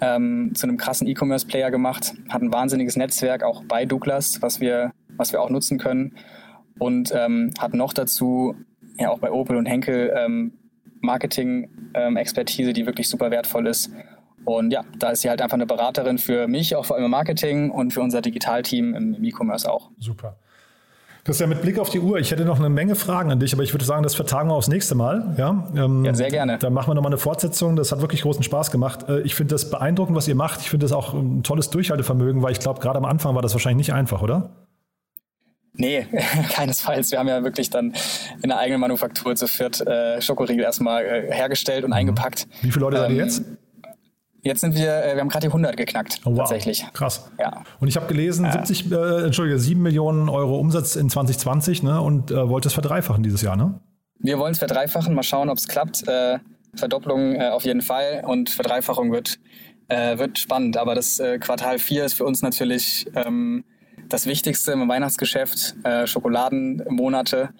ähm, 0.00 0.52
zu 0.54 0.66
einem 0.66 0.76
krassen 0.76 1.06
E-Commerce-Player 1.06 1.70
gemacht, 1.70 2.14
hat 2.28 2.42
ein 2.42 2.52
wahnsinniges 2.52 2.96
Netzwerk 2.96 3.42
auch 3.42 3.64
bei 3.64 3.84
Douglas, 3.84 4.40
was 4.42 4.60
wir 4.60 4.92
was 5.16 5.32
wir 5.32 5.40
auch 5.40 5.50
nutzen 5.50 5.78
können. 5.78 6.14
Und 6.78 7.12
ähm, 7.14 7.52
hat 7.58 7.74
noch 7.74 7.92
dazu 7.92 8.54
ja 8.98 9.10
auch 9.10 9.18
bei 9.18 9.30
Opel 9.30 9.56
und 9.56 9.66
Henkel 9.66 10.12
ähm, 10.16 10.54
Marketing-Expertise, 11.00 12.72
die 12.72 12.86
wirklich 12.86 13.08
super 13.08 13.30
wertvoll 13.30 13.66
ist. 13.66 13.92
Und 14.44 14.72
ja, 14.72 14.84
da 14.98 15.10
ist 15.10 15.22
sie 15.22 15.30
halt 15.30 15.40
einfach 15.40 15.54
eine 15.54 15.66
Beraterin 15.66 16.18
für 16.18 16.48
mich, 16.48 16.76
auch 16.76 16.84
vor 16.84 16.96
allem 16.96 17.06
im 17.06 17.10
Marketing 17.10 17.70
und 17.70 17.92
für 17.92 18.00
unser 18.00 18.20
Digitalteam 18.20 18.94
im 18.94 19.24
E-Commerce 19.24 19.70
auch. 19.70 19.90
Super. 19.98 20.36
Christian, 21.24 21.48
mit 21.48 21.62
Blick 21.62 21.78
auf 21.78 21.88
die 21.88 22.00
Uhr, 22.00 22.18
ich 22.18 22.30
hätte 22.30 22.44
noch 22.44 22.58
eine 22.58 22.68
Menge 22.68 22.94
Fragen 22.94 23.32
an 23.32 23.40
dich, 23.40 23.54
aber 23.54 23.62
ich 23.62 23.72
würde 23.72 23.86
sagen, 23.86 24.02
das 24.02 24.14
vertagen 24.14 24.50
wir 24.50 24.54
aufs 24.54 24.68
nächste 24.68 24.94
Mal. 24.94 25.34
Ja, 25.38 25.66
ähm, 25.74 26.04
ja 26.04 26.12
sehr 26.12 26.28
gerne. 26.28 26.58
Dann 26.58 26.74
machen 26.74 26.90
wir 26.90 26.94
nochmal 26.94 27.12
eine 27.12 27.18
Fortsetzung. 27.18 27.76
Das 27.76 27.92
hat 27.92 28.02
wirklich 28.02 28.20
großen 28.20 28.42
Spaß 28.42 28.70
gemacht. 28.70 29.08
Äh, 29.08 29.22
ich 29.22 29.34
finde 29.34 29.54
das 29.54 29.70
beeindruckend, 29.70 30.14
was 30.14 30.28
ihr 30.28 30.34
macht. 30.34 30.60
Ich 30.60 30.68
finde 30.68 30.84
das 30.84 30.92
auch 30.92 31.14
ein 31.14 31.42
tolles 31.42 31.70
Durchhaltevermögen, 31.70 32.42
weil 32.42 32.52
ich 32.52 32.60
glaube, 32.60 32.80
gerade 32.80 32.98
am 32.98 33.06
Anfang 33.06 33.34
war 33.34 33.40
das 33.40 33.54
wahrscheinlich 33.54 33.88
nicht 33.88 33.94
einfach, 33.94 34.20
oder? 34.20 34.50
Nee, 35.72 36.06
keinesfalls. 36.52 37.10
Wir 37.10 37.18
haben 37.18 37.28
ja 37.28 37.42
wirklich 37.42 37.70
dann 37.70 37.94
in 38.42 38.50
der 38.50 38.58
eigenen 38.58 38.82
Manufaktur 38.82 39.34
zu 39.34 39.46
viert 39.46 39.80
äh, 39.80 40.20
Schokoriegel 40.20 40.62
erstmal 40.62 41.06
äh, 41.06 41.32
hergestellt 41.32 41.84
und 41.84 41.90
mhm. 41.90 41.96
eingepackt. 41.96 42.46
Wie 42.60 42.70
viele 42.70 42.84
Leute 42.84 42.98
ähm, 42.98 43.02
seid 43.02 43.10
ihr 43.12 43.16
jetzt? 43.16 43.42
Jetzt 44.44 44.60
sind 44.60 44.76
wir, 44.76 45.04
äh, 45.04 45.14
wir 45.14 45.20
haben 45.20 45.28
gerade 45.28 45.46
die 45.46 45.48
100 45.48 45.76
geknackt, 45.76 46.20
oh, 46.24 46.30
wow. 46.30 46.38
tatsächlich. 46.38 46.86
Krass. 46.92 47.30
Ja. 47.40 47.64
Und 47.80 47.88
ich 47.88 47.96
habe 47.96 48.06
gelesen, 48.06 48.50
70, 48.50 48.92
äh, 48.92 49.24
Entschuldige, 49.24 49.58
7 49.58 49.82
Millionen 49.82 50.28
Euro 50.28 50.58
Umsatz 50.58 50.96
in 50.96 51.08
2020 51.08 51.82
ne, 51.82 52.00
und 52.00 52.30
äh, 52.30 52.48
wollt 52.48 52.66
es 52.66 52.74
verdreifachen 52.74 53.22
dieses 53.22 53.42
Jahr, 53.42 53.56
ne? 53.56 53.80
Wir 54.18 54.38
wollen 54.38 54.52
es 54.52 54.58
verdreifachen, 54.58 55.14
mal 55.14 55.22
schauen, 55.22 55.48
ob 55.48 55.56
es 55.56 55.66
klappt. 55.66 56.06
Äh, 56.06 56.38
Verdopplung 56.76 57.34
äh, 57.36 57.48
auf 57.48 57.64
jeden 57.64 57.82
Fall 57.82 58.22
und 58.26 58.50
Verdreifachung 58.50 59.10
wird 59.12 59.38
Äh, 59.88 60.16
wird 60.16 60.38
spannend, 60.38 60.78
aber 60.78 60.94
das 60.94 61.18
äh, 61.18 61.38
Quartal 61.38 61.78
4 61.78 62.06
ist 62.06 62.14
für 62.14 62.24
uns 62.24 62.40
natürlich 62.40 63.06
ähm, 63.14 63.64
das 64.08 64.24
Wichtigste 64.24 64.72
im 64.72 64.88
Weihnachtsgeschäft. 64.88 65.74
Schokoladenmonate 66.06 67.50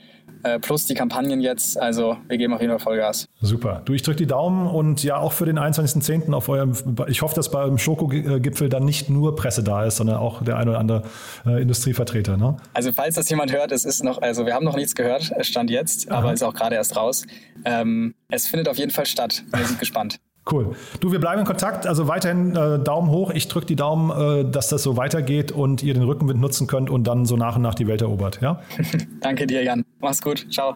äh, 0.44 0.58
plus 0.58 0.86
die 0.86 0.94
Kampagnen 0.94 1.40
jetzt. 1.40 1.80
Also 1.80 2.16
wir 2.28 2.38
geben 2.38 2.54
auf 2.54 2.60
jeden 2.60 2.72
Fall 2.72 2.80
Vollgas. 2.80 3.28
Super. 3.40 3.82
Du, 3.84 3.92
ich 3.92 4.02
drücke 4.02 4.18
die 4.18 4.26
Daumen 4.26 4.66
und 4.66 5.02
ja 5.02 5.16
auch 5.16 5.32
für 5.32 5.46
den 5.46 5.58
21.10. 5.58 6.32
auf 6.32 6.48
eurem, 6.48 6.74
ich 7.08 7.22
hoffe, 7.22 7.34
dass 7.34 7.50
beim 7.50 7.78
Schokogipfel 7.78 8.68
dann 8.68 8.84
nicht 8.84 9.10
nur 9.10 9.34
Presse 9.36 9.62
da 9.62 9.84
ist, 9.84 9.96
sondern 9.96 10.16
auch 10.16 10.42
der 10.42 10.56
ein 10.56 10.68
oder 10.68 10.78
andere 10.78 11.02
äh, 11.46 11.62
Industrievertreter. 11.62 12.36
Ne? 12.36 12.56
Also 12.74 12.92
falls 12.92 13.14
das 13.14 13.28
jemand 13.30 13.52
hört, 13.52 13.72
es 13.72 13.84
ist 13.84 14.04
noch, 14.04 14.20
also 14.20 14.46
wir 14.46 14.54
haben 14.54 14.64
noch 14.64 14.76
nichts 14.76 14.94
gehört, 14.94 15.32
es 15.36 15.46
stand 15.46 15.70
jetzt, 15.70 16.10
Aha. 16.10 16.18
aber 16.18 16.32
ist 16.32 16.42
auch 16.42 16.54
gerade 16.54 16.76
erst 16.76 16.96
raus. 16.96 17.26
Ähm, 17.64 18.14
es 18.28 18.46
findet 18.46 18.68
auf 18.68 18.78
jeden 18.78 18.90
Fall 18.90 19.06
statt. 19.06 19.42
Wir 19.50 19.64
sind 19.64 19.78
gespannt. 19.80 20.20
Cool. 20.50 20.76
Du, 21.00 21.10
wir 21.10 21.20
bleiben 21.20 21.40
in 21.40 21.46
Kontakt. 21.46 21.86
Also 21.86 22.06
weiterhin 22.06 22.54
äh, 22.54 22.78
Daumen 22.78 23.10
hoch. 23.10 23.30
Ich 23.30 23.48
drücke 23.48 23.66
die 23.66 23.76
Daumen, 23.76 24.10
äh, 24.10 24.50
dass 24.50 24.68
das 24.68 24.82
so 24.82 24.96
weitergeht 24.96 25.52
und 25.52 25.82
ihr 25.82 25.94
den 25.94 26.02
Rückenwind 26.02 26.40
nutzen 26.40 26.66
könnt 26.66 26.90
und 26.90 27.04
dann 27.04 27.24
so 27.24 27.36
nach 27.36 27.56
und 27.56 27.62
nach 27.62 27.74
die 27.74 27.86
Welt 27.86 28.02
erobert. 28.02 28.40
Ja? 28.42 28.60
Danke 29.20 29.46
dir, 29.46 29.62
Jan. 29.62 29.84
Mach's 30.00 30.20
gut. 30.20 30.46
Ciao. 30.52 30.74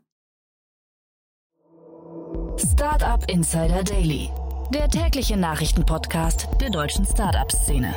Startup 2.56 3.22
Insider 3.30 3.84
Daily, 3.84 4.30
der 4.72 4.88
tägliche 4.88 5.36
Nachrichtenpodcast 5.36 6.48
der 6.60 6.70
deutschen 6.70 7.04
Startup-Szene. 7.04 7.94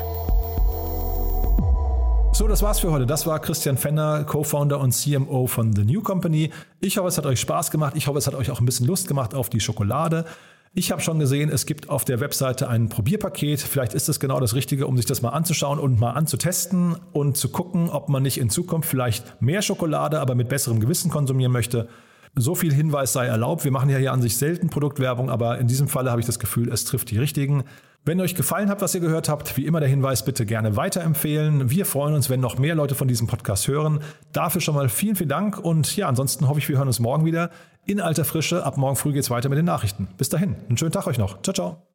So, 2.33 2.47
das 2.47 2.61
war's 2.61 2.79
für 2.79 2.91
heute. 2.91 3.05
Das 3.05 3.27
war 3.27 3.39
Christian 3.39 3.77
Fenner, 3.77 4.23
Co-Founder 4.23 4.79
und 4.79 4.93
CMO 4.93 5.47
von 5.47 5.75
The 5.75 5.83
New 5.83 6.01
Company. 6.01 6.51
Ich 6.79 6.97
hoffe, 6.97 7.09
es 7.09 7.17
hat 7.17 7.25
euch 7.25 7.39
Spaß 7.39 7.71
gemacht. 7.71 7.93
Ich 7.95 8.07
hoffe, 8.07 8.17
es 8.17 8.25
hat 8.25 8.35
euch 8.35 8.49
auch 8.51 8.59
ein 8.59 8.65
bisschen 8.65 8.87
Lust 8.87 9.07
gemacht 9.07 9.35
auf 9.35 9.49
die 9.49 9.59
Schokolade. 9.59 10.25
Ich 10.73 10.89
habe 10.89 11.01
schon 11.01 11.19
gesehen, 11.19 11.49
es 11.49 11.65
gibt 11.65 11.89
auf 11.89 12.05
der 12.05 12.21
Webseite 12.21 12.69
ein 12.69 12.87
Probierpaket. 12.87 13.59
Vielleicht 13.59 13.93
ist 13.93 14.07
es 14.07 14.21
genau 14.21 14.39
das 14.39 14.55
Richtige, 14.55 14.87
um 14.87 14.95
sich 14.95 15.05
das 15.05 15.21
mal 15.21 15.31
anzuschauen 15.31 15.79
und 15.79 15.99
mal 15.99 16.11
anzutesten 16.11 16.95
und 17.11 17.35
zu 17.35 17.49
gucken, 17.49 17.89
ob 17.89 18.07
man 18.07 18.23
nicht 18.23 18.37
in 18.37 18.49
Zukunft 18.49 18.87
vielleicht 18.87 19.41
mehr 19.41 19.61
Schokolade, 19.61 20.21
aber 20.21 20.33
mit 20.33 20.47
besserem 20.47 20.79
Gewissen 20.79 21.11
konsumieren 21.11 21.51
möchte. 21.51 21.89
So 22.35 22.55
viel 22.55 22.73
Hinweis 22.73 23.11
sei 23.11 23.25
erlaubt. 23.25 23.65
Wir 23.65 23.71
machen 23.71 23.89
ja 23.89 23.97
hier 23.97 24.13
an 24.13 24.21
sich 24.21 24.37
selten 24.37 24.69
Produktwerbung, 24.69 25.29
aber 25.29 25.57
in 25.59 25.67
diesem 25.67 25.89
Falle 25.89 26.09
habe 26.09 26.21
ich 26.21 26.25
das 26.25 26.39
Gefühl, 26.39 26.71
es 26.71 26.85
trifft 26.85 27.11
die 27.11 27.17
richtigen. 27.17 27.65
Wenn 28.03 28.19
euch 28.19 28.33
gefallen 28.33 28.69
hat, 28.69 28.81
was 28.81 28.95
ihr 28.95 29.01
gehört 29.01 29.29
habt, 29.29 29.57
wie 29.57 29.65
immer 29.65 29.79
der 29.79 29.89
Hinweis, 29.89 30.25
bitte 30.25 30.47
gerne 30.47 30.75
weiterempfehlen. 30.75 31.69
Wir 31.69 31.85
freuen 31.85 32.15
uns, 32.15 32.31
wenn 32.31 32.39
noch 32.39 32.57
mehr 32.57 32.73
Leute 32.73 32.95
von 32.95 33.07
diesem 33.07 33.27
Podcast 33.27 33.67
hören. 33.67 33.99
Dafür 34.33 34.59
schon 34.59 34.73
mal 34.73 34.89
vielen, 34.89 35.15
vielen 35.15 35.29
Dank 35.29 35.59
und 35.59 35.95
ja, 35.95 36.07
ansonsten 36.07 36.47
hoffe 36.47 36.57
ich, 36.57 36.67
wir 36.67 36.77
hören 36.77 36.87
uns 36.87 36.99
morgen 36.99 37.25
wieder 37.25 37.51
in 37.85 38.01
alter 38.01 38.25
Frische. 38.25 38.63
Ab 38.65 38.77
morgen 38.77 38.95
früh 38.95 39.13
geht 39.13 39.23
es 39.23 39.29
weiter 39.29 39.49
mit 39.49 39.57
den 39.59 39.65
Nachrichten. 39.65 40.07
Bis 40.17 40.29
dahin, 40.29 40.55
einen 40.67 40.77
schönen 40.77 40.91
Tag 40.91 41.05
euch 41.05 41.19
noch. 41.19 41.43
Ciao, 41.43 41.53
ciao. 41.53 41.90